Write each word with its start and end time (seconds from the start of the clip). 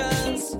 escuchas 0.00 0.59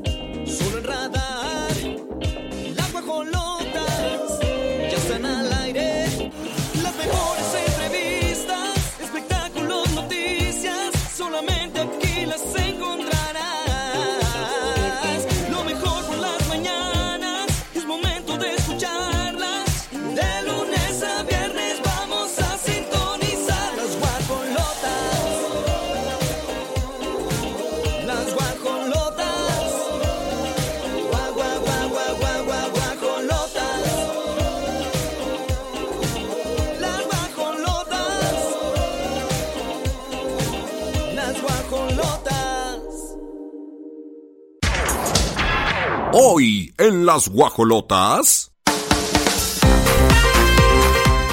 en 46.90 47.06
las 47.06 47.28
guajolotas. 47.28 48.50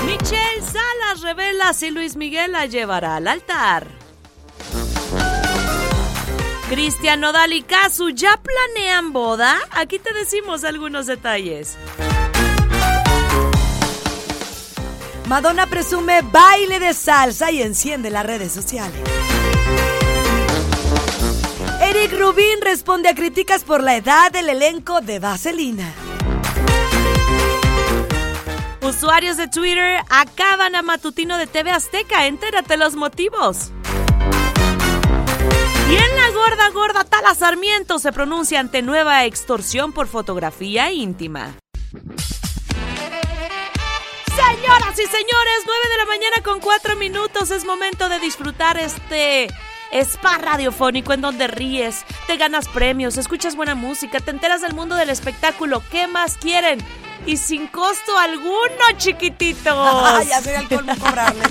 Michelle 0.05 0.61
Salas 0.61 1.21
revela 1.21 1.73
si 1.73 1.89
Luis 1.89 2.15
Miguel 2.15 2.51
la 2.51 2.67
llevará 2.67 3.15
al 3.15 3.27
altar. 3.27 3.87
Cristian 6.69 7.21
Nodal 7.21 7.53
y 7.53 7.63
Casu 7.63 8.11
ya 8.11 8.37
planean 8.37 9.13
boda. 9.13 9.57
Aquí 9.71 9.97
te 9.97 10.13
decimos 10.13 10.63
algunos 10.63 11.07
detalles. 11.07 11.75
Madonna 15.27 15.65
presume 15.65 16.21
baile 16.21 16.79
de 16.79 16.93
salsa 16.93 17.51
y 17.51 17.63
enciende 17.63 18.11
las 18.11 18.25
redes 18.25 18.51
sociales. 18.51 19.01
Eric 21.81 22.11
Rubin 22.19 22.61
responde 22.61 23.09
a 23.09 23.15
críticas 23.15 23.63
por 23.63 23.83
la 23.83 23.95
edad 23.95 24.31
del 24.31 24.49
elenco 24.49 24.99
de 25.01 25.19
Vaselina. 25.19 25.93
Usuarios 28.81 29.37
de 29.37 29.47
Twitter 29.47 30.01
acaban 30.09 30.75
a 30.75 30.81
matutino 30.81 31.37
de 31.37 31.45
TV 31.45 31.69
Azteca. 31.71 32.25
Entérate 32.25 32.77
los 32.77 32.95
motivos. 32.95 33.71
Y 35.89 35.95
en 35.95 36.17
la 36.17 36.29
gorda 36.31 36.69
gorda 36.69 37.03
Tala 37.03 37.35
Sarmiento 37.35 37.99
se 37.99 38.11
pronuncia 38.11 38.59
ante 38.59 38.81
nueva 38.81 39.25
extorsión 39.25 39.93
por 39.93 40.07
fotografía 40.07 40.91
íntima. 40.91 41.53
Señoras 44.35 44.93
y 44.93 45.05
señores, 45.05 45.63
9 45.65 45.79
de 45.89 45.97
la 45.97 46.05
mañana 46.05 46.43
con 46.43 46.59
4 46.59 46.95
minutos. 46.95 47.51
Es 47.51 47.65
momento 47.65 48.09
de 48.09 48.19
disfrutar 48.19 48.77
este 48.79 49.47
spa 49.91 50.37
radiofónico 50.37 51.13
en 51.13 51.21
donde 51.21 51.47
ríes, 51.47 52.05
te 52.27 52.37
ganas 52.37 52.67
premios, 52.67 53.17
escuchas 53.17 53.55
buena 53.55 53.73
música, 53.75 54.19
te 54.19 54.31
enteras 54.31 54.61
del 54.61 54.73
mundo 54.73 54.95
del 54.95 55.09
espectáculo. 55.09 55.81
¿Qué 55.91 56.07
más 56.07 56.37
quieren? 56.37 56.79
Y 57.25 57.37
sin 57.37 57.67
costo 57.67 58.17
alguno, 58.17 58.83
chiquititos. 58.97 59.65
ya 60.29 60.41
sería 60.41 60.59
el 60.59 60.67
colmo 60.67 60.93
cobrarles. 60.97 61.47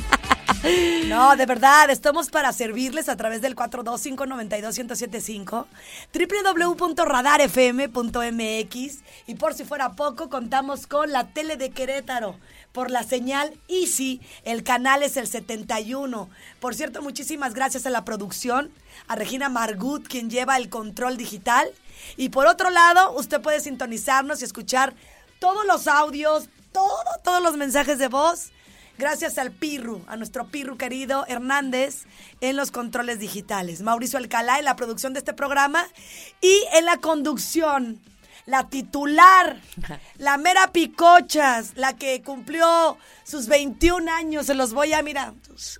No, 1.06 1.36
de 1.36 1.46
verdad, 1.46 1.88
estamos 1.90 2.30
para 2.30 2.52
servirles 2.52 3.08
a 3.08 3.16
través 3.16 3.40
del 3.40 3.54
425-92-1075, 3.54 5.66
www.radarfm.mx 6.12 8.98
y 9.26 9.34
por 9.36 9.54
si 9.54 9.62
fuera 9.64 9.92
poco, 9.92 10.28
contamos 10.28 10.88
con 10.88 11.12
la 11.12 11.28
tele 11.28 11.56
de 11.56 11.70
Querétaro 11.70 12.36
por 12.76 12.90
la 12.90 13.04
señal 13.04 13.58
Easy, 13.68 14.20
el 14.44 14.62
canal 14.62 15.02
es 15.02 15.16
el 15.16 15.26
71. 15.26 16.28
Por 16.60 16.74
cierto, 16.74 17.00
muchísimas 17.00 17.54
gracias 17.54 17.86
a 17.86 17.90
la 17.90 18.04
producción, 18.04 18.70
a 19.08 19.16
Regina 19.16 19.48
Margut, 19.48 20.06
quien 20.06 20.28
lleva 20.28 20.58
el 20.58 20.68
control 20.68 21.16
digital. 21.16 21.66
Y 22.18 22.28
por 22.28 22.46
otro 22.46 22.68
lado, 22.68 23.12
usted 23.12 23.40
puede 23.40 23.60
sintonizarnos 23.60 24.42
y 24.42 24.44
escuchar 24.44 24.92
todos 25.38 25.64
los 25.64 25.86
audios, 25.86 26.50
todo, 26.70 27.02
todos 27.24 27.42
los 27.42 27.56
mensajes 27.56 27.98
de 27.98 28.08
voz 28.08 28.52
Gracias 28.98 29.36
al 29.36 29.52
Pirru, 29.52 30.02
a 30.06 30.16
nuestro 30.16 30.46
Pirru 30.46 30.78
querido 30.78 31.26
Hernández 31.28 32.04
en 32.40 32.56
los 32.56 32.70
controles 32.70 33.18
digitales. 33.18 33.82
Mauricio 33.82 34.18
Alcalá 34.18 34.58
en 34.58 34.64
la 34.64 34.74
producción 34.74 35.12
de 35.12 35.18
este 35.18 35.34
programa 35.34 35.86
y 36.40 36.58
en 36.74 36.86
la 36.86 36.96
conducción. 36.96 38.00
La 38.46 38.68
titular, 38.68 39.56
la 40.18 40.38
mera 40.38 40.68
picochas, 40.72 41.72
la 41.74 41.94
que 41.96 42.22
cumplió 42.22 42.96
sus 43.24 43.48
21 43.48 44.10
años, 44.10 44.46
se 44.46 44.54
los 44.54 44.72
voy 44.72 44.92
a, 44.92 45.02
mira, 45.02 45.34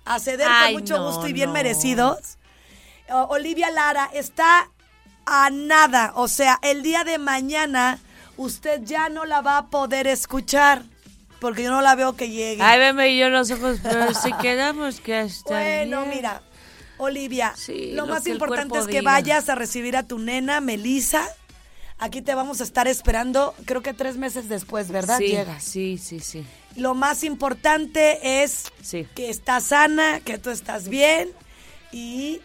a 0.05 0.19
ceder 0.19 0.47
Ay, 0.49 0.73
con 0.73 0.81
mucho 0.83 0.97
no, 0.97 1.05
gusto 1.07 1.27
y 1.27 1.33
bien 1.33 1.47
no. 1.49 1.53
merecidos. 1.53 2.37
Olivia 3.09 3.71
Lara 3.71 4.09
está 4.13 4.69
a 5.25 5.49
nada, 5.49 6.11
o 6.15 6.27
sea, 6.27 6.59
el 6.61 6.83
día 6.83 7.03
de 7.05 7.17
mañana 7.19 7.99
usted 8.35 8.81
ya 8.83 9.07
no 9.09 9.23
la 9.25 9.41
va 9.41 9.57
a 9.57 9.67
poder 9.67 10.07
escuchar 10.07 10.83
porque 11.39 11.63
yo 11.63 11.71
no 11.71 11.81
la 11.81 11.95
veo 11.95 12.15
que 12.17 12.29
llegue. 12.29 12.61
Ay, 12.61 12.79
veme 12.79 13.15
yo 13.17 13.29
los 13.29 13.49
ojos, 13.51 13.79
pero 13.81 14.13
si 14.21 14.33
quedamos 14.33 14.99
que 14.99 15.15
hasta 15.15 15.49
Bueno, 15.53 16.01
bien. 16.01 16.15
mira, 16.15 16.41
Olivia, 16.97 17.53
Sí, 17.55 17.91
lo, 17.93 18.05
lo 18.05 18.13
más 18.13 18.27
importante 18.27 18.77
es 18.77 18.85
que 18.87 18.99
diga. 18.99 19.11
vayas 19.11 19.47
a 19.47 19.55
recibir 19.55 19.95
a 19.95 20.03
tu 20.03 20.19
nena, 20.19 20.59
Melisa. 20.59 21.27
Aquí 21.99 22.21
te 22.21 22.35
vamos 22.35 22.61
a 22.61 22.63
estar 22.63 22.87
esperando, 22.87 23.55
creo 23.65 23.81
que 23.81 23.91
tres 23.93 24.17
meses 24.17 24.47
después, 24.49 24.89
¿verdad? 24.89 25.17
Sí, 25.17 25.27
Llegas. 25.29 25.63
sí, 25.63 25.97
sí, 25.97 26.19
sí. 26.19 26.45
Lo 26.75 26.93
más 26.93 27.23
importante 27.23 28.43
es 28.43 28.71
Sí. 28.83 29.07
que 29.15 29.31
estás 29.31 29.63
sana, 29.65 30.19
que 30.19 30.37
tú 30.37 30.51
estás 30.51 30.89
bien 30.89 31.29
y 31.91 32.39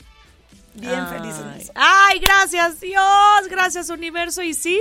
bien 0.74 0.94
Ay. 0.94 1.60
eso. 1.60 1.72
Ay, 1.74 2.18
gracias 2.18 2.80
Dios, 2.80 3.02
gracias 3.50 3.90
universo. 3.90 4.42
Y 4.42 4.54
sí, 4.54 4.80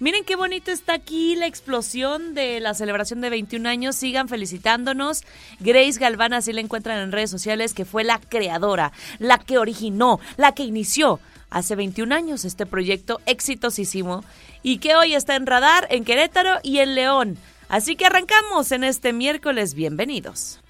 miren 0.00 0.24
qué 0.24 0.34
bonito 0.34 0.72
está 0.72 0.94
aquí 0.94 1.36
la 1.36 1.46
explosión 1.46 2.34
de 2.34 2.58
la 2.58 2.74
celebración 2.74 3.20
de 3.20 3.30
21 3.30 3.68
años. 3.68 3.94
Sigan 3.94 4.28
felicitándonos. 4.28 5.22
Grace 5.60 6.00
Galván, 6.00 6.32
así 6.32 6.52
la 6.52 6.60
encuentran 6.60 6.98
en 6.98 7.12
redes 7.12 7.30
sociales, 7.30 7.72
que 7.72 7.84
fue 7.84 8.02
la 8.02 8.18
creadora, 8.18 8.90
la 9.20 9.38
que 9.38 9.58
originó, 9.58 10.18
la 10.36 10.56
que 10.56 10.64
inició 10.64 11.20
hace 11.50 11.76
21 11.76 12.14
años 12.14 12.44
este 12.44 12.66
proyecto 12.66 13.20
exitosísimo 13.26 14.24
y 14.62 14.78
que 14.78 14.94
hoy 14.96 15.14
está 15.14 15.36
en 15.36 15.46
radar 15.46 15.86
en 15.90 16.04
Querétaro 16.04 16.58
y 16.62 16.78
en 16.78 16.94
León. 16.94 17.38
Así 17.68 17.96
que 17.96 18.06
arrancamos 18.06 18.72
en 18.72 18.84
este 18.84 19.12
miércoles. 19.12 19.74
Bienvenidos. 19.74 20.60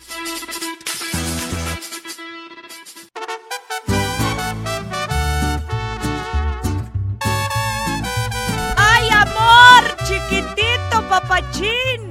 ¡Ay, 8.77 9.09
amor! 9.11 9.97
Chiquitito, 10.07 11.09
papachín. 11.09 12.11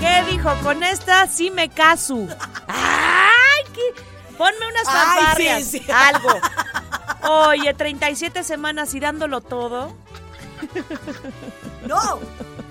¿Qué 0.00 0.24
dijo? 0.30 0.54
Con 0.62 0.82
esta 0.82 1.26
sí 1.26 1.50
me 1.50 1.68
caso. 1.68 2.26
¡Ay! 2.68 3.62
qué- 3.74 4.02
Ponme 4.36 4.66
unas 4.66 4.84
fanfarrias. 4.84 5.64
sí, 5.64 5.78
sí. 5.78 5.92
Algo. 5.92 6.28
Oye, 7.28 7.72
37 7.74 8.42
semanas 8.44 8.94
y 8.94 9.00
dándolo 9.00 9.40
todo. 9.40 9.94
No, 11.86 12.20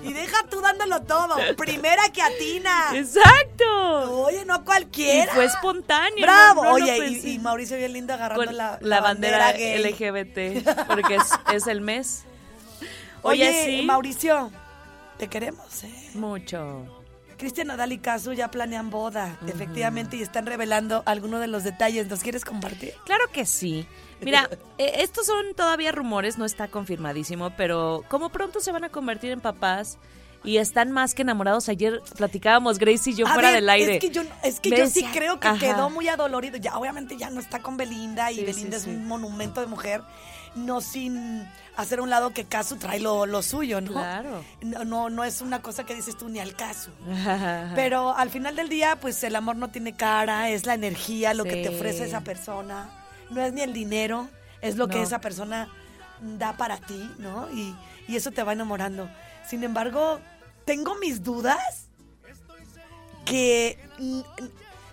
y 0.04 0.14
deja 0.14 0.38
tú 0.50 0.62
dándolo 0.62 1.02
todo. 1.02 1.36
Primera 1.58 2.04
que 2.14 2.22
atina. 2.22 2.92
¡Exacto! 2.94 4.24
Oye, 4.26 4.46
no 4.46 4.56
Y 4.56 4.60
cualquiera. 4.62 5.34
fue 5.34 5.46
espontáneo. 5.46 6.22
Bravo. 6.22 6.64
no- 6.64 6.72
no 6.72 6.78
lo 6.78 6.84
Oye, 6.86 7.08
y, 7.10 7.34
y 7.34 7.40
Mauricio 7.40 7.78
bien 7.78 7.94
lindo 7.94 8.14
agarrando 8.14 8.46
Con 8.46 8.56
la, 8.58 8.78
la, 8.82 9.02
bandera, 9.02 9.52
gay. 9.54 9.84
LGBT, 9.84 10.88
porque 10.88 11.16
es, 11.16 11.30
es 11.54 11.68
el 11.68 11.82
mes. 11.82 12.24
Oye, 13.24 13.50
Oye, 13.50 13.66
sí. 13.82 13.86
Mauricio, 13.86 14.52
te 15.18 15.28
queremos, 15.28 15.84
¿eh? 15.84 16.10
Mucho. 16.16 17.01
Cristian 17.42 17.68
Nadal 17.70 17.92
y 17.92 17.98
Casu 17.98 18.34
ya 18.34 18.52
planean 18.52 18.92
boda, 18.92 19.36
efectivamente, 19.48 20.16
y 20.16 20.22
están 20.22 20.46
revelando 20.46 21.02
algunos 21.08 21.40
de 21.42 21.48
los 21.48 21.64
detalles. 21.64 22.08
¿Nos 22.08 22.22
quieres 22.22 22.46
compartir? 22.46 22.94
Claro 23.04 23.24
que 23.34 23.48
sí. 23.48 23.88
Mira, 24.22 24.48
eh, 24.78 24.92
estos 24.98 25.26
son 25.26 25.56
todavía 25.56 25.92
rumores, 25.92 26.38
no 26.38 26.46
está 26.46 26.68
confirmadísimo, 26.68 27.50
pero 27.58 28.04
como 28.10 28.30
pronto 28.30 28.60
se 28.60 28.72
van 28.72 28.84
a 28.84 28.90
convertir 28.90 29.32
en 29.32 29.42
papás 29.42 29.98
y 30.44 30.58
están 30.58 30.92
más 30.92 31.16
que 31.16 31.24
enamorados. 31.24 31.68
Ayer 31.68 32.00
platicábamos 32.16 32.78
Grace 32.78 33.10
y 33.10 33.16
yo 33.16 33.26
A 33.26 33.34
fuera 33.34 33.48
ver, 33.50 33.56
del 33.62 33.70
aire. 33.72 33.94
Es 33.96 34.02
que 34.02 34.12
yo, 34.12 34.22
es 34.44 34.60
que 34.60 34.70
Me 34.70 34.78
yo 34.78 34.86
sí 34.88 35.04
creo 35.12 35.40
que 35.40 35.48
Ajá. 35.48 35.58
quedó 35.58 35.90
muy 35.90 36.10
adolorido. 36.10 36.58
Ya, 36.58 36.78
obviamente 36.78 37.18
ya 37.18 37.32
no 37.32 37.40
está 37.40 37.60
con 37.64 37.76
Belinda 37.76 38.32
y 38.32 38.36
Sí, 38.36 38.46
Belinda 38.46 38.72
sí, 38.72 38.76
es 38.78 38.84
sí. 38.84 38.90
un 38.92 39.08
monumento 39.08 39.62
de 39.62 39.68
mujer. 39.68 40.04
No 40.56 40.82
sin 40.82 41.48
hacer 41.78 42.00
a 42.00 42.02
un 42.02 42.10
lado 42.10 42.32
que 42.32 42.46
Casu 42.46 42.76
trae 42.76 43.00
lo, 43.00 43.26
lo 43.26 43.42
suyo, 43.42 43.80
¿no? 43.82 43.94
Claro. 43.94 44.44
No, 44.62 44.84
no, 44.84 45.10
no 45.10 45.24
es 45.24 45.42
una 45.42 45.62
cosa 45.62 45.86
que 45.86 45.96
dices 45.96 46.18
tú 46.18 46.30
ni 46.30 46.40
al 46.40 46.56
caso. 46.56 46.92
Pero 47.76 48.16
al 48.16 48.30
final 48.30 48.56
del 48.56 48.70
día, 48.70 48.98
pues 49.00 49.24
el 49.24 49.36
amor 49.36 49.56
no 49.56 49.70
tiene 49.70 49.96
cara, 49.96 50.50
es 50.50 50.66
la 50.66 50.74
energía, 50.74 51.34
lo 51.34 51.44
que 51.44 51.58
te 51.64 51.70
ofrece 51.70 52.06
esa 52.06 52.22
persona. 52.22 52.90
No 53.30 53.42
es 53.42 53.54
ni 53.54 53.62
el 53.62 53.74
dinero, 53.74 54.30
es 54.62 54.76
lo 54.76 54.88
que 54.88 55.02
esa 55.02 55.22
persona 55.22 55.70
da 56.22 56.58
para 56.58 56.78
ti, 56.78 57.10
¿no? 57.18 57.50
Y, 57.52 57.76
y 58.08 58.16
eso 58.18 58.32
te 58.32 58.44
va 58.44 58.54
enamorando. 58.54 59.10
Sin 59.48 59.64
embargo, 59.64 60.20
tengo 60.66 60.96
mis 60.96 61.24
dudas 61.24 61.88
que... 63.26 63.80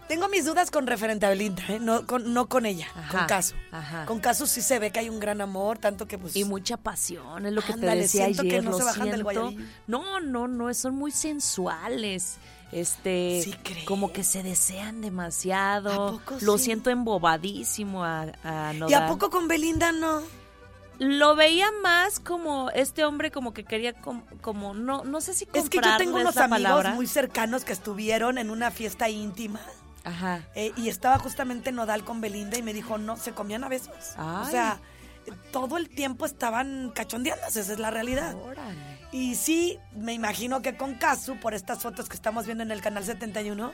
Tengo 0.09 0.29
mis 0.29 0.45
dudas 0.47 0.71
con 0.71 0.87
referente 0.87 1.27
a 1.27 1.29
Belinda, 1.29 1.63
¿eh? 1.69 1.79
no, 1.81 2.07
con, 2.07 2.33
no 2.33 2.49
con 2.49 2.65
ella, 2.67 2.87
Ajá, 2.95 3.19
con 3.19 3.27
Caso. 3.27 3.55
ajá. 3.71 4.07
Con 4.07 4.21
Caso 4.21 4.47
sí 4.47 4.63
se 4.63 4.79
ve 4.79 4.91
que 4.91 5.01
hay 5.01 5.09
un 5.11 5.21
gran 5.21 5.41
amor, 5.43 5.79
tanto 5.79 6.07
que 6.09 6.17
pues... 6.17 6.35
Y 6.35 6.45
mucha 6.45 6.77
pasión, 6.79 7.45
es 7.45 7.53
lo 7.53 7.61
que 7.63 7.75
Ándale, 7.75 7.93
te 7.97 8.03
decía 8.03 8.25
siento 8.25 8.43
que 8.43 8.49
ayer, 8.49 8.65
no 8.65 8.71
lo 8.71 8.79
se 8.79 8.85
bajan 8.85 9.11
del. 9.11 9.23
No, 9.87 10.21
no, 10.21 10.49
no, 10.49 10.73
son 10.73 10.95
muy 10.95 11.11
sensuales. 11.11 12.37
Este, 12.73 13.41
¿Sí 13.43 13.55
como 13.87 14.13
que 14.13 14.23
se 14.25 14.43
desean 14.43 15.01
demasiado. 15.01 15.91
¿A 16.09 16.11
poco 16.13 16.37
Lo 16.41 16.59
sí? 16.59 16.65
siento 16.65 16.91
embobadísimo 16.91 18.05
a, 18.05 18.27
a 18.45 18.75
¿Y 18.89 18.93
a 18.95 19.07
poco 19.09 19.31
con 19.31 19.49
Belinda 19.49 19.93
no? 19.93 20.21
Lo 20.99 21.37
veía 21.37 21.67
más 21.83 22.19
como 22.19 22.71
este 22.71 23.05
hombre 23.05 23.31
como 23.31 23.55
que 23.55 23.65
quería 23.65 23.93
com- 23.95 24.25
como, 24.43 24.75
no 24.75 25.05
no 25.05 25.21
sé 25.21 25.33
si 25.33 25.47
Es 25.55 25.71
que 25.71 25.79
yo 25.83 25.97
tengo 25.97 26.17
unos 26.19 26.37
amigos 26.37 26.63
palabra. 26.63 26.91
muy 26.95 27.07
cercanos 27.07 27.65
que 27.65 27.73
estuvieron 27.73 28.37
en 28.37 28.51
una 28.51 28.71
fiesta 28.71 29.09
íntima 29.09 29.61
Ajá. 30.05 30.43
eh, 30.55 30.73
y 30.77 30.89
estaba 30.89 31.19
justamente 31.19 31.73
Nodal 31.73 32.05
con 32.05 32.21
Belinda 32.21 32.57
y 32.59 32.63
me 32.63 32.73
dijo, 32.73 32.99
no, 32.99 33.17
se 33.17 33.33
comían 33.33 33.65
a 33.65 33.69
besos. 33.69 34.15
O 34.19 34.43
Ay. 34.45 34.51
sea, 34.51 34.81
eh, 35.27 35.33
todo 35.53 35.77
el 35.77 35.89
tiempo 35.89 36.25
estaban 36.27 36.91
cachondeándose, 36.95 37.61
esa 37.61 37.73
es 37.73 37.79
la 37.79 37.91
realidad. 37.91 38.35
Órale. 38.35 38.99
Y 39.13 39.37
sí, 39.37 39.79
me 39.93 40.13
imagino 40.13 40.61
que 40.63 40.77
con 40.77 40.95
Casu, 40.95 41.37
por 41.37 41.55
estas 41.55 41.81
fotos 41.83 42.09
que 42.09 42.15
estamos 42.17 42.45
viendo 42.47 42.63
en 42.63 42.71
el 42.71 42.81
canal 42.81 43.05
71, 43.05 43.73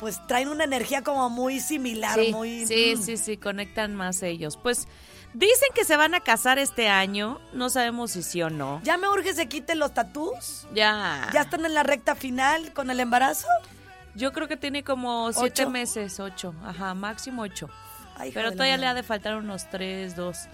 pues 0.00 0.26
traen 0.26 0.48
una 0.48 0.64
energía 0.64 1.02
como 1.02 1.28
muy 1.30 1.60
similar, 1.60 2.18
Sí, 2.18 2.32
muy... 2.32 2.66
sí, 2.66 2.94
mm. 2.96 3.02
sí, 3.02 3.16
sí, 3.16 3.36
conectan 3.36 3.94
más 3.94 4.22
ellos. 4.22 4.56
Pues 4.56 4.88
dicen 5.34 5.68
que 5.74 5.84
se 5.84 5.96
van 5.96 6.14
a 6.14 6.20
casar 6.20 6.58
este 6.58 6.88
año, 6.88 7.38
no 7.52 7.68
sabemos 7.68 8.12
si 8.12 8.22
sí 8.22 8.42
o 8.42 8.48
no. 8.50 8.80
Ya 8.82 8.96
me 8.96 9.08
urge 9.08 9.34
se 9.34 9.46
quiten 9.46 9.78
los 9.78 9.92
tatús. 9.92 10.66
Ya. 10.74 11.28
Ya 11.34 11.42
están 11.42 11.64
en 11.66 11.74
la 11.74 11.82
recta 11.82 12.14
final 12.14 12.72
con 12.72 12.90
el 12.90 12.98
embarazo. 12.98 13.46
Yo 14.14 14.32
creo 14.32 14.48
que 14.48 14.56
tiene 14.56 14.82
como 14.82 15.32
siete 15.32 15.62
¿Ocho? 15.62 15.70
meses, 15.70 16.20
ocho, 16.20 16.54
ajá, 16.64 16.94
máximo 16.94 17.42
ocho. 17.42 17.68
Ay, 18.16 18.32
Pero 18.34 18.52
todavía 18.52 18.76
le 18.76 18.86
ha 18.86 18.94
de 18.94 19.02
faltar 19.02 19.36
unos 19.36 19.70
tres, 19.70 20.14
dos. 20.16 20.48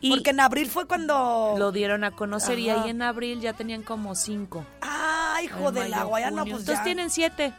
Y 0.00 0.10
Porque 0.10 0.30
en 0.30 0.40
abril 0.40 0.68
fue 0.68 0.86
cuando... 0.86 1.54
lo 1.58 1.70
dieron 1.70 2.04
a 2.04 2.10
conocer 2.10 2.58
y 2.58 2.70
ahí 2.70 2.90
en 2.90 3.02
abril 3.02 3.40
ya 3.40 3.52
tenían 3.52 3.82
como 3.82 4.14
cinco. 4.14 4.66
Ay, 4.80 5.44
hijo 5.44 5.70
de 5.70 5.88
la 5.88 6.04
guayana, 6.04 6.42
pues 6.42 6.60
Entonces 6.60 6.78
ya. 6.78 6.84
tienen 6.84 7.10
siete. 7.10 7.52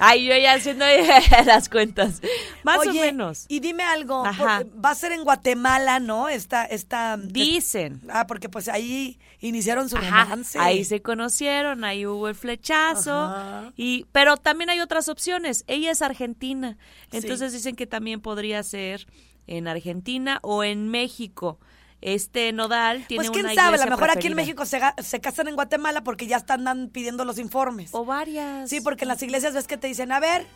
Ay, 0.00 0.24
yo 0.26 0.36
ya 0.36 0.54
haciendo 0.54 0.84
las 1.46 1.68
cuentas. 1.68 2.20
Más 2.64 2.78
Oye, 2.78 2.90
o 2.90 3.02
menos. 3.04 3.44
Y 3.48 3.60
dime 3.60 3.82
algo, 3.84 4.24
Ajá. 4.24 4.62
por- 4.64 4.84
va 4.84 4.90
a 4.90 4.94
ser 4.94 5.12
en 5.12 5.22
Guatemala, 5.24 6.00
¿no? 6.00 6.28
Esta, 6.28 6.64
esta. 6.64 7.16
Dicen. 7.16 8.00
Ah, 8.10 8.26
porque 8.26 8.48
pues 8.48 8.68
ahí 8.68 9.18
iniciaron 9.40 9.88
su 9.88 9.96
Ajá, 9.96 10.24
romance. 10.24 10.58
ahí 10.58 10.84
se 10.84 11.02
conocieron, 11.02 11.84
ahí 11.84 12.06
hubo 12.06 12.28
el 12.28 12.34
flechazo. 12.34 13.12
Ajá. 13.12 13.72
Y, 13.76 14.06
pero 14.12 14.36
también 14.36 14.70
hay 14.70 14.80
otras 14.80 15.08
opciones. 15.08 15.64
Ella 15.66 15.90
es 15.90 16.02
argentina. 16.02 16.76
Sí. 17.10 17.18
Entonces 17.18 17.52
dicen 17.52 17.76
que 17.76 17.86
también 17.86 18.20
podría 18.20 18.62
ser 18.62 19.06
en 19.46 19.68
Argentina 19.68 20.38
o 20.42 20.64
en 20.64 20.88
México. 20.88 21.58
Este 22.02 22.52
Nodal 22.52 23.04
tiene 23.06 23.20
Pues 23.24 23.30
quién 23.30 23.44
una 23.46 23.54
sabe, 23.54 23.76
a 23.76 23.84
lo 23.84 23.90
mejor 23.90 24.10
aquí 24.10 24.28
en. 24.28 24.34
México 24.36 24.64
se, 24.64 24.80
se 25.02 25.20
casan 25.20 25.48
en 25.48 25.54
Guatemala 25.54 26.02
porque 26.02 26.26
ya 26.26 26.38
están 26.38 26.64
dan- 26.64 26.88
pidiendo 26.88 27.24
los 27.24 27.38
informes. 27.38 27.90
O 27.92 28.04
varias. 28.04 28.70
Sí, 28.70 28.80
porque 28.80 29.04
en 29.04 29.08
las 29.08 29.22
iglesias 29.22 29.52
ves 29.54 29.66
que 29.66 29.76
te 29.76 29.86
dicen, 29.86 30.10
a 30.12 30.18
ver, 30.20 30.46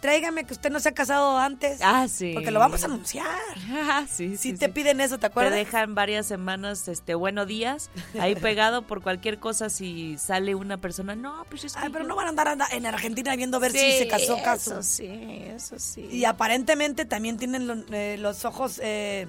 tráigame 0.00 0.44
que 0.44 0.54
usted 0.54 0.70
no 0.70 0.80
se 0.80 0.88
ha 0.88 0.92
casado 0.92 1.36
antes. 1.38 1.80
Ah, 1.82 2.06
sí. 2.08 2.30
Porque 2.32 2.50
lo 2.52 2.60
vamos 2.60 2.82
a 2.84 2.86
anunciar. 2.86 3.26
Ah, 3.90 4.06
sí, 4.08 4.36
Si 4.38 4.52
sí, 4.52 4.54
te 4.54 4.66
sí. 4.66 4.72
piden 4.72 5.00
eso, 5.00 5.16
¿te 5.16 5.22
Te 5.22 5.26
acuerdas? 5.26 5.54
dejan 5.54 5.94
varias 5.94 6.24
semanas, 6.26 6.88
este, 6.88 7.14
buenos 7.14 7.46
días, 7.46 7.90
ahí 8.18 8.34
pegado 8.56 8.82
por 8.82 9.02
cualquier 9.02 9.38
cosa 9.38 9.68
si 9.70 10.16
sale 10.18 10.54
una 10.54 10.78
persona. 10.78 11.14
No, 11.16 11.44
pues 11.50 11.64
es 11.64 11.74
que 11.74 11.80
Ay, 11.82 11.90
pero 11.92 12.04
no 12.06 12.16
van 12.16 12.26
a 12.26 12.28
andar 12.30 12.48
anda- 12.48 12.68
en 12.70 12.86
Argentina 12.86 13.34
viendo 13.36 13.60
ver 13.60 13.72
si 13.72 13.78
Sí, 13.78 13.98
se 13.98 14.08
casó 14.08 14.40
caso. 14.42 14.72
Eso 14.80 14.82
sí, 14.82 15.06
eso 15.54 15.78
sí. 15.78 16.02
Y 16.10 16.24
aparentemente 16.24 17.04
también 17.04 17.36
tienen 17.36 17.84
eh, 17.92 18.16
los 18.18 18.44
ojos 18.44 18.80
eh, 18.82 19.26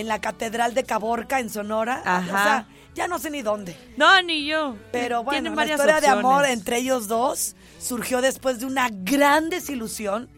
en 0.00 0.08
la 0.08 0.20
Catedral 0.20 0.74
de 0.74 0.84
Caborca, 0.84 1.40
en 1.40 1.50
Sonora. 1.50 2.02
Ajá. 2.04 2.20
O 2.26 2.42
sea, 2.44 2.66
ya 2.94 3.08
no 3.08 3.18
sé 3.18 3.30
ni 3.30 3.42
dónde. 3.42 3.76
No, 3.96 4.22
ni 4.22 4.46
yo. 4.46 4.76
Pero 4.92 5.24
bueno, 5.24 5.54
la 5.54 5.66
historia 5.66 6.00
de 6.00 6.08
amor 6.08 6.44
entre 6.46 6.78
ellos 6.78 7.08
dos 7.08 7.56
surgió 7.78 8.20
después 8.20 8.58
de 8.60 8.66
una 8.66 8.88
gran 8.90 9.48
desilusión. 9.50 10.28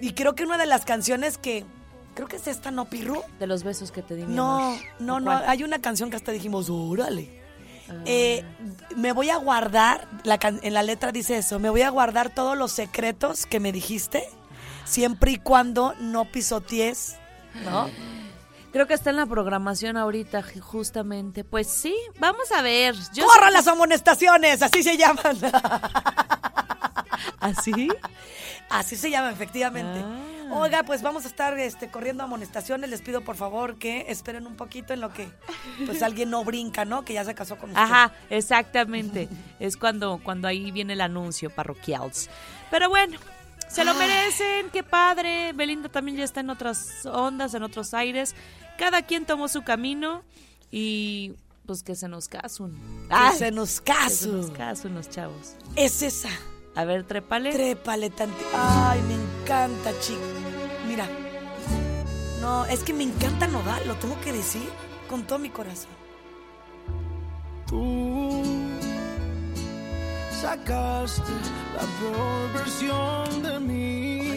Y 0.00 0.12
creo 0.12 0.34
que 0.34 0.44
una 0.44 0.58
de 0.58 0.66
las 0.66 0.84
canciones 0.84 1.38
que... 1.38 1.64
Creo 2.14 2.28
que 2.28 2.36
es 2.36 2.46
esta, 2.46 2.70
¿no, 2.70 2.86
Pirru? 2.86 3.22
De 3.38 3.46
los 3.46 3.62
besos 3.62 3.92
que 3.92 4.00
te 4.02 4.14
di, 4.14 4.24
mi 4.24 4.34
No, 4.34 4.58
amor. 4.70 4.78
no, 5.00 5.14
¿O 5.16 5.20
no. 5.20 5.30
Hay 5.30 5.62
una 5.64 5.80
canción 5.80 6.08
que 6.10 6.16
hasta 6.16 6.32
dijimos, 6.32 6.68
órale. 6.70 7.42
Ah. 7.90 7.92
Eh, 8.06 8.42
me 8.96 9.12
voy 9.12 9.28
a 9.30 9.36
guardar, 9.36 10.08
la 10.24 10.38
can- 10.38 10.58
en 10.62 10.72
la 10.74 10.82
letra 10.82 11.12
dice 11.12 11.36
eso, 11.38 11.58
me 11.58 11.68
voy 11.70 11.82
a 11.82 11.90
guardar 11.90 12.34
todos 12.34 12.56
los 12.56 12.72
secretos 12.72 13.44
que 13.46 13.60
me 13.60 13.70
dijiste, 13.70 14.24
siempre 14.86 15.32
y 15.32 15.36
cuando 15.36 15.94
no 16.00 16.24
pisotees, 16.32 17.16
¿no? 17.64 17.88
Creo 18.76 18.86
que 18.86 18.92
está 18.92 19.08
en 19.08 19.16
la 19.16 19.24
programación 19.24 19.96
ahorita, 19.96 20.42
ju- 20.42 20.60
justamente. 20.60 21.44
Pues 21.44 21.66
sí, 21.66 21.96
vamos 22.18 22.52
a 22.52 22.60
ver. 22.60 22.94
Yo 23.14 23.24
¡Corran 23.24 23.54
las 23.54 23.66
amonestaciones! 23.68 24.60
Así 24.60 24.82
se 24.82 24.98
llaman. 24.98 25.38
¿Así? 27.40 27.88
Así 28.68 28.96
se 28.96 29.10
llaman, 29.10 29.32
efectivamente. 29.32 30.02
Ah. 30.04 30.58
Oiga, 30.58 30.82
pues 30.82 31.00
vamos 31.00 31.24
a 31.24 31.28
estar 31.28 31.58
este, 31.58 31.88
corriendo 31.88 32.22
amonestaciones. 32.24 32.90
Les 32.90 33.00
pido 33.00 33.22
por 33.22 33.36
favor 33.36 33.78
que 33.78 34.04
esperen 34.10 34.46
un 34.46 34.56
poquito 34.56 34.92
en 34.92 35.00
lo 35.00 35.10
que 35.10 35.26
pues 35.86 36.02
alguien 36.02 36.28
no 36.28 36.44
brinca, 36.44 36.84
¿no? 36.84 37.02
Que 37.02 37.14
ya 37.14 37.24
se 37.24 37.34
casó 37.34 37.56
con 37.56 37.70
usted. 37.70 37.80
Ajá, 37.82 38.12
exactamente. 38.28 39.30
es 39.58 39.78
cuando, 39.78 40.20
cuando 40.22 40.48
ahí 40.48 40.70
viene 40.70 40.92
el 40.92 41.00
anuncio 41.00 41.48
parroquial. 41.48 42.12
Pero 42.70 42.90
bueno, 42.90 43.16
se 43.68 43.86
lo 43.86 43.94
merecen, 43.94 44.68
qué 44.70 44.82
padre. 44.82 45.54
Belinda 45.54 45.88
también 45.88 46.18
ya 46.18 46.24
está 46.24 46.40
en 46.40 46.50
otras 46.50 47.06
ondas, 47.06 47.54
en 47.54 47.62
otros 47.62 47.94
aires. 47.94 48.34
Cada 48.78 49.02
quien 49.02 49.24
tomó 49.24 49.48
su 49.48 49.62
camino 49.62 50.22
y 50.70 51.34
pues 51.66 51.82
que 51.82 51.94
se 51.94 52.08
nos 52.08 52.28
casen. 52.28 52.74
Que 53.08 53.38
se 53.38 53.50
nos 53.50 53.80
Que 53.80 54.10
se 54.10 54.28
nos 54.28 54.50
casen 54.50 54.94
los 54.94 55.10
chavos. 55.10 55.54
Es 55.74 56.02
esa. 56.02 56.30
A 56.74 56.84
ver, 56.84 57.04
trépale. 57.04 57.52
Trépale 57.52 58.10
tanto. 58.10 58.36
Ay, 58.54 59.00
me 59.02 59.14
encanta, 59.14 59.92
chico. 60.00 60.20
Mira. 60.86 61.08
No, 62.40 62.64
es 62.66 62.82
que 62.84 62.92
me 62.92 63.02
encanta 63.02 63.48
Nodal, 63.48 63.88
lo 63.88 63.96
tengo 63.96 64.20
que 64.20 64.32
decir 64.32 64.68
con 65.08 65.26
todo 65.26 65.38
mi 65.38 65.50
corazón. 65.50 65.90
Tú 67.66 68.42
sacaste 70.40 71.32
la 71.74 71.82
peor 71.98 72.52
versión 72.52 73.42
de 73.42 73.58
mí. 73.58 74.35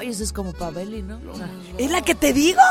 Ay, 0.00 0.08
eso 0.08 0.24
es 0.24 0.32
como 0.32 0.54
para 0.54 0.70
Beli, 0.70 1.02
¿no? 1.02 1.16
Ah. 1.16 1.46
Es 1.76 1.90
la 1.90 2.00
que 2.00 2.14
te 2.14 2.32
digo. 2.32 2.62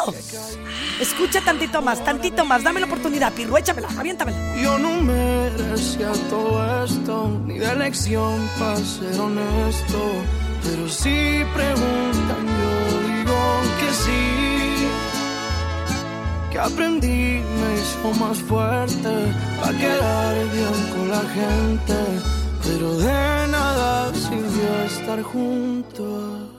Escucha 1.00 1.42
tantito 1.42 1.80
más, 1.80 2.04
tantito 2.04 2.44
más. 2.44 2.64
Dame 2.64 2.80
la 2.80 2.88
oportunidad, 2.88 3.32
Pirru, 3.34 3.56
échamela, 3.56 3.88
aviéntamela. 3.96 4.56
Yo 4.60 4.80
no 4.80 5.00
merecía 5.00 6.12
todo 6.28 6.84
esto, 6.86 7.40
ni 7.46 7.60
de 7.60 7.76
lección 7.76 8.50
para 8.58 8.78
ser 8.78 9.20
honesto. 9.20 10.12
Pero 10.64 10.90
si 10.90 11.44
preguntan, 11.54 12.48
yo 12.48 12.72
digo 13.08 13.62
que 13.80 13.94
sí. 13.94 14.88
Que 16.52 16.58
aprendí 16.58 17.44
me 17.60 17.74
hizo 17.76 18.20
más 18.20 18.40
fuerte 18.40 19.36
para 19.62 19.78
quedar 19.78 20.36
bien 20.52 20.78
con 20.96 21.10
la 21.12 21.22
gente. 21.30 21.94
Pero 22.64 22.98
de 22.98 23.48
nada 23.52 24.12
sirvió 24.16 24.84
estar 24.88 25.22
junto 25.22 26.04
a 26.56 26.59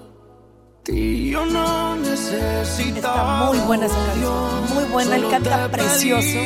ti. 0.82 1.30
Yo 1.30 1.44
no 1.46 1.96
necesitaba. 1.96 2.96
Está 2.96 3.24
muy 3.46 3.58
buena 3.66 3.86
esa 3.86 3.96
canción, 4.06 4.74
muy 4.74 4.84
buena, 4.84 5.16
él 5.16 5.28
canta 5.30 5.68
precioso, 5.70 6.38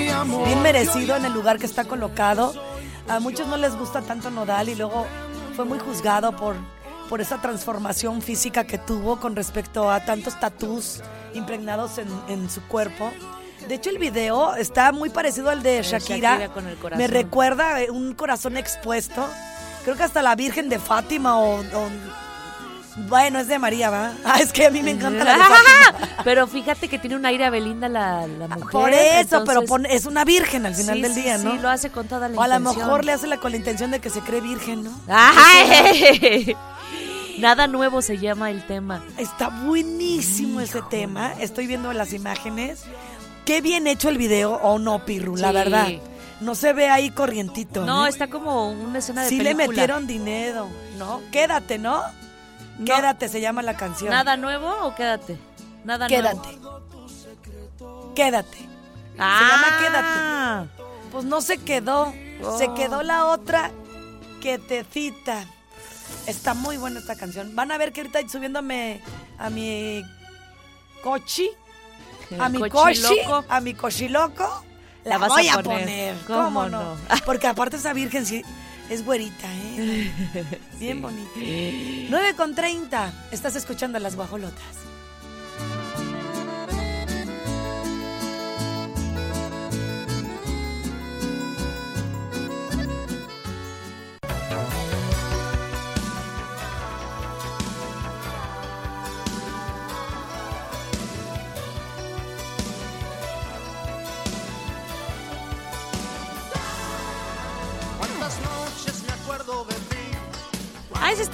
bien 0.45 0.63
merecido 0.63 1.17
en 1.17 1.25
el 1.25 1.33
lugar 1.33 1.59
que 1.59 1.67
está 1.67 1.85
colocado. 1.85 2.53
A 3.09 3.21
muchos 3.21 3.47
no 3.47 3.57
les 3.57 3.75
gusta 3.77 4.01
tanto 4.03 4.31
Nodal 4.31 4.69
y 4.69 4.75
luego 4.75 5.07
fue 5.57 5.65
muy 5.65 5.79
juzgado 5.79 6.35
por, 6.37 6.57
por 7.09 7.21
esa 7.21 7.41
transformación 7.41 8.23
física 8.23 8.65
que 8.65 8.79
tuvo 8.79 9.21
con 9.21 9.37
respecto 9.37 9.91
a 9.91 10.05
tantos 10.05 10.39
tatús 10.41 11.03
impregnados 11.35 11.99
en, 11.99 12.09
en 12.29 12.49
su 12.51 12.63
cuerpo. 12.63 13.11
De 13.69 13.75
hecho, 13.77 13.91
el 13.91 13.99
video 13.99 14.55
está 14.57 14.93
muy 14.93 15.11
parecido 15.11 15.51
al 15.51 15.63
de 15.63 15.83
Shakira. 15.83 16.33
Shakira 16.33 16.49
con 16.53 16.67
el 16.67 16.77
corazón. 16.77 16.99
Me 16.99 17.07
recuerda 17.09 17.81
eh, 17.83 17.91
un 17.91 18.15
corazón 18.15 18.57
expuesto. 18.57 19.27
Creo 19.85 19.97
que 19.97 20.03
hasta 20.03 20.23
la 20.23 20.35
Virgen 20.35 20.69
de 20.69 20.79
Fátima 20.79 21.39
o... 21.39 21.61
o- 21.61 22.24
bueno, 22.97 23.39
es 23.41 23.49
de 23.49 23.59
María, 23.59 23.91
¿va? 23.91 24.13
Ah, 24.25 24.39
es 24.41 24.53
que 24.53 24.67
a 24.67 24.71
mí 24.71 24.83
me 24.83 24.93
encanta 24.93 25.25
la 25.25 25.33
de 25.35 25.39
Fátima. 25.45 26.23
Pero 26.25 26.47
fíjate 26.47 26.89
que 26.89 26.99
tiene 26.99 27.17
un 27.17 27.27
aire 27.27 27.45
a 27.45 27.51
Belinda 27.51 27.89
la, 27.89 28.27
la 28.27 28.49
mujer. 28.49 28.71
Por 28.71 28.93
eso, 28.93 29.45
pero 29.45 29.63
pone- 29.63 29.93
es 29.95 30.07
una 30.07 30.25
virgen 30.25 30.65
al 30.67 30.75
final 30.75 30.97
Sí, 30.97 31.03
del 31.03 31.15
sí, 31.15 31.23
día, 31.23 31.39
sí, 31.39 31.45
¿no? 31.45 31.55
lo 31.57 31.69
hace 31.69 31.91
con 31.91 32.07
toda 32.09 32.29
la 32.29 32.37
o 32.39 32.43
a 32.43 32.49
lo 32.49 32.57
intención. 32.57 32.87
mejor 32.87 33.05
le 33.05 33.13
hace 33.13 33.27
la, 33.27 33.37
con 33.39 33.51
la 33.53 33.57
intención 33.59 33.91
de 33.91 34.01
que 34.01 34.11
se 34.11 34.21
cree 34.21 34.41
virgen, 34.41 34.85
¿no? 34.85 34.93
¡Ay! 35.09 36.57
Nada 37.39 37.67
nuevo 37.67 38.01
se 38.01 38.19
llama 38.19 38.51
el 38.51 38.65
tema. 38.67 39.03
Está 39.19 39.49
buenísimo 39.49 40.61
ese 40.61 40.81
tema. 40.89 41.33
Estoy 41.41 41.67
viendo 41.67 41.93
las 41.93 42.13
imágenes. 42.13 42.85
qué 43.45 43.61
bien 43.61 43.87
hecho 43.87 44.09
el 44.09 44.17
video 44.19 44.53
o 44.55 44.79
no, 44.79 45.05
Pirru, 45.05 45.37
la 45.37 45.49
Sí. 45.49 45.55
verdad. 45.55 45.89
No 46.41 46.55
se 46.55 46.73
ve 46.73 46.89
ahí 46.89 47.11
corrientito. 47.11 47.85
No, 47.85 48.07
¿eh? 48.07 48.09
está 48.09 48.29
como 48.29 48.71
una 48.71 48.99
escena 49.01 49.23
de 49.23 49.29
Sí 49.29 49.37
le 49.39 49.45
película. 49.55 49.67
metieron 49.69 50.07
dinero, 50.07 50.69
¿no? 50.99 51.21
Quédate, 51.31 51.79
¿no? 51.79 52.03
No. 52.79 52.85
Quédate, 52.85 53.29
se 53.29 53.41
llama 53.41 53.63
la 53.63 53.77
canción. 53.77 54.11
¿Nada 54.11 54.37
nuevo 54.37 54.69
o 54.83 54.95
quédate? 54.95 55.39
Nada 55.85 56.07
Quédate. 56.07 56.57
nuevo. 56.57 58.15
Quédate. 58.15 58.59
Ah, 59.19 59.41
llama 60.67 60.69
Pues 61.13 61.25
no 61.25 61.41
se 61.41 61.59
quedó. 61.59 62.13
Se 62.59 62.67
Oh. 62.67 62.75
quedó 62.75 63.03
la 63.03 63.27
otra 63.27 63.71
que 64.41 64.59
te 64.59 64.85
cita. 64.85 65.45
Está 66.27 66.55
muy 66.55 66.77
buena 66.77 67.01
esta 67.01 67.17
canción. 67.17 67.55
Van 67.55 67.71
a 67.71 67.79
ver 67.79 67.93
que 67.93 68.01
ahorita 68.01 68.29
subiéndome 68.29 69.01
a 69.39 69.51
mi 69.51 70.05
cochi, 71.03 71.51
a 72.39 72.49
mi 72.49 72.69
cochi, 72.69 73.21
a 73.49 73.61
mi 73.61 73.75
cochiloco, 73.75 74.65
la, 75.05 75.11
La 75.11 75.19
vas 75.19 75.29
voy 75.29 75.49
a 75.49 75.55
a 75.55 75.63
poner. 75.63 76.17
¿Cómo 76.27 76.45
¿Cómo, 76.45 76.69
no? 76.69 76.83
no? 76.83 76.97
Porque 77.25 77.47
aparte 77.47 77.77
esa 77.77 77.93
virgen 77.93 78.27
sí 78.27 78.43
es 78.91 79.05
güerita, 79.05 79.49
¿eh? 79.53 80.11
Bien 80.79 81.01
bonita. 81.01 81.31
9 81.37 82.35
con 82.37 82.55
30. 82.55 83.13
Estás 83.33 83.57
escuchando 83.57 83.99
las 83.99 84.17
guajolotas. 84.17 84.94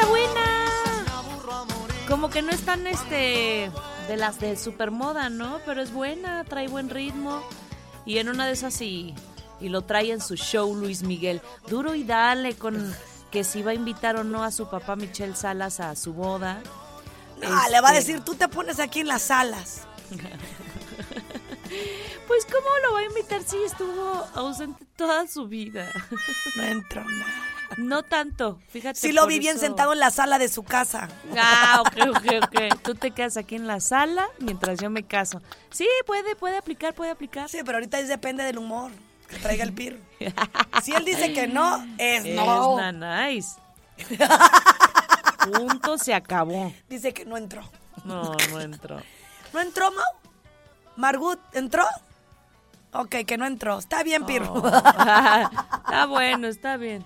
Está 0.01 0.09
buena! 0.09 1.05
Como 2.09 2.31
que 2.31 2.43
no 2.43 2.51
es 2.51 2.63
tan 2.63 2.87
este 2.87 3.71
de 4.09 4.17
las 4.17 4.41
de 4.41 4.57
supermoda, 4.57 5.31
¿no? 5.31 5.61
Pero 5.65 5.81
es 5.83 5.93
buena, 5.93 6.45
trae 6.45 6.69
buen 6.69 6.91
ritmo. 6.91 7.43
Y 8.05 8.19
en 8.19 8.29
una 8.29 8.47
de 8.47 8.53
esas 8.53 8.81
y, 8.81 9.15
y 9.61 9.69
lo 9.69 9.83
trae 9.83 10.11
en 10.11 10.21
su 10.21 10.37
show 10.37 10.75
Luis 10.75 11.03
Miguel. 11.03 11.41
Duro 11.69 11.95
y 11.95 12.03
dale 12.05 12.55
con 12.55 12.95
que 13.31 13.45
si 13.45 13.63
va 13.63 13.71
a 13.71 13.75
invitar 13.75 14.17
o 14.17 14.25
no 14.25 14.43
a 14.43 14.51
su 14.51 14.69
papá 14.69 14.97
Michelle 14.97 15.37
Salas 15.37 15.79
a 15.79 15.95
su 15.95 16.13
boda. 16.13 16.61
Ah, 17.45 17.69
le 17.71 17.81
va 17.81 17.91
a 17.91 17.99
Este, 17.99 18.13
decir, 18.13 18.25
tú 18.25 18.35
te 18.35 18.49
pones 18.49 18.81
aquí 18.81 19.01
en 19.01 19.09
las 19.09 19.31
alas. 19.31 19.83
Pues 22.27 22.45
¿cómo 22.45 22.69
lo 22.85 22.93
va 22.95 23.01
a 23.01 23.05
invitar 23.05 23.43
si 23.43 23.57
estuvo 23.65 24.25
ausente 24.35 24.85
toda 24.97 25.27
su 25.27 25.49
vida? 25.49 25.91
No 26.57 26.63
entro 26.63 27.05
nada. 27.05 27.50
No 27.77 28.03
tanto, 28.03 28.59
fíjate. 28.69 28.99
Sí 28.99 29.13
lo 29.13 29.27
vi 29.27 29.39
bien 29.39 29.59
sentado 29.59 29.93
en 29.93 30.01
la 30.01 30.11
sala 30.11 30.39
de 30.39 30.49
su 30.49 30.63
casa. 30.63 31.09
Ah, 31.37 31.83
ok, 31.83 32.09
ok, 32.17 32.45
ok. 32.45 32.83
Tú 32.83 32.95
te 32.95 33.13
quedas 33.13 33.37
aquí 33.37 33.55
en 33.57 33.67
la 33.67 33.81
sala 33.81 34.29
mientras 34.39 34.81
yo 34.81 34.91
me 34.91 35.05
caso. 35.05 35.41
Sí, 35.71 35.87
puede, 36.07 36.37
puede 36.37 36.57
aplicar, 36.57 36.95
puede 36.95 37.11
aplicar. 37.11 37.49
Sí, 37.49 37.59
pero 37.65 37.79
ahorita 37.79 37.99
es 37.99 38.09
depende 38.09 38.45
del 38.45 38.59
humor 38.59 38.91
que 39.29 39.37
traiga 39.37 39.65
el 39.65 39.73
pirro. 39.73 39.99
Si 40.83 40.93
él 40.93 41.05
dice 41.05 41.33
que 41.33 41.47
no, 41.47 41.85
es 41.99 42.25
Es 42.25 42.35
no. 42.35 42.79
nice. 42.93 43.51
Punto, 45.53 45.99
se 45.99 46.15
acabó. 46.15 46.73
Dice 46.89 47.13
que 47.13 47.25
no 47.25 47.37
entró. 47.37 47.63
No, 48.05 48.35
no 48.51 48.61
entró. 48.61 49.01
¿No 49.53 49.61
entró, 49.61 49.91
Mau? 49.91 50.05
¿Margut 50.97 51.39
entró? 51.53 51.85
Ok, 52.93 53.17
que 53.27 53.37
no 53.39 53.47
entró. 53.47 53.79
Está 53.79 54.03
bien, 54.03 54.25
pirro. 54.27 54.53
Oh. 54.55 54.67
está 54.67 56.07
bueno, 56.07 56.49
está 56.49 56.77
bien. 56.77 57.05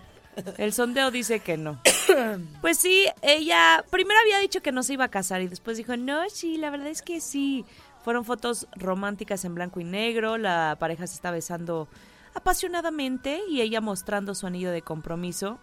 El 0.58 0.72
sondeo 0.72 1.10
dice 1.10 1.40
que 1.40 1.56
no. 1.56 1.80
Pues 2.60 2.78
sí, 2.78 3.06
ella 3.22 3.84
primero 3.90 4.18
había 4.20 4.38
dicho 4.38 4.60
que 4.62 4.72
no 4.72 4.82
se 4.82 4.94
iba 4.94 5.04
a 5.04 5.08
casar 5.10 5.40
y 5.42 5.48
después 5.48 5.76
dijo, 5.76 5.96
no, 5.96 6.20
sí, 6.30 6.56
la 6.56 6.70
verdad 6.70 6.88
es 6.88 7.02
que 7.02 7.20
sí. 7.20 7.64
Fueron 8.04 8.24
fotos 8.24 8.66
románticas 8.76 9.44
en 9.46 9.54
blanco 9.54 9.80
y 9.80 9.84
negro, 9.84 10.36
la 10.36 10.76
pareja 10.78 11.06
se 11.06 11.14
está 11.14 11.30
besando 11.30 11.88
apasionadamente 12.34 13.40
y 13.48 13.62
ella 13.62 13.80
mostrando 13.80 14.34
su 14.34 14.46
anillo 14.46 14.70
de 14.70 14.82
compromiso. 14.82 15.58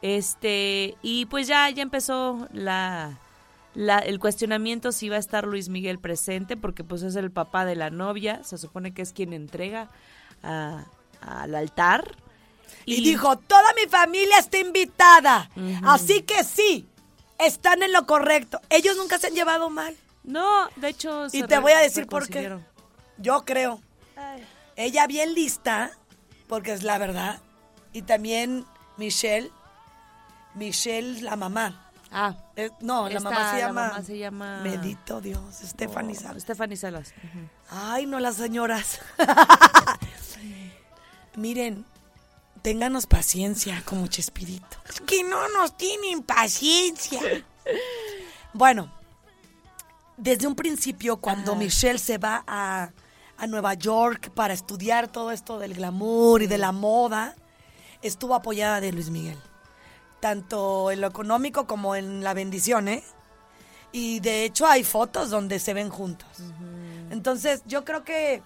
Este, 0.00 0.96
y 1.02 1.26
pues 1.26 1.46
ya, 1.48 1.68
ya 1.70 1.82
empezó 1.82 2.48
la, 2.52 3.18
la- 3.74 3.98
el 3.98 4.18
cuestionamiento 4.18 4.92
si 4.92 5.08
va 5.08 5.16
a 5.16 5.20
estar 5.20 5.46
Luis 5.46 5.68
Miguel 5.68 5.98
presente, 5.98 6.56
porque 6.56 6.84
pues 6.84 7.02
es 7.02 7.16
el 7.16 7.30
papá 7.30 7.64
de 7.64 7.76
la 7.76 7.90
novia, 7.90 8.42
se 8.44 8.58
supone 8.58 8.94
que 8.94 9.02
es 9.02 9.12
quien 9.12 9.32
entrega 9.32 9.88
a- 10.42 10.84
al 11.20 11.54
altar. 11.54 12.16
Y 12.84 13.02
dijo, 13.02 13.36
toda 13.38 13.72
mi 13.74 13.88
familia 13.90 14.38
está 14.38 14.58
invitada. 14.58 15.50
Así 15.84 16.22
que 16.22 16.44
sí, 16.44 16.88
están 17.38 17.82
en 17.82 17.92
lo 17.92 18.06
correcto. 18.06 18.60
Ellos 18.70 18.96
nunca 18.96 19.18
se 19.18 19.28
han 19.28 19.34
llevado 19.34 19.70
mal. 19.70 19.96
No, 20.24 20.68
de 20.76 20.88
hecho... 20.88 21.26
Y 21.32 21.42
te 21.44 21.58
voy 21.58 21.72
a 21.72 21.78
decir 21.78 22.06
por 22.06 22.28
qué. 22.28 22.58
Yo 23.18 23.44
creo. 23.44 23.80
Ella 24.76 25.06
bien 25.06 25.34
lista, 25.34 25.90
porque 26.48 26.72
es 26.72 26.82
la 26.82 26.98
verdad. 26.98 27.40
Y 27.92 28.02
también 28.02 28.64
Michelle. 28.96 29.50
Michelle, 30.54 31.22
la 31.22 31.36
mamá. 31.36 31.90
Ah, 32.10 32.34
Eh, 32.56 32.68
no, 32.80 33.08
la 33.08 33.16
Esta, 33.16 33.30
mamá 33.30 33.50
se 33.50 33.56
la 33.56 33.60
llama. 33.66 33.88
mamá 33.88 34.02
se 34.02 34.18
llama- 34.18 34.60
Bendito 34.62 35.20
Dios, 35.22 35.40
Stephanie 35.64 36.14
oh, 36.18 36.20
Salas. 36.20 36.42
Stephanie 36.42 36.76
Salas. 36.76 37.14
Ay, 37.70 38.04
no 38.04 38.20
las 38.20 38.36
señoras. 38.36 39.00
Miren, 41.36 41.86
ténganos 42.62 43.06
paciencia 43.06 43.82
como 43.84 44.06
Chespirito. 44.06 44.78
Es 44.88 45.00
que 45.00 45.24
no 45.24 45.48
nos 45.50 45.76
tienen 45.76 46.22
paciencia. 46.22 47.20
bueno, 48.52 48.90
desde 50.16 50.46
un 50.46 50.54
principio, 50.54 51.16
cuando 51.18 51.56
Michelle 51.56 51.98
se 51.98 52.18
va 52.18 52.44
a, 52.46 52.90
a 53.36 53.46
Nueva 53.46 53.74
York 53.74 54.30
para 54.30 54.54
estudiar 54.54 55.08
todo 55.08 55.32
esto 55.32 55.58
del 55.58 55.74
glamour 55.74 56.42
y 56.42 56.46
de 56.46 56.58
la 56.58 56.72
moda, 56.72 57.34
estuvo 58.02 58.34
apoyada 58.34 58.80
de 58.80 58.92
Luis 58.92 59.10
Miguel. 59.10 59.38
Tanto 60.20 60.90
en 60.92 61.00
lo 61.00 61.08
económico 61.08 61.66
como 61.66 61.96
en 61.96 62.22
la 62.22 62.34
bendición, 62.34 62.88
¿eh? 62.88 63.02
Y 63.90 64.20
de 64.20 64.44
hecho 64.44 64.66
hay 64.66 64.84
fotos 64.84 65.30
donde 65.30 65.58
se 65.58 65.74
ven 65.74 65.90
juntos. 65.90 66.28
Entonces, 67.10 67.62
yo 67.66 67.84
creo 67.84 68.04
que 68.04 68.42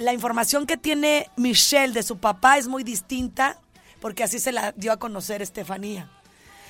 la 0.00 0.12
información 0.12 0.66
que 0.66 0.76
tiene 0.76 1.30
Michelle 1.36 1.92
de 1.92 2.02
su 2.02 2.18
papá 2.18 2.56
es 2.58 2.66
muy 2.68 2.82
distinta, 2.84 3.58
porque 4.00 4.24
así 4.24 4.38
se 4.38 4.50
la 4.52 4.72
dio 4.72 4.92
a 4.92 4.96
conocer 4.98 5.42
Estefanía. 5.42 6.10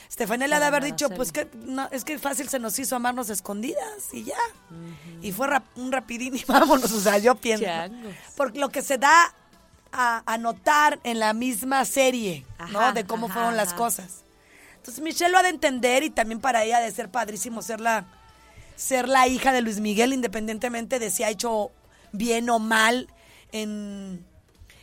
Estefanía 0.09 0.49
le 0.49 0.57
ha 0.57 0.61
de 0.61 0.67
haber 0.67 0.83
dicho, 0.83 1.09
pues 1.11 1.31
que 1.31 1.49
no, 1.65 1.89
es 1.93 2.03
que 2.05 2.19
fácil 2.19 2.49
se 2.49 2.59
nos 2.59 2.77
hizo 2.81 2.97
amarnos 2.97 3.31
escondidas 3.31 4.13
y 4.13 4.25
ya. 4.25 4.35
Y 5.23 5.31
fue 5.31 5.47
rap- 5.47 5.77
un 5.77 5.93
rapidín 5.93 6.35
y 6.37 6.45
vámonos, 6.49 6.91
o 6.91 7.01
sea, 7.01 7.19
yo 7.19 7.37
pienso. 7.37 7.65
Changos. 7.65 8.13
Porque 8.37 8.59
lo 8.59 8.71
que 8.71 8.83
se 8.83 8.99
da 8.99 9.33
a, 9.93 10.23
a 10.27 10.37
notar 10.39 10.99
en 11.05 11.21
la 11.21 11.33
misma 11.33 11.85
serie, 11.85 12.45
¿no? 12.73 12.93
De 12.93 13.05
cómo 13.07 13.27
ajá, 13.27 13.35
fueron 13.35 13.57
las 13.57 13.73
cosas. 13.75 14.25
Entonces 14.77 15.05
Michelle 15.05 15.31
lo 15.31 15.39
ha 15.39 15.43
de 15.45 15.51
entender 15.51 16.03
y 16.03 16.11
también 16.11 16.41
para 16.41 16.65
ella 16.65 16.81
de 16.81 16.91
ser 16.91 17.09
padrísimo 17.11 17.63
ser 17.63 17.81
la, 17.81 18.07
ser 18.75 19.09
la 19.09 19.29
hija 19.29 19.53
de 19.53 19.61
Luis 19.63 19.79
Miguel, 19.79 20.13
independientemente 20.13 20.99
de 20.99 21.11
si 21.11 21.23
ha 21.23 21.31
hecho 21.31 21.71
bien 22.13 22.51
o 22.51 22.59
mal 22.59 23.07
en, 23.52 24.25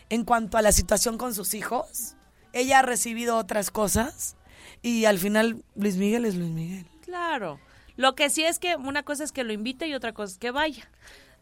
en 0.09 0.23
cuanto 0.23 0.57
a 0.57 0.61
la 0.61 0.71
situación 0.71 1.17
con 1.17 1.33
sus 1.33 1.53
hijos. 1.53 2.15
Ella 2.53 2.79
ha 2.79 2.81
recibido 2.81 3.37
otras 3.37 3.71
cosas 3.71 4.35
y 4.81 5.05
al 5.05 5.19
final 5.19 5.63
Luis 5.75 5.97
Miguel 5.97 6.25
es 6.25 6.35
Luis 6.35 6.51
Miguel. 6.51 6.87
Claro. 7.01 7.59
Lo 7.95 8.15
que 8.15 8.29
sí 8.29 8.43
es 8.43 8.59
que 8.59 8.75
una 8.75 9.03
cosa 9.03 9.23
es 9.23 9.31
que 9.31 9.43
lo 9.43 9.53
invite 9.53 9.87
y 9.87 9.93
otra 9.93 10.13
cosa 10.13 10.33
es 10.33 10.39
que 10.39 10.51
vaya. 10.51 10.89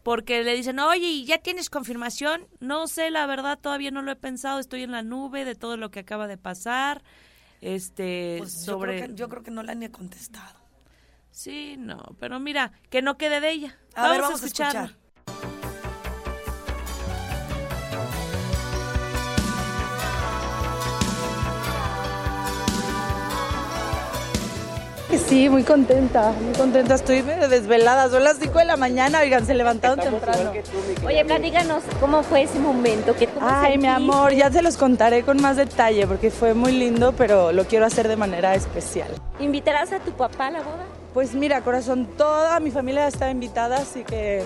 Porque 0.02 0.44
le 0.44 0.54
dicen, 0.54 0.78
oye, 0.78 1.06
¿y 1.06 1.24
¿ya 1.24 1.38
tienes 1.38 1.68
confirmación? 1.68 2.46
No 2.60 2.86
sé, 2.86 3.10
la 3.10 3.26
verdad, 3.26 3.58
todavía 3.58 3.90
no 3.90 4.02
lo 4.02 4.12
he 4.12 4.16
pensado. 4.16 4.60
Estoy 4.60 4.82
en 4.84 4.92
la 4.92 5.02
nube 5.02 5.44
de 5.44 5.54
todo 5.56 5.76
lo 5.76 5.90
que 5.90 6.00
acaba 6.00 6.28
de 6.28 6.38
pasar. 6.38 7.02
Este, 7.60 8.36
Pues 8.38 8.52
sobre... 8.52 8.92
yo, 8.92 8.98
creo 8.98 9.08
que, 9.08 9.14
yo 9.16 9.28
creo 9.28 9.42
que 9.42 9.50
no 9.50 9.62
la 9.64 9.72
han 9.72 9.80
ni 9.80 9.88
contestado. 9.88 10.60
Sí, 11.30 11.76
no, 11.76 12.02
pero 12.20 12.38
mira, 12.40 12.72
que 12.88 13.02
no 13.02 13.18
quede 13.18 13.40
de 13.40 13.50
ella. 13.50 13.78
A 13.94 14.08
ver, 14.08 14.22
vamos 14.22 14.42
a 14.42 14.46
escucharla. 14.46 14.84
escuchar. 14.84 15.05
Sí, 25.28 25.48
muy 25.48 25.64
contenta, 25.64 26.32
muy 26.40 26.54
contenta. 26.54 26.94
Estoy 26.94 27.22
medio 27.22 27.48
desvelada, 27.48 28.08
son 28.08 28.22
las 28.22 28.36
5 28.38 28.60
de 28.60 28.64
la 28.64 28.76
mañana, 28.76 29.20
oigan, 29.20 29.44
se 29.44 29.54
levantaron 29.54 29.98
temprano. 29.98 30.52
Oye, 31.04 31.24
platícanos 31.24 31.82
cómo 32.00 32.22
fue 32.22 32.42
ese 32.42 32.60
momento. 32.60 33.14
¿Qué, 33.16 33.28
Ay, 33.40 33.76
mi 33.76 33.88
amor, 33.88 34.32
ya 34.34 34.52
se 34.52 34.62
los 34.62 34.76
contaré 34.76 35.24
con 35.24 35.42
más 35.42 35.56
detalle 35.56 36.06
porque 36.06 36.30
fue 36.30 36.54
muy 36.54 36.70
lindo, 36.70 37.12
pero 37.12 37.50
lo 37.50 37.64
quiero 37.64 37.86
hacer 37.86 38.06
de 38.06 38.16
manera 38.16 38.54
especial. 38.54 39.08
¿Invitarás 39.40 39.92
a 39.92 39.98
tu 39.98 40.12
papá 40.12 40.46
a 40.46 40.50
la 40.52 40.58
boda? 40.60 40.84
Pues 41.12 41.34
mira, 41.34 41.60
corazón, 41.62 42.06
toda 42.16 42.60
mi 42.60 42.70
familia 42.70 43.08
está 43.08 43.28
invitada, 43.30 43.78
así 43.78 44.04
que 44.04 44.44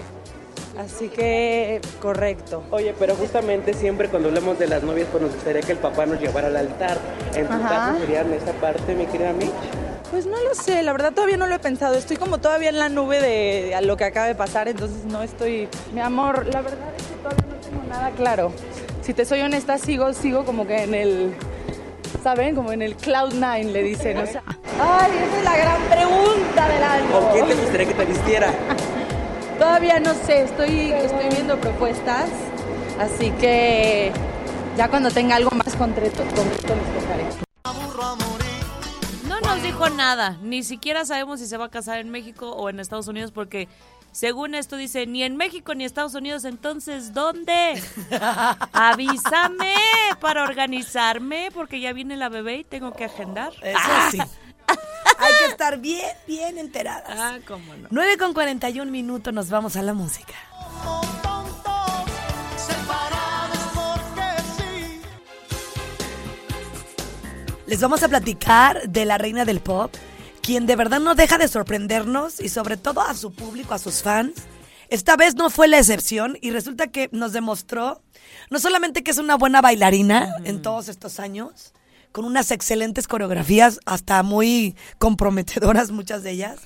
Así 0.78 1.08
que, 1.08 1.80
correcto. 2.00 2.62
Oye, 2.70 2.94
pero 2.98 3.14
justamente 3.14 3.74
siempre 3.74 4.08
cuando 4.08 4.28
hablamos 4.28 4.58
de 4.58 4.68
las 4.68 4.82
novias, 4.82 5.08
pues 5.10 5.22
nos 5.22 5.34
gustaría 5.34 5.60
que 5.60 5.72
el 5.72 5.78
papá 5.78 6.06
nos 6.06 6.20
llevara 6.20 6.46
al 6.46 6.56
altar. 6.56 6.96
En 7.34 7.46
tu 7.46 7.52
Ajá. 7.52 7.68
caso 7.68 7.98
sería 7.98 8.20
en 8.22 8.32
esa 8.32 8.52
parte, 8.52 8.94
mi 8.94 9.04
querida 9.06 9.32
Mitch. 9.32 9.50
Pues 10.10 10.26
no 10.26 10.36
lo 10.42 10.54
sé, 10.54 10.82
la 10.82 10.92
verdad 10.92 11.12
todavía 11.12 11.36
no 11.36 11.46
lo 11.46 11.54
he 11.54 11.58
pensado. 11.60 11.94
Estoy 11.94 12.16
como 12.16 12.38
todavía 12.38 12.70
en 12.70 12.78
la 12.78 12.88
nube 12.88 13.20
de 13.20 13.74
a 13.76 13.80
lo 13.80 13.96
que 13.96 14.04
acaba 14.04 14.26
de 14.26 14.34
pasar, 14.34 14.66
entonces 14.66 15.04
no 15.04 15.22
estoy. 15.22 15.68
Mi 15.94 16.00
amor, 16.00 16.46
la 16.46 16.62
verdad 16.62 16.88
es 16.96 17.04
que 17.04 17.14
todavía 17.14 17.44
no 17.48 17.60
tengo 17.60 17.82
nada 17.88 18.10
claro. 18.10 18.52
Si 19.02 19.14
te 19.14 19.24
soy 19.24 19.40
honesta, 19.40 19.78
sigo, 19.78 20.12
sigo 20.12 20.44
como 20.44 20.66
que 20.66 20.82
en 20.82 20.94
el. 20.94 21.34
¿Saben? 22.24 22.56
Como 22.56 22.72
en 22.72 22.82
el 22.82 22.96
Cloud 22.96 23.34
Nine 23.34 23.72
le 23.72 23.82
dicen. 23.84 24.18
O 24.18 24.26
sea, 24.26 24.42
ay, 24.80 25.12
esa 25.28 25.38
es 25.38 25.44
la 25.44 25.56
gran 25.56 25.82
pregunta 25.82 26.68
del 26.68 26.82
año. 26.82 27.12
¿Con 27.12 27.32
quién 27.32 27.46
te 27.46 27.54
gustaría 27.54 27.86
que 27.86 27.94
te 27.94 28.04
vistiera? 28.04 28.52
Todavía 29.60 30.00
no 30.00 30.14
sé, 30.14 30.42
estoy, 30.42 30.90
estoy 30.90 31.28
viendo 31.28 31.60
propuestas, 31.60 32.30
así 32.98 33.30
que 33.32 34.10
ya 34.74 34.88
cuando 34.88 35.10
tenga 35.10 35.36
algo 35.36 35.50
más 35.50 35.76
concreto, 35.76 36.22
concreto 36.34 36.74
les 36.74 37.04
tocaré. 37.04 37.49
No 39.60 39.66
nos 39.66 39.74
dijo 39.74 39.90
nada, 39.90 40.38
ni 40.40 40.62
siquiera 40.64 41.04
sabemos 41.04 41.38
si 41.38 41.46
se 41.46 41.58
va 41.58 41.66
a 41.66 41.68
casar 41.68 41.98
en 41.98 42.08
México 42.08 42.50
o 42.50 42.70
en 42.70 42.80
Estados 42.80 43.08
Unidos 43.08 43.30
porque 43.30 43.68
según 44.10 44.54
esto 44.54 44.76
dice 44.76 45.06
ni 45.06 45.22
en 45.22 45.36
México 45.36 45.74
ni 45.74 45.84
Estados 45.84 46.14
Unidos, 46.14 46.46
entonces 46.46 47.12
¿dónde? 47.12 47.82
Avísame 48.72 49.74
para 50.18 50.44
organizarme 50.44 51.50
porque 51.52 51.78
ya 51.78 51.92
viene 51.92 52.16
la 52.16 52.30
bebé 52.30 52.56
y 52.56 52.64
tengo 52.64 52.92
que 52.92 53.04
agendar. 53.04 53.52
Eso 53.62 53.78
sí. 54.10 54.18
Hay 55.18 55.34
que 55.38 55.44
estar 55.50 55.76
bien, 55.76 56.08
bien 56.26 56.56
enteradas. 56.56 57.18
Ah, 57.18 57.36
cómo 57.46 57.74
no. 57.74 57.88
9 57.90 58.16
con 58.16 58.32
41 58.32 58.90
minutos, 58.90 59.34
nos 59.34 59.50
vamos 59.50 59.76
a 59.76 59.82
la 59.82 59.92
música. 59.92 60.32
Les 67.70 67.80
vamos 67.80 68.02
a 68.02 68.08
platicar 68.08 68.88
de 68.88 69.04
la 69.04 69.16
reina 69.16 69.44
del 69.44 69.60
pop, 69.60 69.94
quien 70.42 70.66
de 70.66 70.74
verdad 70.74 70.98
no 70.98 71.14
deja 71.14 71.38
de 71.38 71.46
sorprendernos 71.46 72.40
y 72.40 72.48
sobre 72.48 72.76
todo 72.76 73.00
a 73.00 73.14
su 73.14 73.32
público, 73.32 73.74
a 73.74 73.78
sus 73.78 74.02
fans. 74.02 74.32
Esta 74.88 75.14
vez 75.14 75.36
no 75.36 75.50
fue 75.50 75.68
la 75.68 75.78
excepción 75.78 76.36
y 76.40 76.50
resulta 76.50 76.88
que 76.88 77.08
nos 77.12 77.32
demostró 77.32 78.02
no 78.50 78.58
solamente 78.58 79.04
que 79.04 79.12
es 79.12 79.18
una 79.18 79.36
buena 79.36 79.60
bailarina 79.60 80.34
en 80.42 80.62
todos 80.62 80.88
estos 80.88 81.20
años, 81.20 81.72
con 82.10 82.24
unas 82.24 82.50
excelentes 82.50 83.06
coreografías, 83.06 83.78
hasta 83.86 84.20
muy 84.24 84.74
comprometedoras 84.98 85.92
muchas 85.92 86.24
de 86.24 86.32
ellas, 86.32 86.58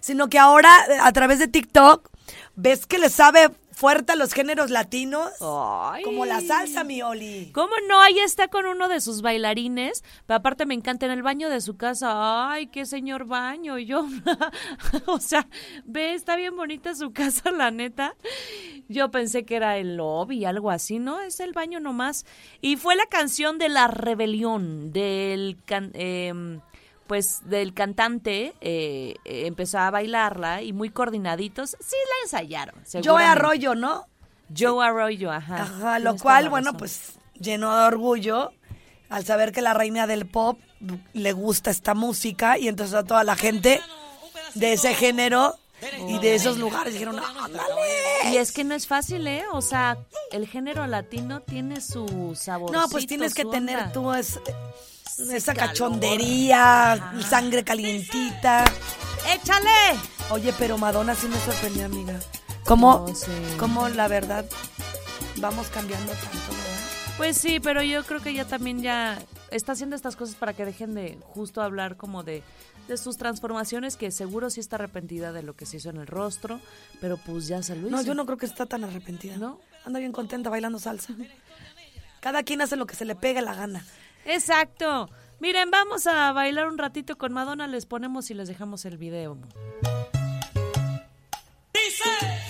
sino 0.00 0.28
que 0.28 0.38
ahora 0.38 0.70
a 1.00 1.12
través 1.12 1.38
de 1.38 1.48
TikTok 1.48 2.10
ves 2.56 2.84
que 2.84 2.98
le 2.98 3.08
sabe 3.08 3.48
fuerte 3.82 4.12
a 4.12 4.16
los 4.16 4.32
géneros 4.32 4.70
latinos, 4.70 5.28
Ay. 5.40 6.04
como 6.04 6.24
la 6.24 6.40
salsa, 6.40 6.84
mi 6.84 7.02
Oli. 7.02 7.50
¿Cómo 7.52 7.72
no? 7.88 8.00
Ahí 8.00 8.16
está 8.20 8.46
con 8.46 8.64
uno 8.66 8.88
de 8.88 9.00
sus 9.00 9.22
bailarines. 9.22 10.04
Pero 10.24 10.36
aparte 10.36 10.66
me 10.66 10.74
encanta 10.74 11.06
en 11.06 11.10
el 11.10 11.24
baño 11.24 11.50
de 11.50 11.60
su 11.60 11.76
casa. 11.76 12.52
Ay, 12.52 12.68
qué 12.68 12.86
señor 12.86 13.24
baño. 13.24 13.80
Y 13.80 13.86
yo, 13.86 14.06
o 15.06 15.18
sea, 15.18 15.48
ve, 15.84 16.14
está 16.14 16.36
bien 16.36 16.54
bonita 16.54 16.94
su 16.94 17.12
casa, 17.12 17.50
la 17.50 17.72
neta. 17.72 18.14
Yo 18.88 19.10
pensé 19.10 19.44
que 19.44 19.56
era 19.56 19.76
el 19.78 19.96
lobby, 19.96 20.44
algo 20.44 20.70
así, 20.70 21.00
¿no? 21.00 21.20
Es 21.20 21.40
el 21.40 21.52
baño 21.52 21.80
nomás. 21.80 22.24
Y 22.60 22.76
fue 22.76 22.94
la 22.94 23.06
canción 23.06 23.58
de 23.58 23.68
La 23.68 23.88
Rebelión, 23.88 24.92
del... 24.92 25.56
can- 25.66 25.90
em, 25.94 26.60
pues 27.12 27.40
del 27.44 27.74
cantante 27.74 28.54
eh, 28.62 29.16
eh, 29.26 29.46
empezó 29.46 29.78
a 29.80 29.90
bailarla 29.90 30.62
y 30.62 30.72
muy 30.72 30.88
coordinaditos. 30.88 31.76
Sí 31.78 31.94
la 32.08 32.24
ensayaron. 32.24 32.74
Joe. 33.04 33.22
Arroyo, 33.22 33.74
¿no? 33.74 34.06
Joe 34.56 34.82
Arroyo, 34.82 35.30
ajá. 35.30 35.56
Ajá, 35.60 35.98
lo 35.98 36.16
cual, 36.16 36.48
bueno, 36.48 36.72
pues 36.72 37.18
llenó 37.38 37.76
de 37.76 37.84
orgullo 37.84 38.52
al 39.10 39.26
saber 39.26 39.52
que 39.52 39.60
la 39.60 39.74
reina 39.74 40.06
del 40.06 40.24
pop 40.24 40.58
le 41.12 41.32
gusta 41.32 41.70
esta 41.70 41.92
música 41.92 42.56
y 42.56 42.68
entonces 42.68 42.94
a 42.94 43.04
toda 43.04 43.24
la 43.24 43.36
gente 43.36 43.82
de 44.54 44.72
ese 44.72 44.94
género 44.94 45.58
y 46.08 46.18
de 46.18 46.34
esos 46.34 46.56
lugares 46.56 46.94
dijeron, 46.94 47.18
ándale. 47.18 47.72
Y 48.32 48.38
es 48.38 48.52
que 48.52 48.64
no 48.64 48.74
es 48.74 48.86
fácil, 48.86 49.26
¿eh? 49.26 49.44
O 49.52 49.60
sea, 49.60 49.98
el 50.30 50.46
género 50.48 50.86
latino 50.86 51.40
tiene 51.40 51.82
su 51.82 52.34
sabor. 52.40 52.72
No, 52.72 52.88
pues 52.88 53.06
tienes 53.06 53.34
que 53.34 53.44
tener 53.44 53.92
tú 53.92 54.14
es- 54.14 54.40
esa 55.18 55.54
cachondería, 55.54 57.12
sangre 57.28 57.64
calientita. 57.64 58.64
¡Échale! 59.32 59.98
Oye, 60.30 60.52
pero 60.58 60.78
Madonna 60.78 61.14
sí 61.14 61.28
me 61.28 61.38
sorprendió, 61.38 61.86
amiga. 61.86 62.18
¿Cómo, 62.64 63.06
sí. 63.14 63.30
cómo 63.58 63.88
la 63.88 64.08
verdad 64.08 64.44
vamos 65.36 65.68
cambiando 65.68 66.12
tanto, 66.12 66.28
verdad? 66.28 66.80
Pues 67.16 67.36
sí, 67.36 67.60
pero 67.60 67.82
yo 67.82 68.04
creo 68.04 68.20
que 68.20 68.30
ella 68.30 68.46
también 68.46 68.80
ya 68.80 69.18
está 69.50 69.72
haciendo 69.72 69.96
estas 69.96 70.16
cosas 70.16 70.34
para 70.36 70.54
que 70.54 70.64
dejen 70.64 70.94
de 70.94 71.18
justo 71.22 71.60
hablar 71.60 71.96
como 71.96 72.22
de, 72.22 72.42
de 72.88 72.96
sus 72.96 73.16
transformaciones, 73.16 73.96
que 73.96 74.10
seguro 74.10 74.48
sí 74.48 74.60
está 74.60 74.76
arrepentida 74.76 75.32
de 75.32 75.42
lo 75.42 75.54
que 75.54 75.66
se 75.66 75.76
hizo 75.76 75.90
en 75.90 75.98
el 75.98 76.06
rostro, 76.06 76.60
pero 77.00 77.16
pues 77.18 77.48
ya 77.48 77.62
se 77.62 77.76
lo 77.76 77.88
hizo. 77.88 77.96
No, 77.96 78.02
yo 78.02 78.14
no 78.14 78.24
creo 78.24 78.38
que 78.38 78.46
está 78.46 78.66
tan 78.66 78.84
arrepentida. 78.84 79.36
¿No? 79.36 79.60
Anda 79.84 79.98
bien 79.98 80.12
contenta 80.12 80.48
bailando 80.48 80.78
salsa. 80.78 81.14
Cada 82.20 82.44
quien 82.44 82.62
hace 82.62 82.76
lo 82.76 82.86
que 82.86 82.94
se 82.94 83.04
le 83.04 83.16
pega 83.16 83.40
la 83.42 83.54
gana. 83.54 83.84
Exacto. 84.24 85.08
Miren, 85.40 85.70
vamos 85.70 86.06
a 86.06 86.32
bailar 86.32 86.68
un 86.68 86.78
ratito 86.78 87.18
con 87.18 87.32
Madonna, 87.32 87.66
les 87.66 87.86
ponemos 87.86 88.30
y 88.30 88.34
les 88.34 88.48
dejamos 88.48 88.84
el 88.84 88.96
video. 88.96 89.36
En 91.74 92.41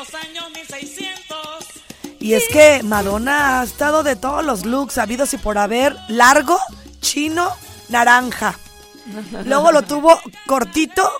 los 0.00 0.14
años 0.14 0.44
1600. 0.54 1.38
Y 2.20 2.32
es 2.32 2.44
que 2.48 2.82
Madonna 2.82 3.60
ha 3.60 3.64
estado 3.64 4.02
de 4.02 4.16
todos 4.16 4.42
los 4.42 4.64
looks 4.64 4.96
habidos 4.96 5.34
y 5.34 5.38
por 5.38 5.58
haber, 5.58 5.94
largo, 6.08 6.58
chino, 7.00 7.50
naranja. 7.90 8.58
Luego 9.44 9.72
lo 9.72 9.82
tuvo 9.82 10.18
cortito, 10.46 11.10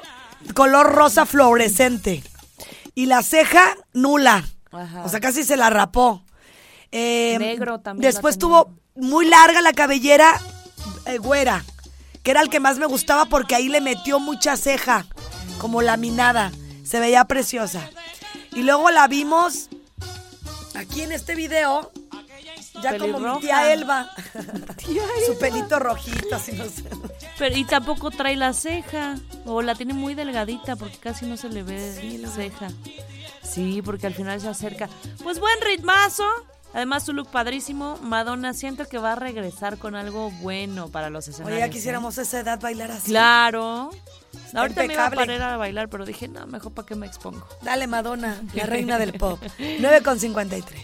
color 0.55 0.95
rosa 0.95 1.27
fluorescente. 1.27 2.23
Y 2.95 3.07
la 3.07 3.23
ceja 3.23 3.77
nula. 3.93 4.45
Ajá. 4.73 5.03
O 5.05 5.09
sea, 5.11 5.21
casi 5.21 5.45
se 5.45 5.59
la 5.59 5.69
rapó. 5.69 6.23
Eh, 6.91 7.37
Negro 7.39 7.81
también 7.81 8.11
Después 8.11 8.39
tuvo 8.39 8.75
muy 8.95 9.27
larga 9.27 9.61
la 9.61 9.73
cabellera 9.73 10.41
eh, 11.07 11.19
güera, 11.19 11.65
que 12.23 12.31
era 12.31 12.41
el 12.41 12.49
que 12.49 12.61
más 12.61 12.79
me 12.79 12.87
gustaba 12.87 13.27
porque 13.27 13.55
ahí 13.55 13.69
le 13.69 13.81
metió 13.81 14.21
mucha 14.21 14.57
ceja, 14.57 15.07
como 15.59 15.83
laminada. 15.83 16.51
Se 16.83 16.99
veía 16.99 17.25
preciosa. 17.27 17.89
Y 18.53 18.63
luego 18.63 18.91
la 18.91 19.07
vimos 19.09 19.69
aquí 20.75 21.03
en 21.03 21.13
este 21.13 21.35
video, 21.35 21.93
ya 22.83 22.99
como 22.99 23.07
mi 23.07 23.13
Pelirroja. 23.13 23.41
tía 23.41 23.73
Elba. 23.73 24.11
Su 25.27 25.39
pelito 25.39 25.79
rojito, 25.79 26.37
así 26.37 26.53
no 26.53 26.65
sé. 26.65 26.85
Pero, 27.39 27.57
y 27.57 27.65
tampoco 27.65 28.11
trae 28.11 28.37
la 28.37 28.53
ceja. 28.53 29.17
O 29.47 29.63
la 29.63 29.75
tiene 29.75 29.95
muy 29.95 30.15
delgadita 30.15 30.77
porque 30.77 30.99
casi 30.99 31.27
no 31.27 31.37
se 31.37 31.49
le 31.49 31.63
ve 31.63 32.19
la 32.19 32.29
ceja. 32.29 32.69
Sí, 33.43 33.83
porque 33.83 34.07
al 34.07 34.15
final 34.15 34.41
se 34.41 34.49
acerca. 34.49 34.89
Pues 35.23 35.41
buen 35.41 35.61
ritmazo. 35.63 36.27
Además, 36.73 37.05
su 37.05 37.13
look 37.13 37.31
padrísimo. 37.31 37.99
Madonna, 38.03 38.55
siento 38.55 38.85
que 38.87 38.99
va 38.99 39.13
a 39.13 39.17
regresar 39.17 39.79
con 39.79 39.97
algo 39.97 40.31
bueno 40.31 40.89
para 40.89 41.11
los 41.11 41.27
escenarios. 41.27 41.57
Oye, 41.57 41.61
ya 41.61 41.67
¿eh? 41.67 41.71
quisiéramos 41.71 42.17
esa 42.19 42.41
edad 42.41 42.61
bailar 42.61 42.93
así. 42.93 43.11
Claro. 43.11 43.91
Ahorita 44.55 44.83
me 44.85 44.93
iba 44.95 45.03
a 45.05 45.07
impecable. 45.07 45.17
parar 45.39 45.43
a 45.53 45.57
bailar, 45.57 45.89
pero 45.89 46.05
dije, 46.05 46.29
no, 46.29 46.47
mejor 46.47 46.73
para 46.73 46.87
qué 46.87 46.95
me 46.97 47.07
expongo. 47.07 47.47
Dale, 47.63 47.87
Madonna, 47.87 48.41
la 48.55 48.65
reina 48.67 48.99
del 48.99 49.13
pop. 49.15 49.41
9 49.59 50.03
con 50.03 50.19
53. 50.19 50.81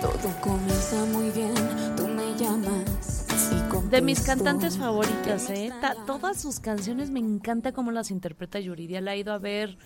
Todo 0.00 0.32
comienza 0.40 1.04
muy 1.06 1.30
bien, 1.30 1.54
tú 1.96 2.06
me 2.06 2.34
llamas. 2.38 3.26
y 3.52 3.88
De 3.90 4.00
mis 4.00 4.20
cantantes 4.20 4.78
favoritas, 4.78 5.50
¿eh? 5.50 5.72
Ta- 5.80 5.96
todas 6.06 6.40
sus 6.40 6.60
canciones 6.60 7.10
me 7.10 7.18
encanta 7.18 7.72
cómo 7.72 7.90
las 7.90 8.10
interpreta 8.10 8.60
Yuridia. 8.60 9.00
La 9.00 9.14
he 9.14 9.18
ido 9.18 9.32
a 9.32 9.38
ver 9.38 9.76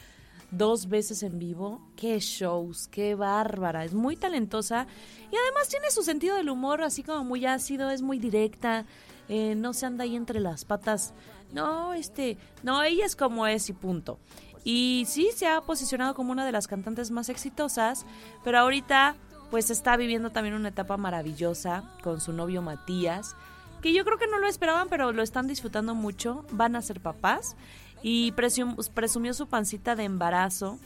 dos 0.53 0.89
veces 0.89 1.25
en 1.25 1.41
vivo. 1.41 1.83
Qué 1.97 2.21
shows, 2.21 2.87
qué 2.89 3.17
bárbara. 3.17 3.85
Es 3.85 3.95
muy 3.95 4.17
talentosa 4.17 4.87
y 5.31 5.37
además 5.37 5.69
tiene 5.69 5.91
su 5.91 6.03
sentido 6.05 6.37
del 6.37 6.49
humor 6.49 6.83
así 6.83 7.03
como 7.03 7.25
muy 7.25 7.45
ácido, 7.45 7.91
es 7.91 8.03
muy 8.03 8.19
directa. 8.19 8.87
eh, 9.29 9.55
no 9.55 9.73
se 9.73 9.87
anda 9.87 10.05
ahí 10.05 10.15
entre 10.15 10.41
las 10.41 10.65
patas 10.65 11.15
no, 11.53 11.93
este, 11.93 12.39
no, 12.63 12.83
ella 12.83 13.05
es 13.07 13.15
como 13.15 13.47
es 13.47 13.69
y 13.69 13.73
punto. 13.73 14.19
Y 14.65 15.05
sí, 15.07 15.31
se 15.35 15.47
ha 15.47 15.61
posicionado 15.61 16.15
como 16.15 16.33
una 16.33 16.47
de 16.47 16.53
las 16.53 16.67
cantantes 16.67 17.11
más 17.11 17.29
exitosas, 17.29 18.07
pero 18.45 18.59
ahorita 18.59 19.17
pues 19.51 19.71
está 19.71 19.97
viviendo 19.97 20.31
también 20.31 20.55
una 20.55 20.71
etapa 20.71 20.97
maravillosa 20.97 21.85
con 22.03 22.21
su 22.21 22.33
novio 22.33 22.63
Matías, 22.63 23.37
que 23.83 23.93
yo 23.93 24.05
creo 24.05 24.17
que 24.17 24.29
no 24.29 24.39
lo 24.39 24.47
esperaban, 24.47 24.89
pero 24.89 25.13
lo 25.13 25.23
están 25.23 25.47
disfrutando 25.47 25.95
mucho, 25.95 26.47
van 26.53 26.75
a 26.75 26.83
ser 26.83 27.01
papás 27.01 27.57
y 28.03 28.33
presum- 28.33 28.77
presumió 28.93 29.33
su 29.35 29.47
pancita 29.47 29.95
de 29.97 30.05
embarazo. 30.05 30.79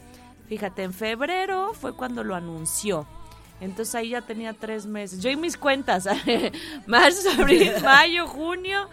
Fíjate, 0.49 0.83
en 0.85 0.93
febrero 0.93 1.73
fue 1.75 1.95
cuando 1.95 2.23
lo 2.25 2.35
anunció. 2.35 3.07
Entonces 3.61 3.95
ahí 3.95 4.11
ya 4.11 4.23
tenía 4.23 4.53
tres 4.53 4.87
meses. 4.87 5.23
Yo 5.23 5.31
y 5.31 5.37
mis 5.37 5.57
cuentas, 5.57 6.07
marzo, 6.87 7.31
abril, 7.39 7.73
mayo, 7.83 8.27
junio, 8.27 8.89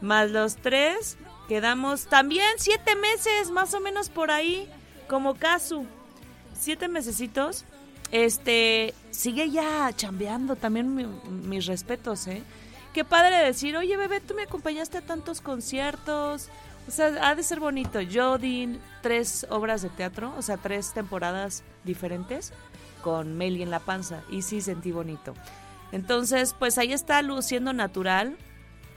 más 0.00 0.30
los 0.30 0.56
tres, 0.56 1.16
quedamos 1.48 2.06
también 2.06 2.46
siete 2.56 2.96
meses, 2.96 3.50
más 3.50 3.74
o 3.74 3.80
menos 3.80 4.08
por 4.08 4.30
ahí, 4.30 4.68
como 5.06 5.34
Casu. 5.34 5.86
Siete 6.58 6.88
mesecitos. 6.88 7.64
Este, 8.12 8.94
sigue 9.10 9.50
ya 9.50 9.92
chambeando, 9.94 10.56
también 10.56 10.94
mi- 10.94 11.04
mis 11.46 11.66
respetos, 11.66 12.26
¿eh? 12.28 12.42
Qué 12.94 13.04
padre 13.04 13.36
decir, 13.44 13.76
oye 13.76 13.96
bebé, 13.96 14.20
tú 14.20 14.32
me 14.34 14.44
acompañaste 14.44 14.98
a 14.98 15.02
tantos 15.02 15.40
conciertos. 15.42 16.48
O 16.88 16.90
sea, 16.90 17.08
ha 17.28 17.34
de 17.34 17.42
ser 17.42 17.58
bonito. 17.60 18.00
Yo 18.00 18.38
di 18.38 18.78
tres 19.02 19.46
obras 19.50 19.82
de 19.82 19.88
teatro, 19.88 20.32
o 20.38 20.42
sea, 20.42 20.56
tres 20.56 20.92
temporadas 20.92 21.62
diferentes 21.84 22.52
con 23.02 23.36
Meli 23.36 23.62
en 23.62 23.70
la 23.70 23.80
panza 23.80 24.20
y 24.30 24.42
sí 24.42 24.60
sentí 24.60 24.92
bonito. 24.92 25.34
Entonces, 25.92 26.54
pues 26.58 26.78
ahí 26.78 26.92
está 26.92 27.22
luciendo 27.22 27.72
natural. 27.72 28.36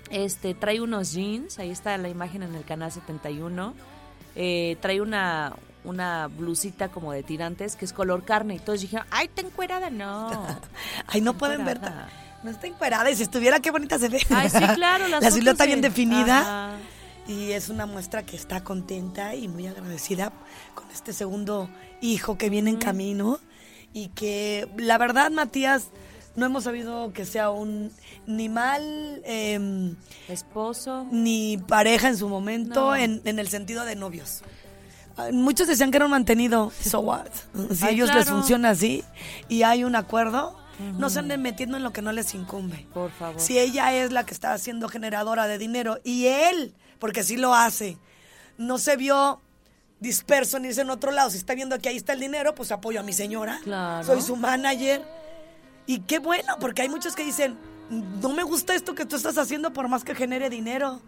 Este, 0.09 0.53
trae 0.55 0.81
unos 0.81 1.11
jeans, 1.13 1.59
ahí 1.59 1.69
está 1.69 1.97
la 1.97 2.09
imagen 2.09 2.43
en 2.43 2.55
el 2.55 2.63
canal 2.63 2.91
71. 2.91 3.73
Eh, 4.35 4.77
trae 4.81 5.01
una, 5.01 5.53
una 5.83 6.27
blusita 6.27 6.89
como 6.89 7.11
de 7.11 7.21
tirantes 7.23 7.75
que 7.75 7.85
es 7.85 7.93
color 7.93 8.23
carne. 8.23 8.55
Y 8.55 8.59
todos 8.59 8.81
dijeron, 8.81 9.05
ay, 9.11 9.27
te 9.27 9.41
encuerada. 9.41 9.89
No. 9.89 10.47
Ay, 11.07 11.21
no 11.21 11.33
pueden 11.35 11.65
ver. 11.65 11.77
Encuerada. 11.77 12.09
No 12.41 12.51
está 12.51 12.67
encuerada 12.67 13.11
y 13.11 13.15
si 13.15 13.23
estuviera, 13.23 13.59
qué 13.59 13.69
bonita 13.69 13.99
se 13.99 14.07
ve. 14.09 14.21
Ay, 14.29 14.49
sí, 14.49 14.59
claro. 14.75 15.07
Las 15.09 15.21
La 15.23 15.31
silueta 15.31 15.65
bien 15.65 15.81
de- 15.81 15.89
definida. 15.89 16.39
Ajá. 16.39 16.77
Y 17.29 17.51
es 17.51 17.69
una 17.69 17.85
muestra 17.85 18.25
que 18.25 18.35
está 18.35 18.63
contenta 18.63 19.35
y 19.35 19.47
muy 19.47 19.67
agradecida 19.67 20.33
con 20.73 20.89
este 20.91 21.13
segundo 21.13 21.69
hijo 22.01 22.37
que 22.37 22.49
viene 22.49 22.71
en 22.71 22.77
camino. 22.77 23.39
Y 23.93 24.07
que 24.09 24.67
la 24.77 24.97
verdad, 24.97 25.29
Matías, 25.31 25.89
no 26.35 26.45
hemos 26.47 26.63
sabido 26.63 27.13
que 27.13 27.25
sea 27.25 27.51
un 27.51 27.91
ni 28.25 28.49
mal 28.49 29.21
em, 29.25 29.95
Esposo. 30.27 31.05
ni 31.11 31.57
pareja 31.57 32.07
en 32.07 32.17
su 32.17 32.29
momento 32.29 32.89
No. 32.91 32.95
en, 32.95 33.21
en 33.25 33.39
el 33.39 33.47
sentido 33.47 33.85
de 33.85 33.95
novios. 33.95 34.41
Muchos 35.33 35.67
decían 35.67 35.91
que 35.91 35.97
era 35.97 36.05
un 36.05 36.11
mantenido. 36.11 36.71
So 36.81 36.99
what? 37.01 37.27
Si 37.73 37.85
a 37.85 37.89
ellos 37.89 38.13
les 38.13 38.29
funciona 38.29 38.69
así 38.71 39.03
y 39.49 39.63
hay 39.63 39.83
un 39.83 39.95
acuerdo, 39.95 40.57
no 40.97 41.09
se 41.09 41.19
anden 41.19 41.41
metiendo 41.41 41.77
en 41.77 41.83
lo 41.83 41.91
que 41.91 42.01
no 42.01 42.11
les 42.11 42.33
incumbe. 42.33 42.87
Por 42.93 43.11
favor. 43.11 43.39
Si 43.39 43.59
ella 43.59 43.93
es 43.93 44.11
la 44.11 44.25
que 44.25 44.33
está 44.33 44.57
siendo 44.57 44.87
generadora 44.87 45.45
de 45.47 45.57
dinero 45.57 45.99
y 46.05 46.27
él, 46.27 46.73
porque 46.99 47.23
sí 47.23 47.37
lo 47.37 47.55
hace, 47.55 47.97
no 48.57 48.77
se 48.77 48.97
vio 48.97 49.41
disperso 49.99 50.59
ni 50.59 50.69
en 50.69 50.89
otro 50.89 51.11
lado. 51.11 51.29
Si 51.29 51.37
está 51.37 51.55
viendo 51.55 51.77
que 51.79 51.89
ahí 51.89 51.97
está 51.97 52.13
el 52.13 52.19
dinero, 52.19 52.55
pues 52.55 52.71
apoyo 52.71 52.99
a 52.99 53.03
mi 53.03 53.13
señora. 53.13 53.59
Claro. 53.63 54.05
Soy 54.05 54.21
su 54.21 54.35
manager. 54.35 55.03
Y 55.85 56.01
qué 56.01 56.19
bueno, 56.19 56.57
porque 56.59 56.83
hay 56.83 56.89
muchos 56.89 57.15
que 57.15 57.23
dicen, 57.23 57.57
no 57.89 58.29
me 58.29 58.43
gusta 58.43 58.75
esto 58.75 58.95
que 58.95 59.05
tú 59.05 59.15
estás 59.15 59.37
haciendo 59.37 59.73
por 59.73 59.87
más 59.87 60.03
que 60.03 60.15
genere 60.15 60.49
dinero. 60.49 61.01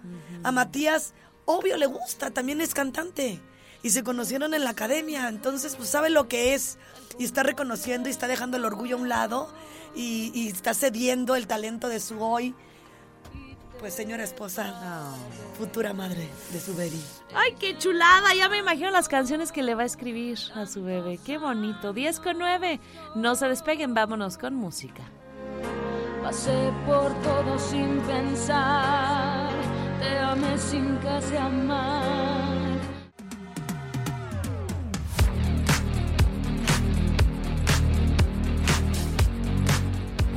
A 0.44 0.52
Matías, 0.52 1.14
obvio 1.46 1.78
le 1.78 1.86
gusta, 1.86 2.32
también 2.32 2.62
es 2.62 2.74
cantante. 2.74 3.40
Y 3.84 3.92
se 3.92 4.04
conocieron 4.04 4.54
en 4.54 4.64
la 4.64 4.72
academia, 4.72 5.28
entonces 5.28 5.76
pues 5.76 5.90
sabe 5.90 6.10
lo 6.10 6.28
que 6.28 6.54
es. 6.54 6.78
Y 7.20 7.26
está 7.26 7.44
reconociendo 7.44 8.10
y 8.10 8.12
está 8.12 8.28
dejando 8.28 8.58
el 8.58 8.66
orgullo 8.66 8.96
a 8.96 9.00
un 9.00 9.10
lado. 9.10 9.54
Y, 9.96 10.32
y 10.34 10.48
está 10.48 10.74
cediendo 10.74 11.36
el 11.36 11.48
talento 11.48 11.88
de 11.88 12.00
su 12.00 12.22
hoy. 12.22 12.56
Pues 13.82 13.96
señora 13.96 14.24
esposa, 14.24 14.76
futura 15.58 15.92
madre 15.92 16.30
de 16.54 16.60
su 16.60 16.76
baby. 16.76 17.02
Ay, 17.34 17.56
qué 17.60 17.76
chulada. 17.80 18.32
Ya 18.36 18.48
me 18.48 18.60
imagino 18.60 18.92
las 18.92 19.10
canciones 19.10 19.52
que 19.52 19.64
le 19.64 19.74
va 19.74 19.82
a 19.82 19.88
escribir 19.88 20.38
a 20.54 20.68
su 20.68 20.84
bebé. 20.84 21.20
Qué 21.26 21.40
bonito. 21.40 21.92
10 21.92 22.20
con 22.20 22.38
9. 22.38 22.80
No 23.16 23.34
se 23.34 23.48
despeguen, 23.48 23.96
vámonos 23.96 24.38
con 24.38 24.54
música. 24.54 25.02
Pasé 26.22 26.72
por 26.86 27.12
todo 27.24 27.58
sin 27.58 28.00
pensar, 28.02 29.50
te 30.00 30.20
amé 30.20 30.56
sin 30.60 30.98
casi 30.98 31.36
amar. 31.38 32.61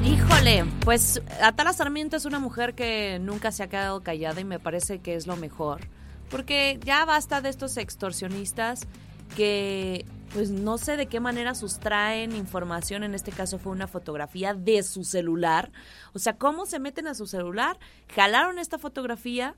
Híjole, 0.05 0.67
pues 0.85 1.23
Atala 1.41 1.73
Sarmiento 1.73 2.17
es 2.17 2.27
una 2.27 2.39
mujer 2.39 2.75
que 2.75 3.19
nunca 3.21 3.51
se 3.53 3.63
ha 3.63 3.69
quedado 3.69 4.03
callada 4.03 4.39
y 4.39 4.45
me 4.45 4.59
parece 4.59 4.99
que 4.99 5.15
es 5.15 5.27
lo 5.27 5.37
mejor. 5.37 5.89
Porque 6.31 6.79
ya 6.85 7.07
basta 7.07 7.41
de 7.41 7.49
estos 7.49 7.79
extorsionistas 7.79 8.87
que 9.35 10.05
pues 10.35 10.51
no 10.51 10.77
sé 10.77 10.99
de 10.99 11.07
qué 11.07 11.21
manera 11.21 11.55
sustraen 11.55 12.37
información, 12.37 13.03
en 13.03 13.15
este 13.15 13.31
caso 13.31 13.59
fue 13.59 13.73
una 13.73 13.87
fotografía 13.87 14.53
de 14.53 14.83
su 14.83 15.05
celular. 15.05 15.71
O 16.13 16.19
sea, 16.19 16.37
¿cómo 16.37 16.67
se 16.67 16.81
meten 16.81 17.07
a 17.07 17.15
su 17.15 17.27
celular? 17.27 17.79
Jalaron 18.15 18.59
esta 18.59 18.79
fotografía 18.79 19.55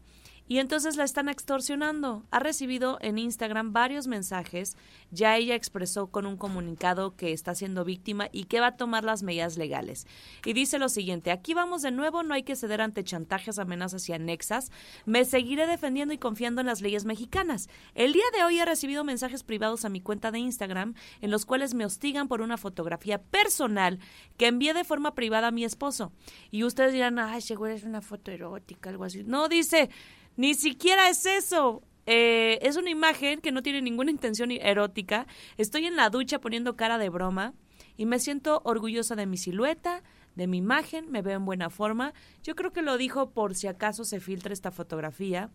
y 0.49 0.59
entonces 0.59 0.97
la 0.97 1.05
están 1.05 1.29
extorsionando. 1.29 2.25
Ha 2.31 2.39
recibido 2.39 2.99
en 3.01 3.19
Instagram 3.19 3.73
varios 3.73 4.07
mensajes. 4.07 4.77
Ya 5.11 5.37
ella 5.37 5.55
expresó 5.55 6.09
con 6.09 6.27
un 6.27 6.37
comunicado 6.37 7.17
que 7.17 7.33
está 7.33 7.55
siendo 7.55 7.85
víctima 7.85 8.29
y 8.31 8.45
que 8.45 8.61
va 8.61 8.69
a 8.69 8.77
tomar 8.77 9.05
las 9.05 9.23
medidas 9.23 9.57
legales. 9.57 10.07
Y 10.45 10.53
dice 10.53 10.79
lo 10.79 10.89
siguiente, 10.89 11.31
aquí 11.31 11.55
vamos 11.55 11.83
de 11.83 11.91
nuevo, 11.91 12.23
no 12.23 12.35
hay 12.35 12.45
que 12.45 12.57
ceder 12.57 12.81
ante 12.81 13.05
chantajes, 13.05 13.59
amenazas 13.59 14.09
y 14.09 14.13
anexas. 14.13 14.71
Me 15.05 15.25
seguiré 15.25 15.67
defendiendo 15.67 16.15
y 16.15 16.19
confiando 16.19 16.61
en 16.61 16.69
las 16.69 16.81
leyes 16.81 17.05
mexicanas. 17.05 17.69
El 17.95 18.13
día 18.13 18.25
de 18.37 18.45
hoy 18.45 18.59
he 18.59 18.65
recibido 18.65 19.05
mensajes 19.05 19.43
privados 19.43 19.85
a 19.85 19.89
mi 19.89 20.01
cuenta 20.01 20.31
de 20.31 20.39
Instagram 20.39 20.95
en 21.21 21.31
los 21.31 21.45
cuales 21.45 21.75
me 21.75 21.85
hostigan 21.85 22.29
por 22.29 22.41
una 22.41 22.57
fotografía 22.57 23.21
personal 23.21 23.99
que 24.37 24.47
envié 24.47 24.75
de 24.75 24.85
forma 24.85 25.15
privada 25.15 25.49
a 25.49 25.53
mi 25.53 25.65
esposo. 25.65 26.13
Y 26.51 26.65
ustedes 26.65 26.93
dirán, 26.93 27.19
ay, 27.19 27.41
seguro 27.41 27.73
es 27.73 27.85
una 27.85 28.01
foto 28.01 28.31
erótica, 28.31 28.91
algo 28.91 29.05
así. 29.05 29.25
No, 29.25 29.49
dice, 29.49 29.91
ni 30.37 30.55
siquiera 30.55 31.09
es 31.09 31.27
eso. 31.27 31.83
Eh, 32.07 32.59
es 32.63 32.77
una 32.77 32.91
imagen 32.91 33.41
que 33.41 33.51
no 33.53 33.63
tiene 33.63 33.83
ninguna 33.83 34.11
intención 34.11 34.51
erótica. 34.53 35.27
Estoy 35.57 35.87
en 35.87 35.97
la 35.97 36.09
ducha 36.11 36.39
poniendo 36.41 36.77
cara 36.77 36.99
de 36.99 37.09
broma 37.09 37.53
y 37.97 38.07
me 38.07 38.21
siento 38.21 38.61
orgullosa 38.65 39.17
de 39.17 39.27
mi 39.27 39.37
silueta, 39.37 40.03
de 40.37 40.47
mi 40.47 40.59
imagen, 40.59 41.11
me 41.11 41.23
veo 41.23 41.37
en 41.39 41.45
buena 41.47 41.69
forma. 41.71 42.13
Yo 42.45 42.55
creo 42.55 42.73
que 42.73 42.83
lo 42.83 42.97
dijo 42.97 43.31
por 43.31 43.55
si 43.57 43.67
acaso 43.67 44.05
se 44.05 44.21
filtra 44.21 44.53
esta 44.53 44.71
fotografía. 44.71 45.51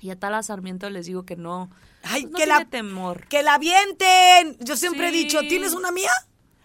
Y 0.00 0.10
a 0.10 0.18
Tala 0.18 0.42
Sarmiento 0.42 0.90
les 0.90 1.06
digo 1.06 1.24
que 1.24 1.36
no, 1.36 1.70
Ay, 2.02 2.22
pues 2.22 2.32
no 2.32 2.38
que 2.38 2.44
tiene 2.44 2.58
la- 2.58 2.64
temor. 2.66 3.26
¡Que 3.28 3.42
la 3.42 3.54
avienten! 3.54 4.58
Yo 4.60 4.76
siempre 4.76 5.08
he 5.08 5.12
dicho, 5.12 5.40
¿tienes 5.40 5.72
una 5.72 5.90
mía? 5.92 6.10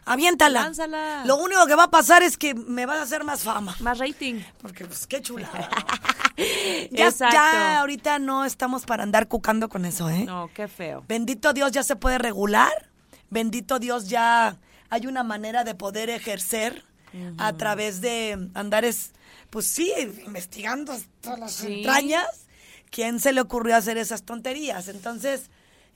Aviéntala. 0.04 0.63
Lánzala. 0.63 1.24
Lo 1.26 1.38
único 1.38 1.65
que 1.67 1.76
va 1.76 1.84
a 1.84 1.91
pasar 1.91 2.24
es 2.24 2.36
que 2.36 2.54
me 2.56 2.86
vas 2.86 2.97
a 2.97 3.04
hacer 3.04 3.24
más 3.24 3.43
fama. 3.43 3.74
Más 3.80 4.00
rating. 4.00 4.41
Porque, 4.62 4.84
pues, 4.84 5.08
qué 5.08 5.21
chulada. 5.21 5.69
ya, 6.91 7.08
Exacto. 7.08 7.34
ya 7.36 7.80
ahorita 7.80 8.20
no 8.20 8.46
estamos 8.46 8.86
para 8.86 9.04
andar 9.04 9.28
cucando 9.28 9.70
con 9.70 9.86
eso, 9.86 10.10
¿eh? 10.10 10.26
No, 10.26 10.50
qué 10.54 10.67
feo. 10.67 11.04
Bendito 11.08 11.54
Dios 11.54 11.72
ya 11.72 11.84
se 11.84 11.96
puede 11.96 12.17
regular. 12.17 12.89
Bendito 13.30 13.80
Dios 13.80 14.10
ya 14.10 14.58
hay 14.89 15.08
una 15.08 15.24
manera 15.24 15.63
de 15.63 15.76
poder 15.76 16.10
ejercer 16.10 16.84
a 17.38 17.54
través 17.54 18.00
de 18.02 18.50
andares, 18.54 19.12
pues 19.50 19.67
sí, 19.67 19.91
investigando 20.26 20.94
hasta 20.94 21.36
las 21.38 21.52
Sí. 21.54 21.80
entrañas. 21.80 22.48
¿Quién 22.89 23.20
se 23.20 23.32
le 23.34 23.41
ocurrió 23.41 23.76
hacer 23.76 23.98
esas 23.98 24.24
tonterías? 24.24 24.88
Entonces, 24.89 25.50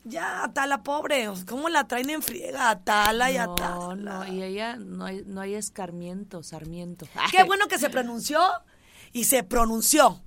ya 0.05 0.43
Atala 0.43 0.83
pobre, 0.83 1.27
¿cómo 1.47 1.67
la 1.69 1.87
traen 1.87 2.09
en 2.09 2.21
friega? 2.21 2.69
Atala 2.69 3.31
y 3.31 3.37
No, 3.37 3.53
Atala. 3.53 3.95
no, 3.95 4.27
y 4.33 4.43
ella 4.43 4.75
no 4.77 5.05
hay, 5.05 5.23
no 5.25 5.41
hay 5.41 5.55
escarmiento, 5.55 6.41
Sarmiento. 6.43 7.05
Qué 7.31 7.43
bueno 7.47 7.67
que 7.67 7.79
se 7.79 7.89
pronunció 7.89 8.39
y 9.13 9.23
se 9.25 9.43
pronunció. 9.43 10.21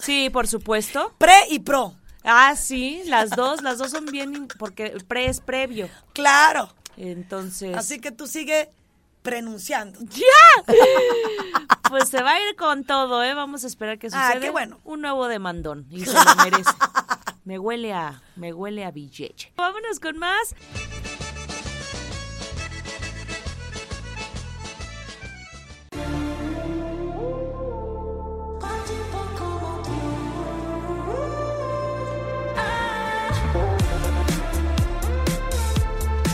Sí, 0.00 0.30
por 0.30 0.46
supuesto. 0.48 1.14
Pre 1.18 1.34
y 1.50 1.60
pro. 1.60 1.94
Ah, 2.24 2.54
sí, 2.56 3.02
las 3.06 3.30
dos, 3.30 3.62
las 3.62 3.78
dos 3.78 3.90
son 3.92 4.04
bien, 4.06 4.48
porque 4.58 4.86
el 4.86 5.04
pre 5.04 5.26
es 5.26 5.40
previo. 5.40 5.88
Claro. 6.12 6.72
Entonces, 6.96 7.76
Así 7.76 7.98
que 8.00 8.10
tú 8.12 8.26
sigue 8.26 8.70
pronunciando. 9.22 9.98
¡Ya! 10.02 10.74
pues 11.88 12.08
se 12.08 12.22
va 12.22 12.32
a 12.32 12.40
ir 12.48 12.56
con 12.56 12.84
todo, 12.84 13.22
¿eh? 13.22 13.32
Vamos 13.34 13.64
a 13.64 13.66
esperar 13.66 13.98
que 13.98 14.08
Ah, 14.08 14.26
suceda. 14.28 14.40
qué 14.40 14.50
bueno. 14.50 14.80
Un 14.84 15.00
nuevo 15.02 15.28
demandón. 15.28 15.86
Y 15.90 16.04
se 16.04 16.12
lo 16.12 16.34
merece. 16.44 16.70
me 17.44 17.58
huele 17.58 17.92
a, 17.94 18.22
me 18.36 18.52
huele 18.52 18.84
a 18.84 18.90
billete. 18.90 19.52
Vámonos 19.56 19.98
con 20.00 20.18
más. 20.18 20.54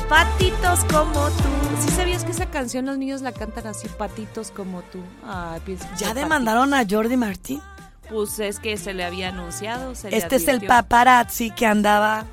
Patitos 0.08 0.84
como 0.84 1.28
tú. 1.30 1.44
¿Sí 1.80 1.88
sabías 1.90 2.24
que 2.24 2.30
esa 2.30 2.46
canción 2.46 2.86
los 2.86 2.96
niños 2.96 3.22
la 3.22 3.32
cantan 3.32 3.66
así, 3.66 3.88
patitos 3.88 4.50
como 4.52 4.82
tú? 4.82 5.00
Ay, 5.26 5.60
pienso 5.64 5.84
que 5.90 5.96
¿Ya 6.04 6.14
demandaron 6.14 6.72
a 6.74 6.84
Jordi 6.88 7.16
Martín? 7.16 7.60
Pues 8.08 8.38
es 8.38 8.60
que 8.60 8.76
se 8.76 8.94
le 8.94 9.04
había 9.04 9.30
anunciado. 9.30 9.94
Se 9.96 10.10
le 10.10 10.16
Este 10.16 10.36
es 10.36 10.46
el 10.48 10.64
paparazzi 10.66 11.50
que 11.50 11.66
andaba 11.66 12.24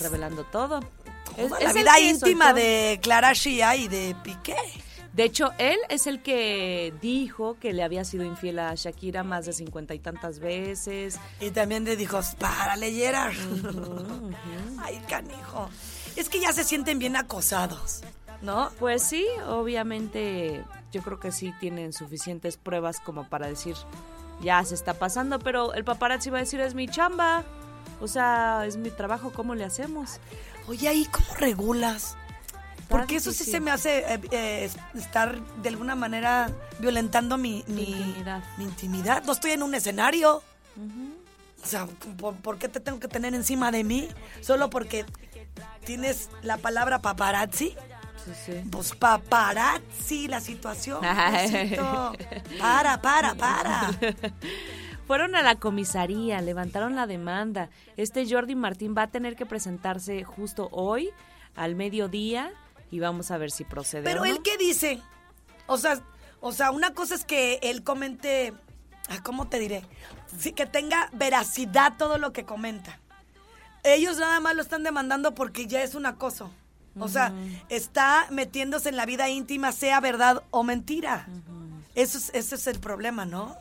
Revelando 0.00 0.44
todo. 0.44 0.80
Es- 1.36 1.50
la 1.50 1.58
es 1.58 1.74
vida 1.74 1.98
íntima 2.00 2.46
soltó. 2.46 2.60
de 2.60 3.00
Clara 3.02 3.32
Shia 3.32 3.74
y 3.76 3.88
de 3.88 4.14
Piqué. 4.22 4.56
De 5.12 5.24
hecho, 5.24 5.50
él 5.58 5.76
es 5.88 6.06
el 6.06 6.22
que 6.22 6.94
dijo 7.02 7.56
que 7.58 7.72
le 7.72 7.82
había 7.82 8.04
sido 8.04 8.24
infiel 8.24 8.60
a 8.60 8.74
Shakira 8.74 9.24
más 9.24 9.44
de 9.44 9.52
cincuenta 9.52 9.92
y 9.94 9.98
tantas 9.98 10.38
veces. 10.38 11.18
Y 11.40 11.50
también 11.50 11.84
le 11.84 11.96
dijo, 11.96 12.20
párale, 12.38 12.92
Gerard. 12.92 13.34
Ay, 14.78 15.02
canijo. 15.08 15.68
Es 16.14 16.28
que 16.28 16.40
ya 16.40 16.52
se 16.52 16.62
sienten 16.62 16.98
bien 16.98 17.16
acosados, 17.16 18.02
¿no? 18.40 18.70
Pues 18.78 19.02
sí, 19.02 19.26
obviamente 19.48 20.64
yo 20.92 21.02
creo 21.02 21.18
que 21.18 21.32
sí 21.32 21.52
tienen 21.60 21.92
suficientes 21.92 22.56
pruebas 22.56 23.00
como 23.00 23.28
para 23.28 23.46
decir, 23.48 23.76
ya 24.40 24.64
se 24.64 24.74
está 24.74 24.94
pasando, 24.94 25.38
pero 25.38 25.74
el 25.74 25.84
paparazzi 25.84 26.30
va 26.30 26.38
a 26.38 26.40
decir, 26.40 26.60
es 26.60 26.74
mi 26.74 26.88
chamba, 26.88 27.44
o 28.00 28.08
sea, 28.08 28.64
es 28.66 28.76
mi 28.76 28.90
trabajo, 28.90 29.32
¿cómo 29.32 29.54
le 29.54 29.64
hacemos? 29.64 30.18
Oye, 30.68 30.88
ahí 30.88 31.06
cómo 31.06 31.34
regulas? 31.36 32.16
Porque 32.90 33.16
eso 33.16 33.32
sí 33.32 33.44
se 33.44 33.60
me 33.60 33.70
hace 33.70 34.00
eh, 34.00 34.20
eh, 34.32 34.70
estar 34.94 35.40
de 35.62 35.68
alguna 35.68 35.94
manera 35.94 36.50
violentando 36.80 37.38
mi, 37.38 37.64
mi, 37.68 37.84
intimidad. 37.84 38.42
mi 38.58 38.64
intimidad. 38.64 39.24
No 39.24 39.32
estoy 39.32 39.52
en 39.52 39.62
un 39.62 39.74
escenario. 39.74 40.42
O 41.62 41.66
sea, 41.66 41.86
¿por, 42.18 42.34
por 42.36 42.58
qué 42.58 42.68
te 42.68 42.80
tengo 42.80 42.98
que 42.98 43.08
tener 43.08 43.34
encima 43.34 43.70
de 43.70 43.84
mí? 43.84 44.08
Solo 44.40 44.70
porque 44.70 45.04
tienes 45.84 46.30
la 46.42 46.56
palabra 46.56 47.00
paparazzi. 47.00 47.76
Sí, 48.24 48.32
sí. 48.44 48.52
Pues 48.70 48.94
paparazzi 48.94 50.28
la 50.28 50.40
situación. 50.40 51.00
Para, 52.58 53.00
para, 53.00 53.34
para. 53.34 53.90
Fueron 55.06 55.34
a 55.34 55.42
la 55.42 55.56
comisaría, 55.56 56.40
levantaron 56.40 56.94
la 56.94 57.06
demanda. 57.06 57.68
Este 57.96 58.28
Jordi 58.28 58.54
Martín 58.54 58.94
va 58.96 59.02
a 59.02 59.10
tener 59.10 59.36
que 59.36 59.46
presentarse 59.46 60.22
justo 60.22 60.68
hoy, 60.70 61.10
al 61.56 61.74
mediodía, 61.74 62.52
y 62.90 63.00
vamos 63.00 63.30
a 63.30 63.38
ver 63.38 63.50
si 63.50 63.64
procede. 63.64 64.02
Pero 64.02 64.22
o 64.22 64.24
no. 64.24 64.30
él 64.30 64.40
qué 64.42 64.56
dice? 64.56 65.00
O 65.66 65.78
sea, 65.78 66.02
o 66.40 66.52
sea, 66.52 66.70
una 66.70 66.94
cosa 66.94 67.14
es 67.14 67.24
que 67.24 67.60
él 67.62 67.82
comente, 67.84 68.52
ah, 69.08 69.22
¿cómo 69.22 69.48
te 69.48 69.58
diré? 69.58 69.84
Sí, 70.38 70.52
que 70.52 70.66
tenga 70.66 71.10
veracidad 71.12 71.96
todo 71.96 72.18
lo 72.18 72.32
que 72.32 72.44
comenta. 72.44 72.98
Ellos 73.82 74.18
nada 74.18 74.40
más 74.40 74.54
lo 74.54 74.62
están 74.62 74.82
demandando 74.82 75.34
porque 75.34 75.66
ya 75.66 75.82
es 75.82 75.94
un 75.94 76.06
acoso. 76.06 76.50
O 76.98 77.08
sea, 77.08 77.32
está 77.68 78.26
metiéndose 78.30 78.88
en 78.88 78.96
la 78.96 79.06
vida 79.06 79.28
íntima, 79.28 79.72
sea 79.72 80.00
verdad 80.00 80.42
o 80.50 80.64
mentira. 80.64 81.26
Eso 81.94 82.18
es, 82.18 82.30
ese 82.34 82.56
es 82.56 82.66
el 82.66 82.80
problema, 82.80 83.24
¿no? 83.24 83.56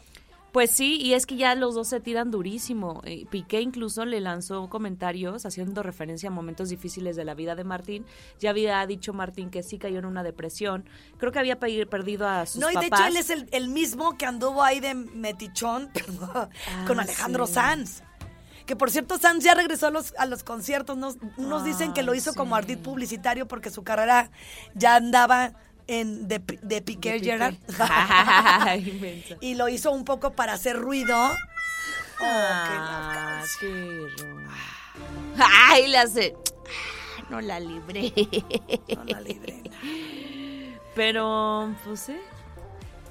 Pues 0.52 0.72
sí, 0.72 0.96
y 1.00 1.14
es 1.14 1.26
que 1.28 1.36
ya 1.36 1.54
los 1.54 1.76
dos 1.76 1.88
se 1.90 2.00
tiran 2.00 2.32
durísimo. 2.32 3.04
Piqué 3.30 3.62
incluso 3.62 4.04
le 4.06 4.20
lanzó 4.20 4.68
comentarios 4.68 5.46
haciendo 5.46 5.84
referencia 5.84 6.30
a 6.30 6.32
momentos 6.32 6.70
difíciles 6.70 7.16
de 7.16 7.24
la 7.24 7.36
vida 7.36 7.54
de 7.56 7.64
Martín. 7.64 8.06
Ya 8.40 8.50
había 8.50 8.86
dicho 8.88 9.14
Martín 9.14 9.52
que 9.52 9.62
sí 9.62 9.78
cayó 9.78 10.00
en 10.00 10.06
una 10.06 10.24
depresión. 10.24 10.86
Creo 11.18 11.32
que 11.32 11.38
había 11.40 11.60
pe- 11.60 11.86
perdido 11.86 12.28
a 12.28 12.46
sus 12.48 12.60
no, 12.62 12.72
y 12.72 12.74
de 12.74 12.80
hecho 12.82 12.90
papás. 12.90 13.08
él 13.10 13.18
es 13.18 13.30
el, 13.30 13.48
el 13.52 13.70
mismo 13.70 14.18
que 14.18 14.26
anduvo 14.26 14.64
ahí 14.64 14.80
de 14.80 14.96
metichón 14.96 15.90
con 16.88 17.00
Alejandro 17.00 17.44
Ah, 17.44 17.48
sí. 17.48 17.54
Sanz. 17.54 18.04
Que 18.66 18.76
por 18.76 18.92
cierto, 18.92 19.18
Sanz 19.18 19.44
ya 19.44 19.56
regresó 19.56 19.88
a 19.88 19.92
los, 19.92 20.14
a 20.18 20.26
los 20.28 20.44
conciertos. 20.44 20.96
Nos, 20.98 21.18
unos 21.38 21.64
dicen 21.64 21.92
que 21.94 22.04
lo 22.04 22.14
hizo 22.14 22.34
como 22.36 22.56
ardid 22.56 22.78
publicitario 22.80 23.48
porque 23.48 23.72
su 23.72 23.84
carrera 23.84 24.30
ya 24.76 24.96
andaba 24.96 25.54
en 25.90 26.28
de, 26.28 26.40
de 26.62 26.82
Piqué. 26.82 27.20
Gerard. 27.20 27.56
Y 29.42 29.56
lo 29.56 29.68
hizo 29.70 29.92
un 29.92 30.06
poco 30.06 30.32
para 30.34 30.54
hacer 30.54 30.78
ruido. 30.78 31.18
Oh, 31.20 31.34
qué 32.20 32.26
Ah, 32.26 33.44
perro. 33.60 34.08
Ay, 35.70 35.88
la 35.88 36.06
sé. 36.08 36.36
No 37.30 37.42
la 37.42 37.60
libré. 37.60 38.14
No 38.96 39.04
la 39.06 39.22
libré. 39.22 39.64
Pero, 40.96 41.74
pues 41.86 42.00
sí. 42.02 42.18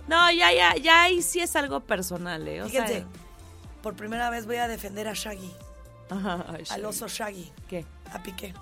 No, 0.06 0.30
ya, 0.32 0.52
ya, 0.52 0.76
ya 0.76 1.02
ahí 1.04 1.22
sí 1.22 1.40
es 1.40 1.54
algo 1.56 1.80
personal, 1.80 2.46
¿eh? 2.48 2.62
O 2.62 2.68
sea- 2.68 2.86
Fíjense, 2.86 3.06
por 3.82 3.94
primera 3.94 4.30
vez 4.30 4.46
voy 4.46 4.56
a 4.56 4.66
defender 4.68 5.06
a 5.08 5.12
Shaggy, 5.14 5.52
Ajá, 6.10 6.44
ay, 6.48 6.54
al 6.56 6.64
Shaggy. 6.64 6.84
oso 6.84 7.08
Shaggy, 7.08 7.52
¿Qué? 7.68 7.84
a 8.12 8.22
Piqué. 8.22 8.54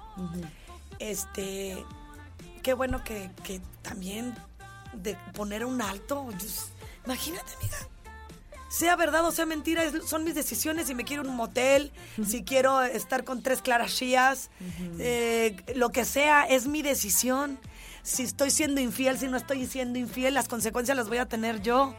Este, 0.98 1.84
qué 2.66 2.74
bueno 2.74 3.04
que, 3.04 3.30
que 3.44 3.60
también 3.82 4.34
de 4.92 5.16
poner 5.34 5.64
un 5.64 5.80
alto. 5.80 6.28
yo 6.32 6.46
s- 6.46 6.72
imagínate, 7.04 7.52
amiga. 7.60 7.76
Sea 8.68 8.96
verdad 8.96 9.24
o 9.24 9.30
sea 9.30 9.46
mentira, 9.46 9.82
son 10.04 10.24
mis 10.24 10.34
decisiones. 10.34 10.88
Si 10.88 10.94
me 10.96 11.04
quiero 11.04 11.22
un 11.22 11.36
motel, 11.36 11.92
si 12.26 12.42
quiero 12.42 12.82
estar 12.82 13.22
con 13.22 13.40
tres 13.40 13.62
claras 13.62 13.94
chías, 13.94 14.50
eh, 14.98 15.56
lo 15.76 15.90
que 15.90 16.04
sea, 16.04 16.42
es 16.42 16.66
mi 16.66 16.82
decisión. 16.82 17.60
Si 18.02 18.24
estoy 18.24 18.50
siendo 18.50 18.80
infiel, 18.80 19.16
si 19.16 19.28
no 19.28 19.36
estoy 19.36 19.64
siendo 19.68 20.00
infiel, 20.00 20.34
las 20.34 20.48
consecuencias 20.48 20.96
las 20.96 21.08
voy 21.08 21.18
a 21.18 21.26
tener 21.26 21.62
yo. 21.62 21.94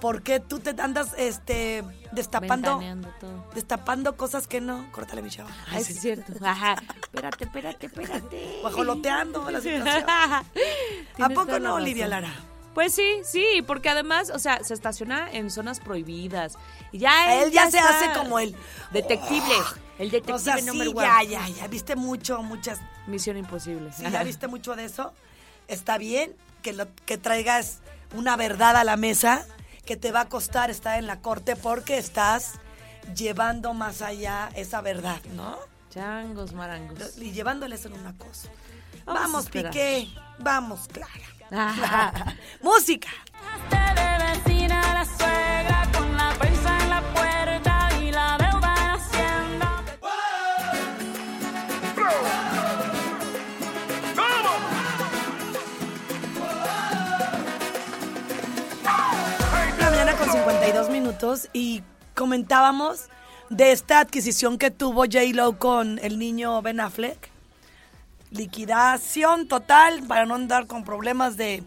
¿Por 0.00 0.22
qué 0.22 0.38
tú 0.38 0.60
te 0.60 0.70
andas 0.80 1.08
este, 1.16 1.82
destapando, 2.12 2.80
todo. 3.18 3.44
destapando 3.54 4.16
cosas 4.16 4.46
que 4.46 4.60
no? 4.60 4.90
Córtale, 4.92 5.22
mi 5.22 5.30
chava. 5.30 5.50
Ay, 5.70 5.82
sí 5.82 5.92
es 5.92 6.00
cierto. 6.00 6.32
Ajá. 6.44 6.76
Espérate, 7.02 7.44
espérate, 7.44 7.86
espérate. 7.86 8.58
Guajoloteando 8.60 9.50
la 9.50 9.60
situación. 9.62 10.04
¿A 10.08 11.28
poco 11.34 11.58
no. 11.58 11.74
Olivia 11.74 12.06
Lara? 12.06 12.30
Pues 12.74 12.94
sí, 12.94 13.22
sí, 13.24 13.44
porque 13.66 13.88
además, 13.88 14.30
o 14.32 14.38
sea, 14.38 14.62
se 14.62 14.72
estaciona 14.72 15.28
en 15.32 15.50
zonas 15.50 15.80
prohibidas. 15.80 16.54
Y 16.92 16.98
ya 16.98 17.42
Él 17.42 17.50
ya 17.50 17.68
se 17.70 17.80
hace 17.80 18.12
como 18.16 18.38
el- 18.38 18.54
detective, 18.92 19.42
el 19.98 20.10
detective 20.10 20.34
O 20.34 20.38
sea, 20.38 20.58
sí, 20.58 20.68
one. 20.70 20.94
ya, 20.94 21.24
ya, 21.24 21.48
ya 21.48 21.66
viste 21.66 21.96
mucho, 21.96 22.40
muchas, 22.44 22.78
Misión 23.08 23.36
imposible. 23.36 23.90
sí, 23.92 24.04
ya 24.08 24.22
viste 24.22 24.46
mucho 24.46 24.76
de 24.76 24.84
eso. 24.84 25.12
Está 25.66 25.98
bien 25.98 26.36
que, 26.62 26.72
lo, 26.72 26.86
que 27.04 27.18
traigas 27.18 27.78
una 28.14 28.36
verdad 28.36 28.76
a 28.76 28.84
la 28.84 28.96
mesa 28.96 29.44
que 29.88 29.96
te 29.96 30.12
va 30.12 30.20
a 30.20 30.28
costar 30.28 30.68
estar 30.68 30.98
en 30.98 31.06
la 31.06 31.22
corte 31.22 31.56
porque 31.56 31.96
estás 31.96 32.60
llevando 33.16 33.72
más 33.72 34.02
allá 34.02 34.50
esa 34.54 34.82
verdad, 34.82 35.18
¿no? 35.34 35.56
Changos, 35.88 36.52
marangos. 36.52 37.16
Y 37.16 37.32
llevándoles 37.32 37.86
en 37.86 37.94
una 37.94 38.14
cosa. 38.18 38.50
Vamos 39.06 39.22
Vamos. 39.22 39.48
Piqué. 39.48 40.08
Vamos, 40.40 40.88
Clara. 40.92 42.36
Música. 42.62 43.08
52 61.18 61.18
minutos 61.18 61.48
y 61.52 61.82
comentábamos 62.14 63.08
de 63.50 63.72
esta 63.72 64.00
adquisición 64.00 64.58
que 64.58 64.70
tuvo 64.70 65.02
J-Lo 65.04 65.58
con 65.58 65.98
el 66.02 66.18
niño 66.18 66.60
Ben 66.62 66.80
Affleck. 66.80 67.30
Liquidación 68.30 69.48
total 69.48 70.02
para 70.06 70.26
no 70.26 70.34
andar 70.34 70.66
con 70.66 70.84
problemas 70.84 71.36
de, 71.36 71.62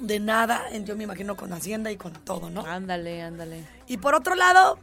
de 0.00 0.20
nada, 0.20 0.62
yo 0.84 0.96
me 0.96 1.04
imagino 1.04 1.36
con 1.36 1.52
Hacienda 1.52 1.90
y 1.90 1.96
con 1.96 2.12
todo, 2.12 2.48
¿no? 2.50 2.64
Ándale, 2.66 3.22
ándale. 3.22 3.64
Y 3.86 3.98
por 3.98 4.14
otro 4.14 4.34
lado, 4.34 4.78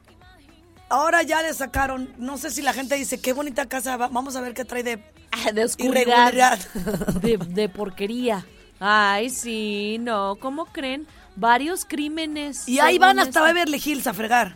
ahora 0.90 1.24
ya 1.24 1.42
le 1.42 1.52
sacaron, 1.54 2.14
no 2.20 2.38
sé 2.38 2.52
si 2.52 2.62
la 2.62 2.74
gente 2.74 2.96
dice, 2.96 3.20
qué 3.20 3.34
bonita 3.34 3.66
casa, 3.68 3.98
va- 3.98 4.08
vamos 4.10 4.36
a 4.36 4.42
ver 4.42 4.54
qué 4.54 4.66
trae 4.66 4.84
de 4.84 5.04
Ah, 5.32 5.52
De 5.52 5.64
oscuridad. 5.66 5.96
irregularidad. 6.02 6.60
De, 7.22 7.38
de 7.38 7.68
porquería. 7.70 8.46
Ay, 8.80 9.32
sí, 9.32 9.98
no, 10.00 10.36
¿cómo 10.40 10.66
creen? 10.66 11.08
Varios 11.36 11.86
crímenes. 11.86 12.68
Y 12.68 12.80
ahí 12.80 12.98
van 13.00 13.20
hasta 13.20 13.40
esto. 13.40 13.44
Beverly 13.44 13.82
Hills 13.84 14.08
a 14.08 14.14
fregar. 14.14 14.56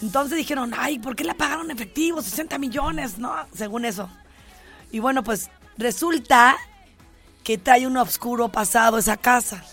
Entonces 0.00 0.36
dijeron, 0.36 0.72
ay, 0.76 0.98
¿por 0.98 1.14
qué 1.14 1.24
la 1.24 1.34
pagaron 1.34 1.66
en 1.66 1.76
efectivo? 1.76 2.22
60 2.22 2.58
millones, 2.58 3.18
¿no? 3.18 3.34
Según 3.54 3.84
eso. 3.84 4.10
Y 4.90 4.98
bueno, 4.98 5.22
pues 5.22 5.50
resulta 5.78 6.56
que 7.44 7.58
trae 7.58 7.86
un 7.86 7.96
oscuro 7.96 8.48
pasado 8.48 8.98
esa 8.98 9.16
casa. 9.16 9.64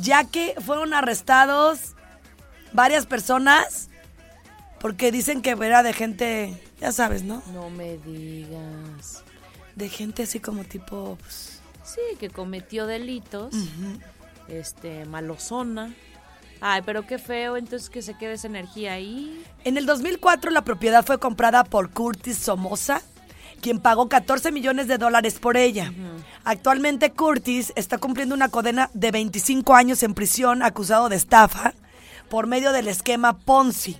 Ya 0.00 0.24
que 0.24 0.54
fueron 0.64 0.92
arrestados 0.92 1.94
varias 2.72 3.06
personas 3.06 3.88
porque 4.80 5.10
dicen 5.10 5.42
que 5.42 5.50
era 5.50 5.82
de 5.82 5.92
gente, 5.92 6.62
ya 6.80 6.92
sabes, 6.92 7.22
¿no? 7.22 7.42
No 7.52 7.70
me 7.70 7.96
digas. 7.98 9.24
De 9.74 9.88
gente 9.88 10.24
así 10.24 10.40
como 10.40 10.64
tipo, 10.64 11.16
pues, 11.20 11.60
Sí, 11.88 12.16
que 12.18 12.28
cometió 12.28 12.86
delitos. 12.86 13.54
Este, 14.48 15.04
malosona. 15.04 15.94
Ay, 16.60 16.82
pero 16.84 17.06
qué 17.06 17.18
feo, 17.18 17.56
entonces 17.56 17.88
que 17.88 18.02
se 18.02 18.14
quede 18.14 18.32
esa 18.32 18.48
energía 18.48 18.94
ahí. 18.94 19.44
En 19.64 19.76
el 19.76 19.86
2004 19.86 20.50
la 20.50 20.62
propiedad 20.62 21.04
fue 21.04 21.18
comprada 21.18 21.64
por 21.64 21.90
Curtis 21.90 22.38
Somoza 22.38 23.02
quien 23.60 23.80
pagó 23.80 24.08
14 24.08 24.52
millones 24.52 24.88
de 24.88 24.98
dólares 24.98 25.38
por 25.38 25.56
ella. 25.56 25.92
Actualmente 26.44 27.12
Curtis 27.12 27.72
está 27.76 27.98
cumpliendo 27.98 28.34
una 28.34 28.48
condena 28.48 28.90
de 28.94 29.10
25 29.10 29.74
años 29.74 30.02
en 30.02 30.14
prisión 30.14 30.62
acusado 30.62 31.08
de 31.08 31.16
estafa 31.16 31.74
por 32.28 32.46
medio 32.46 32.72
del 32.72 32.88
esquema 32.88 33.36
Ponzi. 33.38 33.98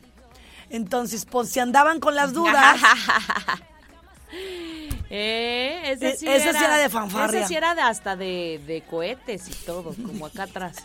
Entonces, 0.71 1.27
si 1.47 1.61
andaban 1.61 1.99
con 1.99 2.15
las 2.15 2.33
dudas, 2.33 2.81
Eh, 5.11 5.81
ese 5.93 6.11
E- 6.11 6.17
sí, 6.17 6.29
ese 6.29 6.51
era, 6.51 6.59
sí 6.59 6.65
era 6.65 6.77
de 6.77 6.89
fanfarria. 6.89 7.41
Ese 7.41 7.49
sí 7.49 7.57
era 7.57 7.75
de 7.75 7.81
hasta 7.83 8.15
de, 8.17 8.61
de 8.67 8.83
cohetes 8.83 9.49
y 9.49 9.55
todo, 9.65 9.95
como 9.95 10.27
acá 10.27 10.43
atrás. 10.45 10.77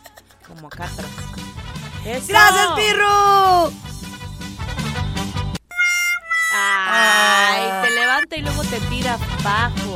Como 0.48 0.68
acá 0.68 0.86
atrás. 0.86 1.10
¡Eso! 2.06 2.28
¡gracias, 2.30 2.68
Pirru! 2.76 3.74
Ay, 6.56 7.88
te 7.88 7.92
levanta 7.96 8.36
y 8.36 8.42
luego 8.42 8.64
te 8.64 8.80
tira 8.82 9.14
abajo. 9.40 9.96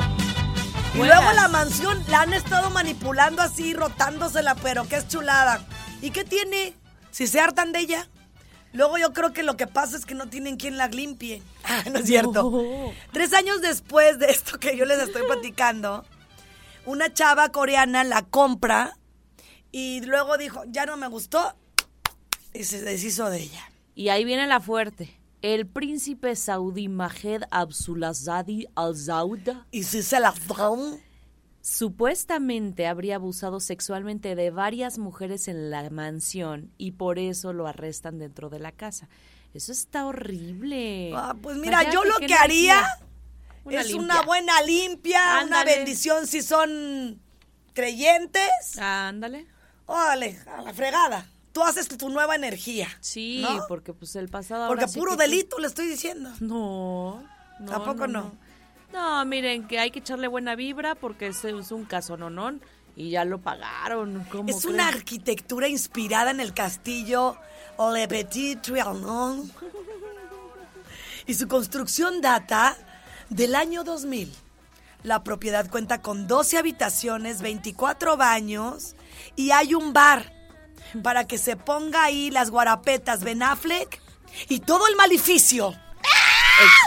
Y 0.94 0.98
Buenas. 1.00 1.18
luego 1.22 1.34
la 1.34 1.48
mansión 1.50 2.04
la 2.08 2.22
han 2.22 2.34
estado 2.34 2.70
manipulando 2.72 3.42
así, 3.42 3.74
rotándosela, 3.74 4.56
pero 4.56 4.88
qué 4.88 4.96
es 4.98 5.08
chulada. 5.08 5.62
¿Y 6.02 6.10
qué 6.12 6.24
tiene? 6.24 6.74
Si 7.12 7.28
se 7.28 7.40
hartan 7.40 7.72
de 7.72 7.80
ella. 7.80 8.08
Luego 8.74 8.98
yo 8.98 9.14
creo 9.14 9.34
que 9.34 9.44
lo 9.44 9.58
que 9.58 9.68
pasa 9.68 9.98
es 9.98 10.06
que 10.06 10.14
no 10.14 10.28
tienen 10.28 10.58
quien 10.58 10.78
la 10.78 10.88
limpie. 10.88 11.42
Ah, 11.70 11.84
no 11.92 12.00
es 12.00 12.06
cierto. 12.06 12.50
No. 12.50 12.94
Tres 13.12 13.34
años 13.34 13.62
después 13.62 14.20
de 14.20 14.28
esto 14.28 14.58
que 14.58 14.78
yo 14.78 14.86
les 14.86 15.00
estoy 15.00 15.24
platicando, 15.28 16.06
una 16.86 17.14
chava 17.14 17.50
coreana 17.50 18.06
la 18.06 18.22
compra 18.22 18.98
y 19.72 20.00
luego 20.06 20.38
dijo, 20.38 20.64
ya 20.68 20.86
no 20.86 20.96
me 20.96 21.08
gustó 21.10 21.54
y 22.54 22.64
se 22.64 22.82
deshizo 22.82 23.30
de 23.30 23.40
ella. 23.44 23.70
Y 23.96 24.10
ahí 24.10 24.24
viene 24.24 24.48
la 24.48 24.62
fuerte. 24.62 25.14
El 25.42 25.68
príncipe 25.68 26.36
saudí 26.36 26.88
Majed 26.88 27.44
Abdulazadi 27.52 28.68
Al 28.76 28.96
Saud 28.96 29.48
Y 29.72 29.84
si 29.84 30.02
se 30.02 30.20
la 30.20 30.34
dan, 30.48 31.00
supuestamente 31.68 32.88
habría 32.88 33.16
abusado 33.16 33.60
sexualmente 33.60 34.36
de 34.36 34.52
varias 34.52 34.98
mujeres 34.98 35.48
en 35.48 35.70
la 35.70 35.90
mansión 35.90 36.72
y 36.78 36.92
por 36.92 37.20
eso 37.20 37.52
lo 37.52 37.68
arrestan 37.68 38.20
dentro 38.20 38.50
de 38.50 38.60
la 38.60 38.72
casa. 38.72 39.10
Eso 39.54 39.72
está 39.74 40.06
horrible. 40.06 41.12
Ah, 41.16 41.36
pues 41.42 41.58
mira, 41.58 41.92
yo 41.92 42.04
lo 42.06 42.18
que 42.20 42.34
haría. 42.34 42.86
Una 43.66 43.82
es 43.82 43.88
limpia. 43.88 44.04
una 44.04 44.22
buena 44.22 44.62
limpia, 44.62 45.22
una 45.46 45.66
bendición 45.66 46.26
si 46.26 46.42
son 46.42 47.20
creyentes. 47.74 48.78
Ándale. 48.80 49.46
Órale, 49.88 50.40
a 50.48 50.62
la 50.62 50.74
fregada. 50.74 51.28
Tú 51.52 51.64
haces 51.64 51.88
tu 51.90 52.10
nueva 52.10 52.36
energía. 52.36 52.88
Sí, 53.02 53.42
¿no? 53.42 53.66
porque 53.68 53.94
pues 53.94 54.16
el 54.16 54.30
pasado 54.30 54.68
Porque 54.68 54.84
ahora 54.84 54.94
sí 54.94 55.00
puro 55.00 55.18
que- 55.18 55.24
delito 55.24 55.60
le 55.60 55.68
estoy 55.68 55.88
diciendo. 55.88 56.32
No, 56.40 57.24
no. 57.60 57.74
¿A 57.74 57.84
poco 57.84 58.08
no? 58.08 58.22
No, 58.22 58.47
miren, 59.26 59.68
que 59.68 59.80
hay 59.80 59.92
que 59.92 60.00
echarle 60.00 60.28
buena 60.28 60.56
vibra 60.56 60.96
porque 60.96 61.28
ese 61.28 61.58
es 61.58 61.72
un 61.72 61.86
caso 61.86 62.18
nonón 62.18 62.62
y 62.96 63.12
ya 63.12 63.26
lo 63.26 63.40
pagaron. 63.40 64.26
¿cómo 64.32 64.50
Es 64.50 64.66
una 64.66 64.88
arquitectura 64.88 65.68
inspirada 65.68 66.32
en 66.32 66.40
el 66.40 66.54
castillo 66.54 67.38
Le 67.94 68.08
Petit 68.08 68.62
Trianon. 68.62 69.52
Y 71.26 71.34
su 71.34 71.48
construcción 71.48 72.22
data 72.22 72.76
del 73.30 73.56
año 73.56 73.84
2000. 73.84 74.34
La 75.04 75.24
propiedad 75.24 75.70
cuenta 75.70 76.02
con 76.02 76.28
12 76.28 76.58
habitaciones, 76.58 77.42
24 77.42 78.18
baños 78.18 78.96
y 79.36 79.52
hay 79.52 79.74
un 79.74 79.94
bar 79.94 80.34
para 81.04 81.28
que 81.28 81.38
se 81.38 81.56
ponga 81.56 82.04
ahí 82.04 82.32
las 82.32 82.50
guarapetas 82.50 83.24
Ben 83.24 83.44
Affleck 83.44 84.02
y 84.50 84.60
todo 84.60 84.88
el 84.88 84.96
maleficio 84.96 85.76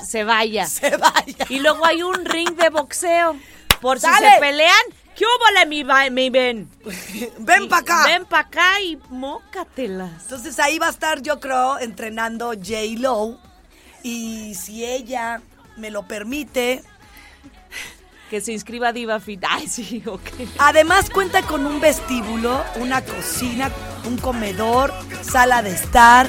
se 0.06 0.24
vaya. 0.24 0.66
se 0.66 0.96
vaya. 0.96 1.46
Y 1.48 1.60
luego 1.60 1.84
hay 1.84 2.02
un 2.02 2.24
ring 2.24 2.56
de 2.56 2.70
boxeo. 2.70 3.36
Por 3.80 3.98
si 3.98 4.06
se 4.06 4.40
pelean, 4.40 4.74
¿qué 5.16 5.24
hubo, 5.24 5.66
mi, 5.66 5.84
mi 6.10 6.30
Ben? 6.30 6.68
Ven 7.38 7.68
para 7.68 7.80
acá. 7.80 8.04
Ven 8.04 8.24
para 8.26 8.46
acá 8.46 8.80
y 8.80 8.98
mócatelas. 9.08 10.22
Entonces 10.22 10.58
ahí 10.58 10.78
va 10.78 10.88
a 10.88 10.90
estar, 10.90 11.22
yo 11.22 11.40
creo, 11.40 11.78
entrenando 11.78 12.52
J. 12.52 12.98
Lo. 12.98 13.38
Y 14.02 14.54
si 14.54 14.84
ella 14.84 15.40
me 15.76 15.90
lo 15.90 16.06
permite. 16.06 16.82
Que 18.28 18.40
se 18.40 18.52
inscriba 18.52 18.92
Diva 18.92 19.18
Fit. 19.18 19.42
Ay, 19.48 19.66
sí, 19.66 20.02
ok. 20.06 20.22
Además 20.58 21.10
cuenta 21.10 21.42
con 21.42 21.66
un 21.66 21.80
vestíbulo, 21.80 22.62
una 22.76 23.02
cocina, 23.02 23.72
un 24.04 24.18
comedor, 24.18 24.94
sala 25.22 25.62
de 25.62 25.70
estar, 25.72 26.28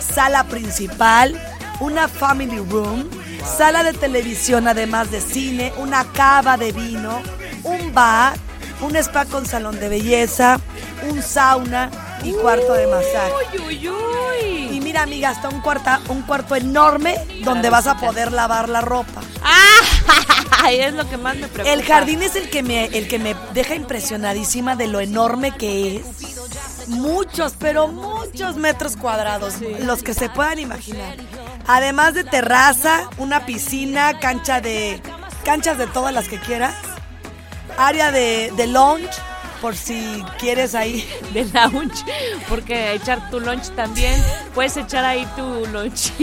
sala 0.00 0.44
principal, 0.44 1.40
una 1.80 2.08
family 2.08 2.58
room, 2.58 3.08
sala 3.44 3.82
de 3.82 3.92
televisión 3.92 4.68
además 4.68 5.10
de 5.10 5.20
cine, 5.20 5.72
una 5.78 6.04
cava 6.12 6.56
de 6.56 6.72
vino, 6.72 7.22
un 7.64 7.92
bar, 7.92 8.36
un 8.80 8.96
spa 8.96 9.24
con 9.24 9.46
salón 9.46 9.78
de 9.78 9.88
belleza, 9.88 10.60
un 11.10 11.22
sauna 11.22 11.90
y 12.22 12.32
cuarto 12.32 12.74
de 12.74 12.86
masaje. 12.86 13.32
Uy, 13.54 13.60
uy, 13.66 13.88
uy. 13.88 14.76
Y 14.76 14.80
mira, 14.80 15.02
amiga, 15.02 15.30
hasta 15.30 15.48
un, 15.48 15.60
cuarta, 15.60 16.00
un 16.08 16.22
cuarto 16.22 16.54
enorme 16.56 17.16
donde 17.44 17.70
vas 17.70 17.86
a 17.86 17.96
poder 17.96 18.32
lavar 18.32 18.68
la 18.68 18.80
ropa. 18.80 19.22
Ay, 20.62 20.80
es 20.80 20.94
lo 20.94 21.08
que 21.08 21.16
más 21.16 21.36
me 21.36 21.48
preocupa. 21.48 21.72
El 21.72 21.82
jardín 21.84 22.22
es 22.22 22.36
el 22.36 22.50
que 22.50 22.62
me, 22.62 22.86
el 22.86 23.08
que 23.08 23.18
me 23.18 23.34
deja 23.54 23.74
impresionadísima 23.74 24.76
de 24.76 24.88
lo 24.88 25.00
enorme 25.00 25.52
que 25.52 25.96
es. 25.96 26.88
Muchos, 26.88 27.54
pero 27.58 27.88
muchos 27.88 28.56
metros 28.56 28.96
cuadrados, 28.96 29.54
los 29.80 30.02
que 30.02 30.14
se 30.14 30.28
puedan 30.28 30.58
imaginar. 30.58 31.16
Además 31.68 32.14
de 32.14 32.24
terraza, 32.24 33.08
una 33.18 33.44
piscina, 33.44 34.18
cancha 34.20 34.60
de 34.60 35.00
canchas 35.44 35.78
de 35.78 35.86
todas 35.86 36.12
las 36.12 36.28
que 36.28 36.38
quieras, 36.40 36.74
área 37.78 38.10
de, 38.10 38.52
de 38.56 38.66
lounge, 38.66 39.10
por 39.60 39.76
si 39.76 40.24
quieres 40.38 40.74
ahí. 40.74 41.08
de 41.32 41.44
lounge, 41.46 42.04
porque 42.48 42.92
echar 42.94 43.30
tu 43.30 43.40
lunch 43.40 43.70
también, 43.74 44.22
puedes 44.54 44.76
echar 44.76 45.04
ahí 45.04 45.26
tu 45.36 45.66
lunch. 45.66 46.12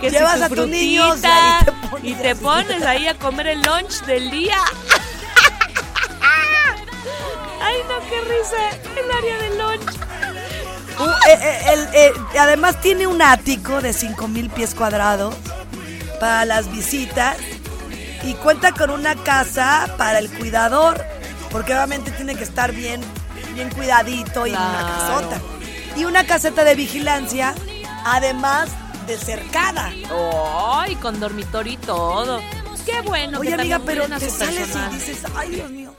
Que 0.00 0.10
si 0.10 0.16
Llevas 0.16 0.38
tu 0.38 0.44
a 0.44 0.48
tus 0.48 0.56
frutita, 0.56 0.76
niños 0.76 1.18
y 1.18 1.22
te 1.22 1.72
pones 1.72 2.04
y 2.04 2.14
te 2.14 2.34
pones 2.34 2.82
ahí 2.82 3.06
a 3.06 3.14
comer 3.14 3.46
el 3.46 3.62
lunch 3.62 4.00
del 4.04 4.32
día. 4.32 4.58
Ay, 7.60 7.76
no, 7.88 8.00
qué 8.08 8.20
risa, 8.22 8.70
el 9.00 9.10
área 9.12 9.38
del 9.38 9.58
lunch. 9.58 10.11
Uh, 11.02 11.10
eh, 11.28 11.38
eh, 11.42 11.88
eh, 11.94 12.12
además 12.38 12.80
tiene 12.80 13.06
un 13.06 13.20
ático 13.22 13.80
de 13.80 13.92
5 13.92 14.28
mil 14.28 14.50
pies 14.50 14.74
cuadrados 14.74 15.34
para 16.20 16.44
las 16.44 16.70
visitas 16.70 17.36
y 18.22 18.34
cuenta 18.34 18.72
con 18.72 18.90
una 18.90 19.16
casa 19.16 19.92
para 19.98 20.18
el 20.20 20.30
cuidador, 20.30 21.04
porque 21.50 21.72
obviamente 21.74 22.10
tiene 22.12 22.34
que 22.36 22.44
estar 22.44 22.72
bien, 22.72 23.00
bien 23.54 23.68
cuidadito 23.70 24.46
y 24.46 24.50
una 24.50 24.86
casota. 24.98 25.40
Y 25.96 26.04
una 26.04 26.24
caseta 26.24 26.64
de 26.64 26.74
vigilancia, 26.74 27.54
además 28.04 28.70
de 29.06 29.18
cercada. 29.18 29.90
Ay, 30.74 30.94
con 30.96 31.18
dormitorio 31.20 31.72
y 31.72 31.76
todo. 31.78 32.40
Qué 32.86 33.00
bueno. 33.02 33.40
Oye 33.40 33.50
que 33.50 33.54
amiga, 33.60 33.80
pero 33.84 34.06
te 34.08 34.30
sales 34.30 34.56
personal. 34.60 34.90
y 34.92 34.94
dices, 34.94 35.18
ay 35.36 35.50
Dios 35.50 35.70
mío. 35.70 35.94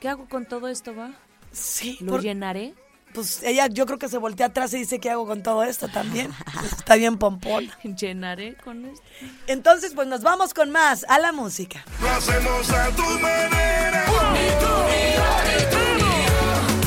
¿Qué 0.00 0.08
hago 0.08 0.28
con 0.28 0.46
todo 0.46 0.66
esto, 0.68 0.94
va? 0.94 1.10
Sí, 1.52 1.96
¿Lo 2.00 2.12
por- 2.12 2.22
llenaré? 2.22 2.74
Pues 3.14 3.42
ella 3.42 3.66
yo 3.68 3.86
creo 3.86 3.98
que 3.98 4.08
se 4.08 4.18
voltea 4.18 4.46
atrás 4.46 4.72
y 4.74 4.78
dice, 4.78 4.98
¿qué 4.98 5.10
hago 5.10 5.26
con 5.26 5.42
todo 5.42 5.62
esto 5.64 5.88
también? 5.88 6.30
Está 6.64 6.96
bien 6.96 7.18
pompona. 7.18 7.78
¿Llenaré 7.82 8.56
con 8.56 8.84
esto? 8.84 9.02
Entonces, 9.46 9.92
pues 9.94 10.08
nos 10.08 10.22
vamos 10.22 10.54
con 10.54 10.70
más 10.70 11.04
a 11.08 11.18
la 11.18 11.32
música. 11.32 11.84
Lo 12.00 12.08
hacemos 12.10 12.70
a 12.70 12.88
tu 12.90 13.02
manera. 13.02 14.04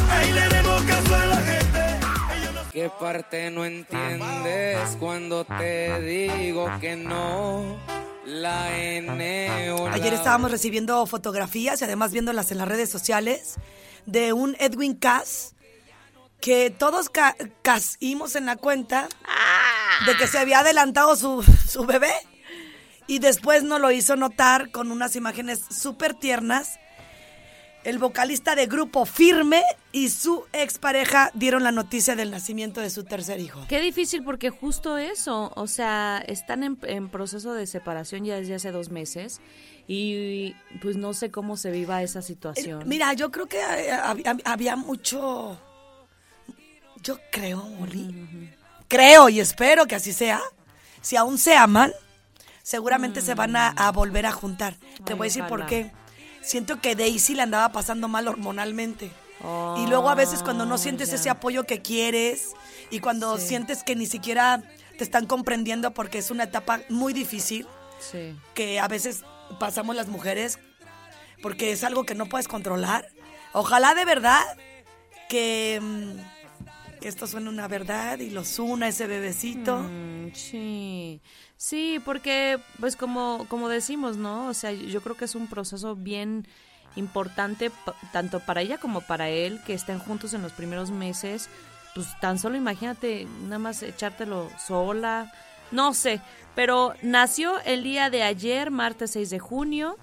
Bailaremos 0.08 0.84
caso 0.84 1.16
a 1.16 1.26
la 1.26 1.38
gente. 1.38 1.80
¿Qué 2.72 2.90
parte 3.00 3.52
no 3.52 3.66
entiendes 3.66 4.98
cuando 5.00 5.46
te 5.46 6.02
digo 6.02 6.70
que 6.80 6.96
no? 6.96 7.78
La 8.26 8.76
N 8.76 9.72
o 9.72 9.88
Ayer 9.88 10.12
la 10.12 10.18
estábamos 10.18 10.50
recibiendo 10.50 11.06
fotografías 11.06 11.80
y 11.82 11.84
además 11.84 12.12
viéndolas 12.12 12.52
en 12.52 12.58
las 12.58 12.68
redes 12.68 12.90
sociales 12.90 13.56
de 14.08 14.34
un 14.34 14.56
Edwin 14.60 14.96
Cass 14.96 15.55
que 16.40 16.70
todos 16.70 17.10
ca 17.10 17.36
caímos 17.62 18.36
en 18.36 18.46
la 18.46 18.56
cuenta 18.56 19.08
de 20.06 20.18
que 20.18 20.28
se 20.28 20.38
había 20.38 20.60
adelantado 20.60 21.16
su, 21.16 21.44
su 21.68 21.86
bebé 21.86 22.14
y 23.08 23.20
después 23.20 23.64
nos 23.64 23.82
lo 23.82 23.92
hizo 23.92 24.16
notar 24.16 24.72
con 24.72 24.92
unas 24.92 25.16
imágenes 25.16 25.62
súper 25.70 26.14
tiernas. 26.14 26.80
El 27.84 28.00
vocalista 28.00 28.56
de 28.56 28.66
grupo 28.66 29.06
Firme 29.06 29.62
y 29.92 30.10
su 30.10 30.44
expareja 30.54 31.30
dieron 31.36 31.64
la 31.64 31.72
noticia 31.72 32.16
del 32.16 32.32
nacimiento 32.32 32.82
de 32.82 32.90
su 32.90 33.04
tercer 33.04 33.40
hijo. 33.40 33.64
Qué 33.70 33.80
difícil 33.80 34.24
porque 34.24 34.50
justo 34.50 34.98
eso, 34.98 35.52
o 35.56 35.68
sea, 35.68 36.24
están 36.26 36.64
en, 36.64 36.80
en 36.82 37.10
proceso 37.10 37.54
de 37.54 37.68
separación 37.68 38.26
ya 38.26 38.38
desde 38.38 38.56
hace 38.56 38.72
dos 38.72 38.90
meses 38.90 39.40
y 39.88 40.56
pues 40.82 40.98
no 40.98 41.14
sé 41.14 41.30
cómo 41.30 41.58
se 41.58 41.70
viva 41.72 42.02
esa 42.02 42.22
situación. 42.22 42.88
Mira, 42.88 43.14
yo 43.14 43.32
creo 43.32 43.46
que 43.46 43.60
eh, 43.60 43.92
había, 43.92 44.38
había 44.46 44.76
mucho. 44.76 45.60
Yo 47.06 47.18
creo, 47.32 47.64
Molly. 47.64 48.52
Creo 48.90 49.30
y 49.30 49.40
espero 49.40 49.86
que 49.86 49.96
así 49.96 50.12
sea. 50.12 50.42
Si 51.02 51.16
aún 51.16 51.38
se 51.38 51.56
aman, 51.56 51.94
seguramente 52.64 53.22
se 53.22 53.36
van 53.36 53.56
a, 53.56 53.70
a 53.70 53.92
volver 53.92 54.26
a 54.26 54.32
juntar. 54.32 54.76
Te 55.06 55.14
Ay, 55.14 55.18
voy 55.18 55.26
a 55.28 55.30
decir 55.30 55.46
por 55.48 55.66
qué. 55.68 55.92
Siento 56.42 56.82
que 56.82 56.96
Daisy 56.96 57.36
le 57.36 57.44
andaba 57.44 57.72
pasando 57.72 58.08
mal 58.08 58.28
hormonalmente. 58.28 59.12
Y 59.78 59.86
luego 59.88 60.10
a 60.10 60.16
veces 60.16 60.42
cuando 60.42 60.66
no 60.66 60.78
sientes 60.80 61.14
ese 61.14 61.30
apoyo 61.30 61.66
que 61.66 61.82
quieres 61.82 62.52
y 62.90 63.00
cuando 63.00 63.38
Sí. 63.38 63.48
sientes 63.50 63.84
que 63.84 63.96
ni 63.96 64.08
siquiera 64.08 64.64
te 64.98 65.04
están 65.04 65.28
comprendiendo 65.28 65.92
porque 65.94 66.18
es 66.18 66.32
una 66.32 66.46
etapa 66.46 66.82
muy 66.90 67.14
difícil 67.14 67.68
Sí. 68.00 68.36
que 68.56 68.80
a 68.80 68.88
veces 68.88 69.24
pasamos 69.60 69.96
las 69.96 70.08
mujeres 70.08 70.58
porque 71.44 71.72
es 71.72 71.84
algo 71.84 72.06
que 72.06 72.16
no 72.16 72.26
puedes 72.26 72.48
controlar. 72.48 73.08
Ojalá 73.54 73.94
de 73.94 74.06
verdad 74.06 74.42
que, 75.30 75.80
mm, 75.82 76.35
esto 77.08 77.28
suene 77.28 77.50
una 77.50 77.68
verdad 77.68 78.20
y 78.20 78.30
los 78.30 78.60
una 78.60 78.88
ese 78.88 79.08
bebecito. 79.08 79.80
Mm, 79.80 80.34
sí, 80.34 81.22
sí, 81.56 82.02
porque 82.04 82.60
pues 82.80 82.96
como, 82.96 83.46
como 83.48 83.70
decimos, 83.70 84.18
¿no? 84.18 84.48
O 84.48 84.54
sea, 84.54 84.72
yo 84.72 85.02
creo 85.02 85.16
que 85.16 85.26
es 85.26 85.36
un 85.36 85.48
proceso 85.48 85.96
bien 85.96 86.48
importante 86.96 87.72
tanto 88.12 88.40
para 88.40 88.62
ella 88.62 88.78
como 88.78 89.02
para 89.02 89.30
él 89.30 89.62
que 89.66 89.74
estén 89.74 90.00
juntos 90.00 90.34
en 90.34 90.42
los 90.42 90.52
primeros 90.54 90.92
meses. 90.92 91.50
Pues 91.94 92.08
tan 92.20 92.40
solo 92.40 92.58
imagínate 92.58 93.28
nada 93.44 93.60
más 93.60 93.82
echártelo 93.84 94.50
sola, 94.60 95.32
no 95.72 95.94
sé, 95.94 96.22
pero 96.56 96.94
nació 97.02 97.60
el 97.62 97.84
día 97.84 98.10
de 98.10 98.24
ayer, 98.24 98.72
martes 98.72 99.12
6 99.12 99.30
de 99.30 99.40
junio, 99.40 99.98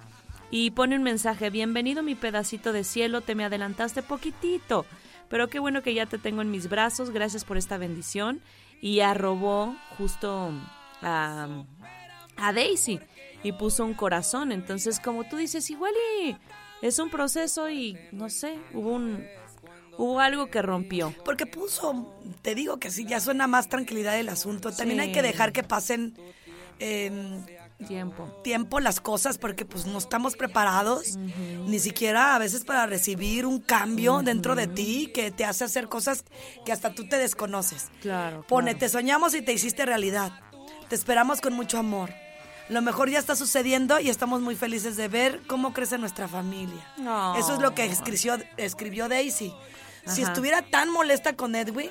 y 0.51 0.71
pone 0.71 0.97
un 0.97 1.03
mensaje, 1.03 1.51
bienvenido 1.51 2.03
mi 2.03 2.15
pedacito 2.15 2.73
de 2.73 2.85
cielo, 2.85 3.23
te 3.23 3.35
me 3.35 3.45
adelantaste 3.45 4.03
poquitito, 4.03 4.85
pero 5.33 5.49
qué 5.49 5.59
bueno 5.61 5.83
que 5.83 5.95
ya 5.95 6.05
te 6.05 6.19
tengo 6.19 6.43
en 6.43 6.51
mis 6.51 6.69
brazos, 6.69 7.09
gracias 7.09 7.47
por 7.47 7.57
esta 7.57 7.79
bendición. 7.79 8.43
Y 8.83 9.01
arrobó 9.01 9.75
justo 9.97 10.53
a, 11.01 11.49
a 12.37 12.53
Daisy 12.53 13.01
y 13.43 13.53
puso 13.53 13.87
un 13.87 13.95
corazón, 13.95 14.53
entonces 14.53 15.01
como 15.01 15.25
tú 15.25 15.39
dices, 15.39 15.71
igual 15.71 15.95
y 16.23 16.37
es 16.83 16.99
un 16.99 17.09
proceso 17.09 17.71
y 17.71 17.97
no 18.13 18.29
sé, 18.29 18.59
hubo 18.75 18.91
un... 18.91 19.27
Hubo 19.99 20.21
algo 20.21 20.49
que 20.49 20.63
rompió. 20.63 21.15
Porque 21.23 21.45
puso, 21.45 22.15
te 22.41 22.55
digo 22.55 22.79
que 22.79 22.91
sí, 22.91 23.05
ya 23.05 23.21
suena 23.21 23.47
más 23.47 23.69
tranquilidad 23.69 24.19
el 24.19 24.31
asunto. 24.31 24.73
También 24.73 25.01
hay 25.01 25.13
que 25.13 25.21
dejar 25.21 25.53
que 25.53 25.63
pasen 25.63 26.15
eh, 26.79 27.61
Tiempo. 27.87 28.25
tiempo 28.43 28.81
las 28.81 29.01
cosas 29.01 29.39
porque 29.39 29.65
pues 29.65 29.87
no 29.87 29.99
estamos 29.99 30.37
preparados 30.37 31.17
ni 31.17 31.79
siquiera 31.79 32.35
a 32.35 32.39
veces 32.39 32.65
para 32.65 32.87
recibir 32.87 33.47
un 33.47 33.61
cambio 33.61 34.23
dentro 34.23 34.55
de 34.55 34.67
ti 34.67 35.11
que 35.15 35.31
te 35.31 35.45
hace 35.45 35.65
hacer 35.65 35.89
cosas 35.89 36.25
que 36.65 36.73
hasta 36.73 36.95
tú 36.95 37.09
te 37.09 37.17
desconoces. 37.19 37.91
Claro. 38.01 38.45
Pone, 38.49 38.73
claro. 38.73 38.79
te 38.79 38.89
soñamos 38.89 39.35
y 39.35 39.43
te 39.43 39.53
hiciste 39.53 39.85
realidad. 39.87 40.33
Te 40.89 40.95
esperamos 40.95 41.41
con 41.41 41.55
mucho 41.55 41.79
amor. 41.79 42.11
Lo 42.69 42.81
mejor 42.81 43.11
ya 43.11 43.19
está 43.19 43.37
sucediendo 43.37 43.99
y 44.01 44.09
estamos 44.09 44.41
muy 44.41 44.55
felices 44.57 44.97
de 44.97 45.09
ver 45.09 45.41
cómo 45.47 45.73
crece 45.73 45.99
nuestra 45.99 46.29
familia. 46.29 46.87
Eso 47.37 47.55
es 47.55 47.61
lo 47.61 47.75
que 47.75 47.85
escribió, 47.85 48.39
escribió 48.57 49.09
Daisy. 49.09 49.53
Si 50.07 50.23
Ajá. 50.23 50.33
estuviera 50.33 50.63
tan 50.63 50.89
molesta 50.91 51.35
con 51.35 51.55
Edwin, 51.55 51.91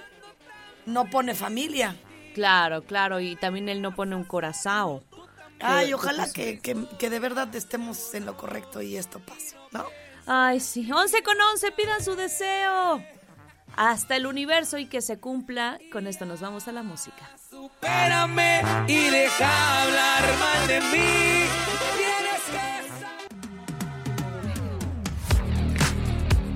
no 0.86 1.10
pone 1.10 1.36
familia. 1.36 1.96
Claro, 2.34 2.84
claro, 2.84 3.20
y 3.20 3.36
también 3.36 3.70
él 3.70 3.82
no 3.82 3.94
pone 3.94 4.16
un 4.16 4.24
corazao. 4.24 5.04
Ay, 5.64 5.88
Que- 5.88 5.94
ojalá 5.96 6.32
que, 6.32 6.60
que- 6.60 6.86
que 7.00 7.10
de 7.10 7.20
verdad 7.20 7.54
estemos 7.56 8.14
en 8.14 8.26
lo 8.26 8.38
correcto 8.38 8.82
y 8.82 8.98
esto 8.98 9.20
pase, 9.20 9.56
¿no? 9.72 9.86
Ay, 10.28 10.60
sí. 10.60 10.90
11 10.92 11.24
con 11.24 11.40
11, 11.40 11.72
pidan 11.72 12.04
su 12.04 12.16
deseo. 12.16 13.04
Hasta 13.76 14.16
el 14.18 14.26
universo 14.26 14.78
y 14.78 14.86
que 14.88 15.02
se 15.02 15.20
cumpla. 15.20 15.80
Con 15.92 16.06
esto 16.08 16.26
nos 16.26 16.42
vamos 16.42 16.68
a 16.68 16.72
la 16.74 16.84
música. 16.84 17.30
Espérame 17.52 18.62
y 18.88 19.10
deja 19.10 19.82
hablar 19.84 20.24
mal 20.40 20.68
de 20.68 20.82
mí. 20.82 21.46
Tienes 21.98 22.42
que 22.52 22.82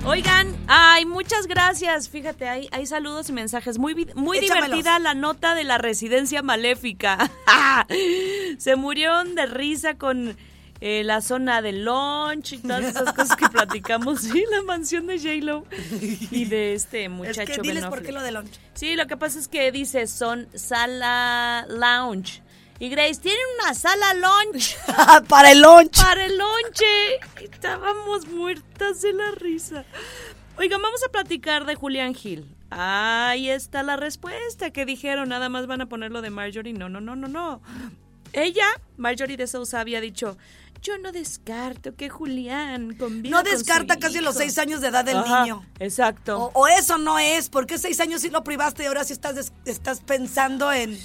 Oigan, 0.06 0.54
ay, 0.68 1.04
muchas 1.04 1.48
gracias. 1.48 2.08
Fíjate, 2.08 2.48
hay, 2.48 2.68
hay 2.70 2.86
saludos 2.86 3.28
y 3.28 3.32
mensajes. 3.32 3.76
Muy, 3.78 3.94
muy 4.14 4.38
Échamelos. 4.38 4.66
divertida 4.68 4.98
la 5.00 5.14
nota 5.14 5.54
de 5.56 5.64
la 5.64 5.78
residencia 5.78 6.42
maléfica. 6.42 7.28
Se 8.58 8.76
murieron 8.76 9.34
de 9.34 9.46
risa 9.46 9.96
con 9.98 10.36
eh, 10.80 11.02
la 11.04 11.20
zona 11.22 11.62
de 11.62 11.72
lunch 11.72 12.52
y 12.52 12.58
todas 12.58 12.84
esas 12.84 13.12
cosas 13.12 13.36
que 13.36 13.48
platicamos. 13.52 14.20
Sí, 14.20 14.44
la 14.50 14.62
mansión 14.62 15.06
de 15.06 15.18
J-Lo 15.18 15.64
y 16.30 16.44
de 16.44 16.74
este 16.74 17.08
muchacho. 17.08 17.42
es 17.42 17.50
que 17.50 17.62
diles 17.62 17.86
por 17.86 18.02
qué 18.02 18.12
lo 18.12 18.22
de 18.22 18.32
lunch. 18.32 18.58
Sí, 18.74 18.94
lo 18.94 19.06
que 19.06 19.16
pasa 19.16 19.38
es 19.38 19.48
que 19.48 19.72
dice 19.72 20.06
son 20.06 20.48
sala 20.54 21.66
lounge. 21.68 22.42
Y 22.78 22.90
Grace, 22.90 23.20
tienen 23.22 23.40
una 23.62 23.72
sala 23.72 24.12
lunch 24.14 24.76
Para 25.28 25.52
el 25.52 25.62
lunch. 25.62 25.98
para 26.02 26.26
el 26.26 26.36
lonche. 26.36 26.84
Estábamos 27.42 28.26
muertas 28.28 29.00
de 29.00 29.14
la 29.14 29.30
risa. 29.30 29.86
Oigan, 30.58 30.82
vamos 30.82 31.02
a 31.06 31.10
platicar 31.10 31.64
de 31.64 31.74
Julián 31.74 32.14
Gil. 32.14 32.54
Ahí 32.68 33.48
está 33.48 33.82
la 33.82 33.96
respuesta 33.96 34.70
que 34.72 34.84
dijeron. 34.84 35.30
Nada 35.30 35.48
más 35.48 35.66
van 35.66 35.80
a 35.80 35.86
ponerlo 35.86 36.20
de 36.20 36.28
Marjorie. 36.28 36.74
No, 36.74 36.90
no, 36.90 37.00
no, 37.00 37.16
no, 37.16 37.28
no. 37.28 37.62
Ella, 38.36 38.66
Marjorie 38.96 39.36
de 39.36 39.46
Sousa, 39.46 39.80
había 39.80 40.00
dicho: 40.00 40.36
Yo 40.82 40.98
no 40.98 41.10
descarto 41.10 41.96
que 41.96 42.08
Julián 42.10 42.94
conviva 42.96 43.36
No 43.38 43.42
con 43.42 43.50
su 43.50 43.58
descarta 43.58 43.96
casi 43.98 44.20
los 44.20 44.34
hijo". 44.34 44.42
seis 44.44 44.58
años 44.58 44.80
de 44.82 44.88
edad 44.88 45.04
del 45.04 45.16
Ajá, 45.16 45.42
niño. 45.42 45.64
Exacto. 45.80 46.38
O, 46.38 46.60
o 46.60 46.68
eso 46.68 46.98
no 46.98 47.18
es, 47.18 47.48
porque 47.48 47.78
seis 47.78 47.98
años 48.00 48.20
sí 48.20 48.30
lo 48.30 48.44
privaste 48.44 48.82
y 48.82 48.86
ahora 48.86 49.04
sí 49.04 49.12
estás, 49.14 49.52
estás 49.64 50.00
pensando 50.00 50.70
en, 50.72 50.98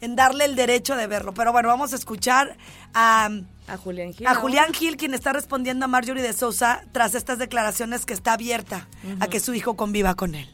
en 0.00 0.16
darle 0.16 0.44
el 0.44 0.54
derecho 0.54 0.94
de 0.96 1.06
verlo. 1.08 1.34
Pero 1.34 1.52
bueno, 1.52 1.68
vamos 1.68 1.92
a 1.92 1.96
escuchar 1.96 2.56
a, 2.94 3.28
a 3.66 3.76
Julián 3.76 4.14
Gil. 4.14 4.26
a 4.28 4.34
¿no? 4.34 4.40
Julián 4.40 4.72
Gil, 4.72 4.96
quien 4.96 5.14
está 5.14 5.32
respondiendo 5.32 5.84
a 5.84 5.88
Marjorie 5.88 6.22
de 6.22 6.32
Sousa 6.32 6.84
tras 6.92 7.14
estas 7.16 7.38
declaraciones 7.38 8.06
que 8.06 8.14
está 8.14 8.34
abierta 8.34 8.86
a 9.20 9.26
que 9.26 9.40
su 9.40 9.52
hijo 9.52 9.76
conviva 9.76 10.14
con 10.14 10.36
él. 10.36 10.48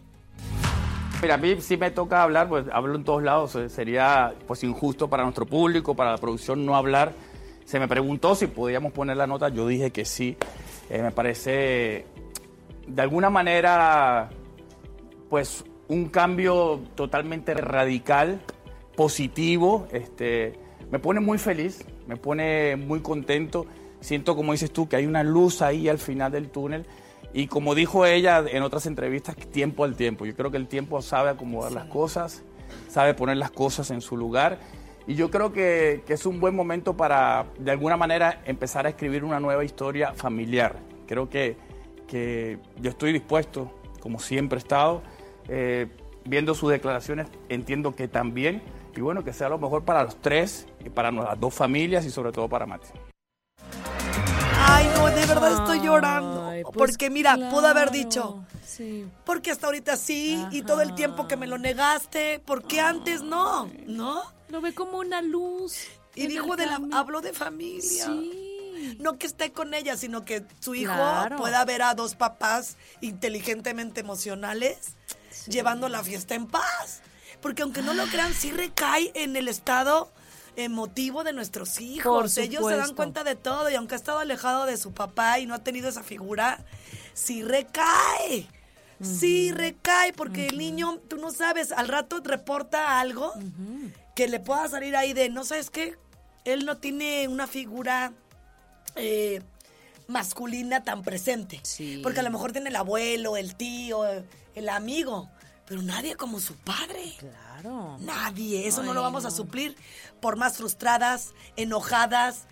Mira, 1.22 1.34
a 1.34 1.38
mí 1.38 1.56
sí 1.60 1.76
me 1.76 1.90
toca 1.90 2.22
hablar, 2.22 2.48
pues 2.48 2.66
hablo 2.70 2.96
en 2.96 3.04
todos 3.04 3.22
lados. 3.22 3.54
eh, 3.56 3.68
Sería 3.68 4.34
pues 4.46 4.62
injusto 4.62 5.08
para 5.08 5.22
nuestro 5.22 5.46
público, 5.46 5.94
para 5.94 6.12
la 6.12 6.18
producción 6.18 6.66
no 6.66 6.76
hablar. 6.76 7.12
Se 7.64 7.78
me 7.78 7.88
preguntó 7.88 8.34
si 8.34 8.46
podíamos 8.46 8.92
poner 8.92 9.16
la 9.16 9.26
nota, 9.26 9.48
yo 9.48 9.66
dije 9.66 9.90
que 9.90 10.04
sí. 10.04 10.36
Eh, 10.90 11.00
me 11.02 11.12
parece 11.12 12.04
de 12.86 13.02
alguna 13.02 13.30
manera 13.30 14.28
pues 15.30 15.64
un 15.88 16.10
cambio 16.10 16.80
totalmente 16.94 17.54
radical, 17.54 18.40
positivo. 18.94 19.88
Este, 19.92 20.58
me 20.90 20.98
pone 20.98 21.20
muy 21.20 21.38
feliz, 21.38 21.86
me 22.06 22.16
pone 22.16 22.76
muy 22.76 23.00
contento. 23.00 23.64
Siento, 24.00 24.36
como 24.36 24.52
dices 24.52 24.70
tú, 24.70 24.86
que 24.86 24.96
hay 24.96 25.06
una 25.06 25.22
luz 25.22 25.62
ahí 25.62 25.88
al 25.88 25.98
final 25.98 26.30
del 26.32 26.50
túnel. 26.50 26.84
Y 27.34 27.48
como 27.48 27.74
dijo 27.74 28.06
ella 28.06 28.44
en 28.48 28.62
otras 28.62 28.86
entrevistas, 28.86 29.34
tiempo 29.36 29.82
al 29.82 29.96
tiempo. 29.96 30.24
Yo 30.24 30.36
creo 30.36 30.52
que 30.52 30.56
el 30.56 30.68
tiempo 30.68 31.02
sabe 31.02 31.30
acomodar 31.30 31.72
las 31.72 31.86
cosas, 31.86 32.44
sabe 32.88 33.12
poner 33.12 33.38
las 33.38 33.50
cosas 33.50 33.90
en 33.90 34.00
su 34.00 34.16
lugar. 34.16 34.60
Y 35.08 35.16
yo 35.16 35.32
creo 35.32 35.52
que, 35.52 36.04
que 36.06 36.12
es 36.12 36.26
un 36.26 36.38
buen 36.38 36.54
momento 36.54 36.96
para, 36.96 37.46
de 37.58 37.72
alguna 37.72 37.96
manera, 37.96 38.40
empezar 38.46 38.86
a 38.86 38.90
escribir 38.90 39.24
una 39.24 39.40
nueva 39.40 39.64
historia 39.64 40.14
familiar. 40.14 40.76
Creo 41.08 41.28
que, 41.28 41.56
que 42.06 42.58
yo 42.80 42.90
estoy 42.90 43.12
dispuesto, 43.12 43.68
como 44.00 44.20
siempre 44.20 44.58
he 44.58 44.62
estado, 44.62 45.02
eh, 45.48 45.88
viendo 46.24 46.54
sus 46.54 46.70
declaraciones, 46.70 47.26
entiendo 47.48 47.96
que 47.96 48.06
también, 48.06 48.62
y 48.96 49.00
bueno, 49.00 49.24
que 49.24 49.32
sea 49.32 49.48
lo 49.48 49.58
mejor 49.58 49.84
para 49.84 50.04
los 50.04 50.16
tres, 50.22 50.68
y 50.84 50.88
para 50.88 51.10
las 51.10 51.40
dos 51.40 51.52
familias 51.52 52.06
y 52.06 52.10
sobre 52.10 52.30
todo 52.30 52.48
para 52.48 52.64
Mati. 52.64 52.88
Ay, 54.66 54.86
no, 54.96 55.06
de 55.06 55.26
verdad 55.26 55.52
estoy 55.52 55.80
llorando. 55.80 56.46
Ay, 56.48 56.62
pues 56.62 56.74
porque 56.76 57.10
mira, 57.10 57.36
pudo 57.50 57.66
haber 57.68 57.90
dicho, 57.90 58.44
Sí. 58.66 59.06
porque 59.24 59.50
hasta 59.50 59.66
ahorita 59.66 59.96
sí, 59.96 60.44
y 60.50 60.62
todo 60.62 60.80
el 60.80 60.94
tiempo 60.94 61.28
que 61.28 61.36
me 61.36 61.46
lo 61.46 61.58
negaste, 61.58 62.40
porque 62.44 62.80
antes 62.80 63.22
no, 63.22 63.70
¿no? 63.86 64.22
Lo 64.48 64.60
ve 64.60 64.74
como 64.74 64.98
una 64.98 65.22
luz. 65.22 65.76
Y 66.14 66.26
dijo 66.28 66.56
de 66.56 66.66
la, 66.66 66.80
habló 66.92 67.20
de 67.20 67.32
familia. 67.32 68.06
Sí. 68.06 68.96
No 69.00 69.18
que 69.18 69.26
esté 69.26 69.52
con 69.52 69.74
ella, 69.74 69.96
sino 69.96 70.24
que 70.24 70.44
su 70.60 70.74
hijo 70.74 70.92
Claro. 70.94 71.36
pueda 71.36 71.64
ver 71.64 71.82
a 71.82 71.94
dos 71.94 72.14
papás 72.14 72.76
inteligentemente 73.00 74.00
emocionales 74.00 74.78
llevando 75.48 75.88
la 75.88 76.02
fiesta 76.02 76.34
en 76.34 76.46
paz. 76.46 77.00
Porque 77.40 77.62
aunque 77.62 77.82
no 77.82 77.94
lo 77.94 78.04
crean, 78.06 78.32
sí 78.32 78.50
recae 78.52 79.10
en 79.14 79.36
el 79.36 79.48
estado 79.48 80.10
emotivo 80.56 81.24
de 81.24 81.32
nuestros 81.32 81.80
hijos. 81.80 82.36
Ellos 82.38 82.66
se 82.68 82.76
dan 82.76 82.94
cuenta 82.94 83.24
de 83.24 83.34
todo 83.34 83.70
y 83.70 83.74
aunque 83.74 83.94
ha 83.94 83.98
estado 83.98 84.18
alejado 84.18 84.66
de 84.66 84.76
su 84.76 84.92
papá 84.92 85.38
y 85.38 85.46
no 85.46 85.54
ha 85.54 85.64
tenido 85.64 85.88
esa 85.88 86.02
figura, 86.02 86.64
sí 87.12 87.42
recae. 87.42 88.48
Sí 89.02 89.52
recae 89.52 90.12
porque 90.12 90.46
el 90.46 90.56
niño, 90.56 90.98
tú 91.08 91.16
no 91.16 91.30
sabes, 91.30 91.72
al 91.72 91.88
rato 91.88 92.20
reporta 92.24 93.00
algo 93.00 93.32
que 94.14 94.28
le 94.28 94.40
pueda 94.40 94.68
salir 94.68 94.96
ahí 94.96 95.12
de, 95.12 95.28
no 95.28 95.44
sabes 95.44 95.68
qué, 95.68 95.96
él 96.44 96.64
no 96.64 96.78
tiene 96.78 97.26
una 97.28 97.46
figura 97.46 98.12
eh, 98.96 99.42
masculina 100.06 100.84
tan 100.84 101.02
presente. 101.02 101.60
Sí. 101.62 102.00
Porque 102.02 102.20
a 102.20 102.22
lo 102.22 102.30
mejor 102.30 102.52
tiene 102.52 102.70
el 102.70 102.76
abuelo, 102.76 103.36
el 103.36 103.56
tío, 103.56 104.04
el 104.54 104.68
amigo. 104.68 105.28
Pero 105.66 105.82
nadie 105.82 106.16
como 106.16 106.40
su 106.40 106.54
padre. 106.56 107.14
Claro. 107.18 107.96
Nadie. 108.00 108.66
Eso 108.66 108.82
no 108.82 108.92
lo 108.94 109.02
vamos 109.02 109.24
a 109.24 109.30
suplir 109.30 109.76
por 110.20 110.36
más 110.36 110.56
frustradas, 110.56 111.32
enojadas 111.56 112.46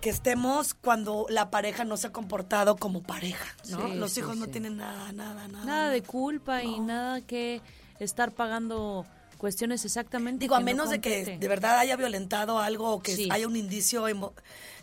que 0.00 0.10
estemos 0.10 0.72
cuando 0.74 1.26
la 1.28 1.50
pareja 1.50 1.84
no 1.84 1.96
se 1.98 2.06
ha 2.06 2.12
comportado 2.12 2.76
como 2.76 3.02
pareja, 3.02 3.54
¿no? 3.68 3.88
Sí, 3.88 3.94
Los 3.96 4.12
sí, 4.12 4.20
hijos 4.20 4.36
no 4.38 4.46
tienen 4.46 4.78
nada, 4.78 5.12
nada, 5.12 5.46
nada. 5.46 5.64
Nada 5.64 5.90
de 5.90 6.02
culpa 6.02 6.62
y 6.64 6.80
nada 6.80 7.20
que 7.20 7.60
estar 7.98 8.32
pagando 8.32 9.04
cuestiones 9.36 9.84
exactamente. 9.84 10.40
Digo, 10.42 10.54
a 10.54 10.60
no 10.60 10.64
menos 10.64 10.88
de 10.90 11.00
que 11.02 11.36
de 11.38 11.48
verdad 11.48 11.78
haya 11.78 11.96
violentado 11.96 12.58
algo 12.60 12.90
o 12.94 13.02
que 13.02 13.28
haya 13.30 13.46
un 13.46 13.56
indicio 13.56 14.08
emo- 14.08 14.32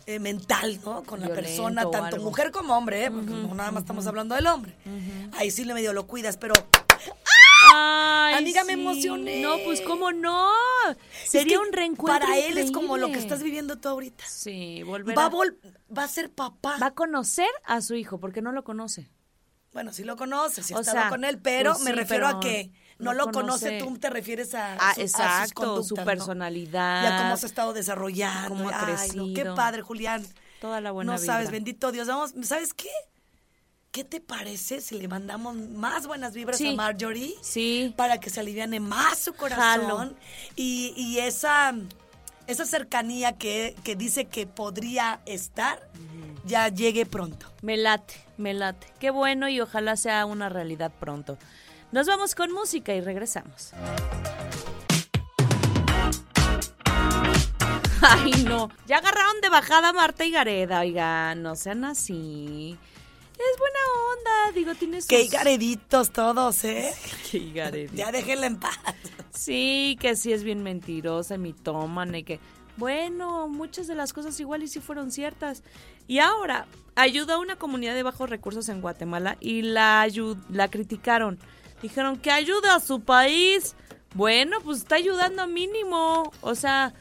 eh, 0.06 0.20
mental, 0.20 0.80
¿no? 0.84 1.02
Con 1.02 1.20
la 1.20 1.28
persona, 1.28 1.90
tanto 1.90 2.18
mujer 2.18 2.52
como 2.52 2.76
hombre, 2.76 3.04
¿eh? 3.06 3.10
Porque 3.10 3.30
no 3.32 3.52
nada 3.56 3.72
más 3.72 3.82
estamos 3.82 4.06
hablando 4.06 4.36
del 4.36 4.46
hombre. 4.46 4.76
Ahí 5.36 5.50
sí 5.50 5.64
le 5.64 5.74
medio 5.74 5.92
lo 5.92 6.06
cuidas, 6.06 6.36
pero 6.36 6.54
Ay, 7.74 8.34
Amiga, 8.34 8.64
me 8.64 8.74
emocioné. 8.74 9.40
No, 9.42 9.56
pues 9.64 9.80
cómo 9.80 10.12
no. 10.12 10.48
Es 11.24 11.30
Sería 11.30 11.56
que 11.58 11.58
un 11.66 11.72
reencuentro. 11.72 12.26
Para 12.26 12.38
él 12.38 12.56
es 12.58 12.70
como 12.70 12.96
lo 12.96 13.08
que 13.08 13.18
estás 13.18 13.42
viviendo 13.42 13.78
tú 13.78 13.88
ahorita. 13.88 14.24
Sí, 14.26 14.82
volver 14.84 15.16
Va 15.18 15.24
a, 15.24 15.26
a- 15.26 15.30
vol- 15.30 15.56
va 15.96 16.04
a 16.04 16.08
ser 16.08 16.30
papá. 16.30 16.78
va 16.80 16.86
a 16.88 16.94
conocer 16.94 17.48
a 17.64 17.80
su 17.80 17.94
hijo 17.94 18.18
porque 18.20 18.42
no 18.42 18.52
lo 18.52 18.64
conoce. 18.64 19.10
Bueno, 19.72 19.92
sí 19.92 20.02
lo 20.04 20.16
conoces, 20.16 20.66
sí 20.66 20.74
O 20.74 20.82
sea, 20.82 21.08
con 21.10 21.24
él, 21.24 21.38
pero 21.40 21.72
pues 21.72 21.84
me 21.84 21.92
refiero 21.92 22.26
a 22.26 22.40
que 22.40 22.70
no 22.98 23.12
no 23.12 23.12
lo 23.12 23.24
conoce, 23.30 23.78
conoce- 23.78 23.84
tú 23.84 23.98
te 23.98 24.08
refieres 24.10 24.54
a, 24.54 24.74
Ah, 24.74 24.94
su- 24.94 25.00
a 25.02 25.04
sus 25.04 25.14
exacto, 25.14 25.54
conductas, 25.54 25.86
su 25.88 25.96
¿no? 25.96 26.04
personalidad. 26.04 27.02
Y 27.02 27.06
a 27.06 27.18
cómo 27.22 27.36
se 27.36 27.46
ha 27.46 27.48
estado 27.48 27.72
desarrollando. 27.74 28.48
Cómo 28.48 28.70
ha 28.70 28.80
Ay, 28.96 29.10
no, 29.14 29.24
qué 29.26 29.32
crecido. 29.34 29.54
padre, 29.54 29.82
Julián. 29.82 30.26
Toda 30.60 30.80
la 30.80 30.90
buena 30.90 31.12
no 31.12 31.18
sabes, 31.18 31.50
bendito 31.50 31.92
Dios. 31.92 32.08
Vamos, 32.08 32.34
¿sabes 32.42 32.72
qué? 32.74 32.88
¿Qué 33.90 34.04
te 34.04 34.20
parece 34.20 34.80
si 34.80 35.00
le 35.00 35.08
mandamos 35.08 35.56
más 35.56 36.06
buenas 36.06 36.34
vibras 36.34 36.58
Sí. 36.58 36.68
a 36.68 36.76
Marjorie? 36.76 37.34
Sí. 37.40 37.94
Para 37.96 38.20
que 38.20 38.28
se 38.30 38.40
aliviane 38.40 38.80
más 38.80 39.18
su 39.18 39.32
corazón. 39.32 40.14
Y, 40.56 40.92
y 40.96 41.18
esa, 41.20 41.74
esa 42.46 42.66
cercanía 42.66 43.32
que, 43.38 43.74
que 43.84 43.96
dice 43.96 44.26
que 44.26 44.46
podría 44.46 45.20
estar, 45.24 45.88
ya 46.44 46.68
llegue 46.68 47.06
pronto. 47.06 47.50
Me 47.62 47.76
late, 47.78 48.14
me 48.36 48.52
late. 48.54 48.86
Qué 49.00 49.10
bueno 49.10 49.48
y 49.48 49.60
ojalá 49.60 49.96
sea 49.96 50.26
una 50.26 50.48
realidad 50.50 50.92
pronto. 51.00 51.38
Nos 51.90 52.06
vamos 52.06 52.34
con 52.34 52.52
música 52.52 52.94
y 52.94 53.00
regresamos. 53.00 53.72
Ay, 58.02 58.44
no. 58.44 58.68
Ya 58.86 58.98
agarraron 58.98 59.40
de 59.40 59.48
bajada 59.48 59.88
a 59.88 59.92
Marta 59.92 60.24
y 60.24 60.30
Gareda, 60.30 60.80
oigan, 60.80 61.42
no 61.42 61.56
sean 61.56 61.84
así. 61.84 62.78
Es 63.38 63.58
buena 63.58 63.78
onda, 64.12 64.52
digo, 64.52 64.74
tiene 64.74 65.00
sus... 65.00 65.08
Qué 65.08 65.22
higareditos 65.22 66.10
todos, 66.10 66.64
¿eh? 66.64 66.92
Qué 67.30 67.38
higaredito. 67.38 67.94
Ya 67.94 68.10
déjenla 68.10 68.46
en 68.46 68.58
paz. 68.58 68.78
Sí, 69.30 69.96
que 70.00 70.16
sí 70.16 70.32
es 70.32 70.42
bien 70.42 70.62
mentirosa, 70.62 71.36
y 71.36 71.38
mitómana 71.38 72.18
y 72.18 72.24
que... 72.24 72.40
Bueno, 72.76 73.48
muchas 73.48 73.88
de 73.88 73.96
las 73.96 74.12
cosas 74.12 74.38
igual 74.38 74.62
y 74.62 74.68
sí 74.68 74.80
fueron 74.80 75.10
ciertas. 75.10 75.64
Y 76.06 76.20
ahora, 76.20 76.66
ayuda 76.94 77.34
a 77.34 77.38
una 77.38 77.56
comunidad 77.56 77.94
de 77.94 78.04
bajos 78.04 78.30
recursos 78.30 78.68
en 78.68 78.80
Guatemala 78.80 79.36
y 79.40 79.62
la, 79.62 80.06
la 80.48 80.68
criticaron. 80.68 81.38
Dijeron 81.82 82.18
que 82.18 82.30
ayuda 82.30 82.76
a 82.76 82.80
su 82.80 83.00
país. 83.00 83.74
Bueno, 84.14 84.58
pues 84.64 84.78
está 84.78 84.94
ayudando 84.94 85.46
mínimo. 85.48 86.32
O 86.40 86.54
sea, 86.54 86.94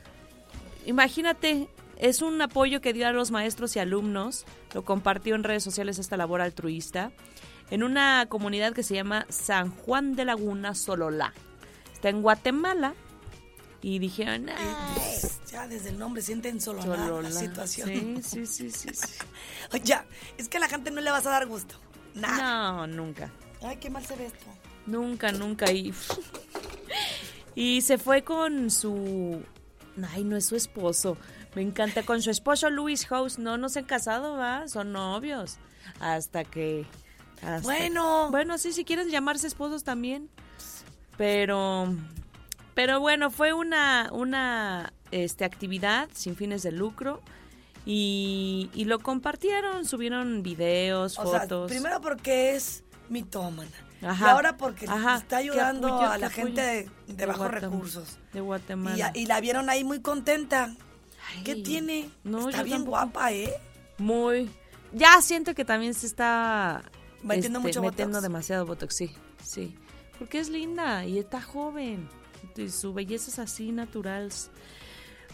imagínate, 0.88 1.69
es 1.97 2.21
un 2.21 2.41
apoyo 2.41 2.81
que 2.81 2.93
dio 2.93 3.07
a 3.07 3.11
los 3.11 3.31
maestros 3.31 3.75
y 3.75 3.79
alumnos. 3.79 4.45
Lo 4.73 4.83
compartió 4.85 5.35
en 5.35 5.43
redes 5.43 5.63
sociales 5.63 5.99
esta 5.99 6.17
labor 6.17 6.41
altruista. 6.41 7.11
En 7.69 7.83
una 7.83 8.27
comunidad 8.29 8.73
que 8.73 8.83
se 8.83 8.95
llama 8.95 9.25
San 9.29 9.71
Juan 9.71 10.15
de 10.15 10.25
Laguna, 10.25 10.73
Sololá. 10.75 11.33
Está 11.93 12.09
en 12.09 12.21
Guatemala. 12.21 12.93
Y 13.81 13.99
dijeron, 13.99 14.49
"Ah, 14.49 14.91
Pues, 14.95 15.39
ya 15.51 15.67
desde 15.67 15.89
el 15.89 15.99
nombre 15.99 16.21
sienten 16.23 16.59
solo 16.59 16.79
la 16.79 16.97
Sololá". 16.97 17.31
situación. 17.31 18.23
Sí, 18.23 18.45
sí, 18.47 18.69
sí, 18.71 18.89
sí. 18.93 19.07
ya, 19.83 20.05
es 20.37 20.49
que 20.49 20.57
a 20.57 20.59
la 20.59 20.67
gente 20.67 20.89
no 20.91 20.99
le 21.01 21.11
vas 21.11 21.25
a 21.27 21.29
dar 21.29 21.45
gusto. 21.45 21.75
No, 22.15 22.87
nunca. 22.87 23.29
Ay, 23.61 23.77
qué 23.77 23.89
mal 23.91 24.03
se 24.05 24.15
ve 24.15 24.25
esto. 24.25 24.45
Nunca, 24.87 25.31
nunca. 25.31 25.71
Y, 25.71 25.93
y 27.55 27.81
se 27.81 27.97
fue 27.97 28.23
con 28.23 28.69
su... 28.71 29.41
Ay, 30.11 30.23
no 30.23 30.37
es 30.37 30.45
su 30.45 30.55
esposo. 30.55 31.17
Me 31.55 31.61
encanta. 31.61 32.03
Con 32.03 32.21
su 32.21 32.29
esposo 32.31 32.69
Luis 32.69 33.05
House. 33.07 33.39
No, 33.39 33.57
no 33.57 33.69
se 33.69 33.79
han 33.79 33.85
casado, 33.85 34.37
¿va? 34.37 34.67
Son 34.67 34.91
novios. 34.91 35.57
Hasta 35.99 36.43
que... 36.43 36.85
hasta- 37.41 37.61
Bueno. 37.61 38.29
Bueno, 38.31 38.57
sí, 38.57 38.73
si 38.73 38.83
quieren 38.85 39.09
llamarse 39.09 39.47
esposos 39.47 39.83
también. 39.83 40.29
Pero... 41.17 41.93
Pero 42.75 42.99
bueno, 42.99 43.31
fue 43.31 43.53
una, 43.53 44.09
una 44.11 44.93
este, 45.09 45.45
actividad 45.45 46.09
sin 46.13 46.35
fines 46.35 46.61
de 46.61 46.71
lucro. 46.71 47.21
Y, 47.87 48.69
y 48.75 48.85
lo 48.85 48.99
compartieron, 48.99 49.85
subieron 49.85 50.43
videos, 50.43 51.17
O 51.17 51.23
fotos. 51.23 51.71
sea, 51.71 51.79
primero 51.79 52.01
porque 52.01 52.55
es 52.55 52.83
mitómana. 53.09 53.71
Ajá. 54.03 54.25
Y 54.25 54.29
ahora 54.29 54.57
porque 54.57 54.85
Ajá. 54.87 55.15
está 55.17 55.37
ayudando 55.37 55.87
apoyo, 55.87 56.07
a 56.11 56.17
la 56.19 56.29
gente 56.29 56.61
de, 56.61 56.89
de 57.07 57.13
De 57.15 57.25
bajos 57.25 57.49
recursos. 57.49 58.19
De 58.33 58.39
Y, 58.39 58.41
Guatemala. 58.43 59.11
y 59.15 59.25
la 59.25 59.39
vieron 59.41 59.69
ahí 59.71 59.83
muy 59.83 60.01
contenta. 60.01 60.75
¿Qué 61.43 61.55
tiene? 61.55 62.09
no, 62.23 62.49
está 62.49 62.63
bien 62.63 62.78
tampoco. 62.78 62.97
guapa, 62.97 63.32
¿eh? 63.32 63.53
Muy. 63.97 64.49
Ya 64.93 65.21
siento 65.21 65.53
que 65.53 65.65
también 65.65 65.93
se 65.93 66.05
está 66.07 66.84
Metiendo 67.23 67.59
mucho 67.59 67.82
metiendo 67.82 68.17
botox. 68.17 68.23
demasiado 68.23 68.65
botox, 68.65 68.95
sí, 68.95 69.11
sí. 69.43 69.75
Porque 70.17 70.39
es 70.39 70.49
linda 70.49 71.05
y 71.05 71.19
está 71.19 71.41
joven. 71.41 72.07
Y 72.55 72.69
su 72.69 72.93
belleza 72.93 73.30
es 73.30 73.39
así 73.39 73.71
natural. 73.71 74.32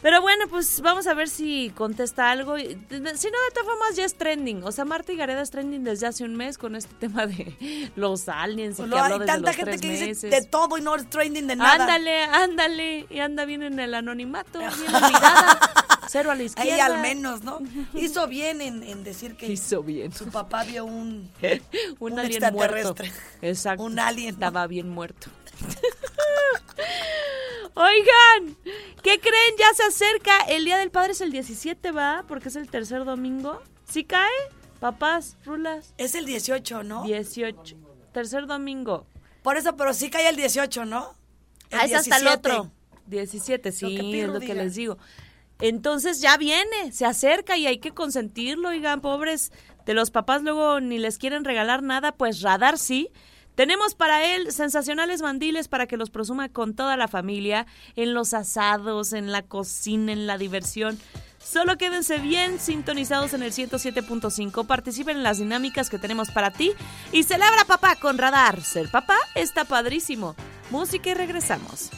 Pero 0.04 0.22
bueno, 0.22 0.45
pues 0.49 0.82
vamos 0.82 1.08
a 1.08 1.14
ver 1.16 1.30
si 1.30 1.72
contesta 1.76 2.30
algo. 2.30 2.58
Si 2.58 2.66
no, 2.66 2.76
de 2.76 3.51
todas 3.54 3.66
formas 3.66 3.95
ya 3.95 4.04
es 4.06 4.16
trending. 4.16 4.62
O 4.64 4.72
sea, 4.72 4.84
Marta 4.86 5.14
y 5.14 5.16
Gareda 5.16 5.41
es 5.41 5.49
trending 5.49 5.84
desde 5.84 6.06
hace 6.08 6.26
un 6.26 6.36
mes 6.36 6.58
con 6.58 6.76
este 6.76 6.93
tema 6.99 7.26
de 7.26 7.89
los 7.95 8.28
aliens 8.30 8.76
y 8.80 8.82
Pues 8.84 8.89
que 8.89 8.95
lo- 8.95 9.01
habló 9.01 9.14
hay 9.16 9.20
desde 9.22 9.32
tanta 9.34 9.47
los 9.47 9.56
gente 9.56 9.72
tres 9.72 9.82
que 9.82 9.89
dice 9.89 10.06
meses. 10.08 10.32
de 10.32 10.41
todo 10.47 10.78
y 10.78 10.82
no 10.82 10.95
es 10.95 11.10
trending 11.10 11.47
de 11.47 11.56
nada. 11.56 11.72
Ándale, 11.86 12.24
ándale. 12.26 13.06
Y 13.10 13.20
anda 13.20 13.45
bien 13.45 13.64
en 13.64 13.80
el 13.80 13.93
anonimato, 13.95 14.60
bien 14.60 14.72
olvidada. 14.72 15.60
Cero 16.10 16.32
a 16.32 16.36
la 16.36 16.43
izquierda. 16.43 16.74
Ahí 16.74 16.80
al 16.82 16.99
menos, 16.99 17.43
¿no? 17.43 17.60
Hizo 17.93 18.28
bien 18.28 18.60
en, 18.62 18.84
en 18.84 19.04
decir 19.06 19.36
que 19.38 19.47
Hizo 19.47 19.82
bien. 19.84 20.12
su 20.12 20.28
papá 20.28 20.64
vio 20.66 20.84
un, 20.86 21.32
un, 21.99 22.12
un 22.14 22.20
alien 22.20 22.41
muerto. 22.54 22.89
extraterrestre. 22.89 23.12
Exacto. 23.41 23.84
Un 23.84 23.97
alien. 23.99 24.34
Estaba 24.34 24.68
bien 24.68 24.89
muerto. 24.89 25.30
Oigan, 27.76 28.56
¿qué 29.02 29.20
creen? 29.20 29.56
Ya 29.58 29.74
se 29.74 29.84
acerca. 29.84 30.38
El 30.48 30.66
Día 30.66 30.78
del 30.78 30.92
Padre 30.92 31.14
es 31.14 31.22
el 31.22 31.32
17, 31.32 31.92
¿va? 31.92 32.24
Porque 32.28 32.50
es 32.50 32.56
el 32.56 32.70
tercer 32.70 33.06
domingo. 33.06 33.62
¿Sí 33.90 34.04
cae? 34.04 34.30
Papás, 34.80 35.38
rulas. 35.46 35.94
Es 35.98 36.14
el 36.16 36.26
18, 36.26 36.84
¿no? 36.84 37.04
18. 37.04 37.76
Tercer 38.12 38.48
domingo. 38.48 39.08
Por 39.42 39.58
eso, 39.58 39.76
pero 39.76 39.94
sí 39.94 40.10
cae 40.10 40.30
el 40.30 40.36
18, 40.36 40.86
¿no? 40.86 41.16
El 41.70 41.80
ah, 41.80 41.86
es 41.86 41.94
hasta 41.94 42.18
el 42.18 42.24
17. 42.24 42.50
otro. 42.50 42.72
17, 43.08 43.72
sí, 43.72 44.20
es 44.20 44.30
lo 44.30 44.40
que 44.40 44.54
les 44.54 44.76
digo. 44.76 44.98
Entonces 45.60 46.22
ya 46.22 46.38
viene, 46.38 46.92
se 46.92 47.06
acerca 47.06 47.58
y 47.58 47.68
hay 47.68 47.78
que 47.80 47.92
consentirlo, 47.92 48.70
oigan, 48.70 49.02
pobres 49.02 49.52
de 49.86 49.94
los 49.94 50.12
papás 50.12 50.42
luego 50.42 50.80
ni 50.80 50.98
les 50.98 51.18
quieren 51.18 51.44
regalar 51.44 51.84
nada, 51.84 52.14
pues 52.14 52.42
Radar 52.42 52.78
sí. 52.78 53.10
Tenemos 53.56 53.93
para 53.93 54.26
él 54.36 54.51
sensacionales 54.51 55.22
mandiles 55.22 55.68
para 55.68 55.86
que 55.86 55.97
los 55.97 56.10
presuma 56.10 56.49
con 56.49 56.74
toda 56.74 56.97
la 56.97 57.08
familia, 57.08 57.68
en 57.95 58.14
los 58.14 58.34
asados, 58.34 59.14
en 59.14 59.32
la 59.32 59.43
cocina, 59.43 60.12
en 60.12 60.26
la 60.26 60.38
diversión. 60.38 60.99
Solo 61.43 61.78
quédense 61.78 62.18
bien 62.20 62.60
sintonizados 62.60 63.34
en 63.34 63.43
el 63.43 63.51
107.5, 63.51 64.66
participen 64.66 65.18
en 65.18 65.24
las 65.24 65.38
dinámicas 65.38 65.89
que 65.89 65.99
tenemos 65.99 66.32
para 66.32 66.51
ti 66.51 66.72
y 67.12 67.24
celebra 67.24 67.66
papá 67.66 67.95
con 67.97 68.18
Radar. 68.18 68.62
Ser 68.62 68.89
papá 68.89 69.18
está 69.36 69.66
padrísimo. 69.66 70.36
Música 70.72 71.12
y 71.12 71.14
regresamos. 71.14 71.91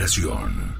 En 0.00 0.06
operación. 0.06 0.76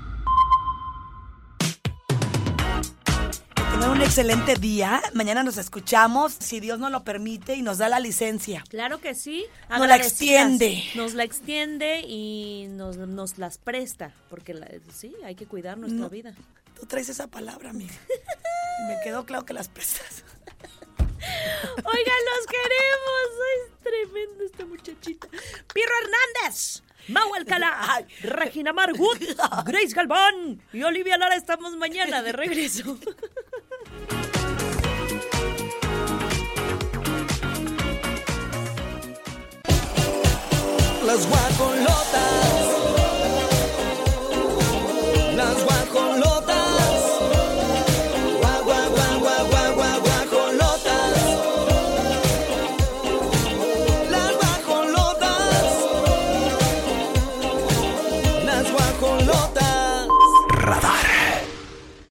Tengan 3.55 3.91
un 3.91 4.01
excelente 4.01 4.55
día. 4.55 5.03
Mañana 5.13 5.43
nos 5.43 5.59
escuchamos, 5.59 6.33
si 6.33 6.59
Dios 6.59 6.79
nos 6.79 6.91
lo 6.91 7.05
permite 7.05 7.55
y 7.55 7.61
nos 7.61 7.77
da 7.77 7.91
la 7.91 8.01
licencia. 8.01 8.65
Claro 8.71 8.99
que 8.99 9.15
sí. 9.15 9.45
Nos 9.69 9.87
la 9.87 9.97
extiende. 9.97 10.83
Nos 10.95 11.13
la 11.13 11.25
extiende 11.25 12.01
y 12.01 12.69
nos, 12.71 12.97
nos 12.97 13.37
las 13.37 13.59
presta, 13.59 14.15
porque 14.31 14.55
la- 14.55 14.69
sí, 14.95 15.15
hay 15.23 15.35
que 15.35 15.45
cuidar 15.45 15.77
nuestra 15.77 16.01
No. 16.01 16.09
vida. 16.09 16.35
Tú 16.79 16.87
traes 16.87 17.11
esa 17.11 17.27
palabra, 17.27 17.71
amiga. 17.71 17.93
Y 18.81 18.85
Me 18.89 18.97
quedó 19.05 19.27
claro 19.27 19.45
que 19.45 19.53
las 19.53 19.69
prestas. 19.69 20.25
Oigan, 21.77 22.21
los 22.31 22.47
queremos. 22.47 23.29
Es 23.55 23.83
tremendo 23.83 24.45
esta 24.45 24.65
muchachita. 24.65 25.29
Pirro 25.75 25.93
Hernández. 26.05 26.83
Mau 27.09 27.35
Alcalá, 27.35 28.05
Regina 28.23 28.73
Margut, 28.73 29.19
Grace 29.65 29.95
Galván 29.95 30.61
y 30.73 30.83
Olivia 30.83 31.19
Lara 31.19 31.35
estamos 31.35 31.77
mañana 31.77 32.23
de 32.23 32.33
regreso. 32.33 32.99
Las 41.05 41.27
guacolotas. 41.27 42.80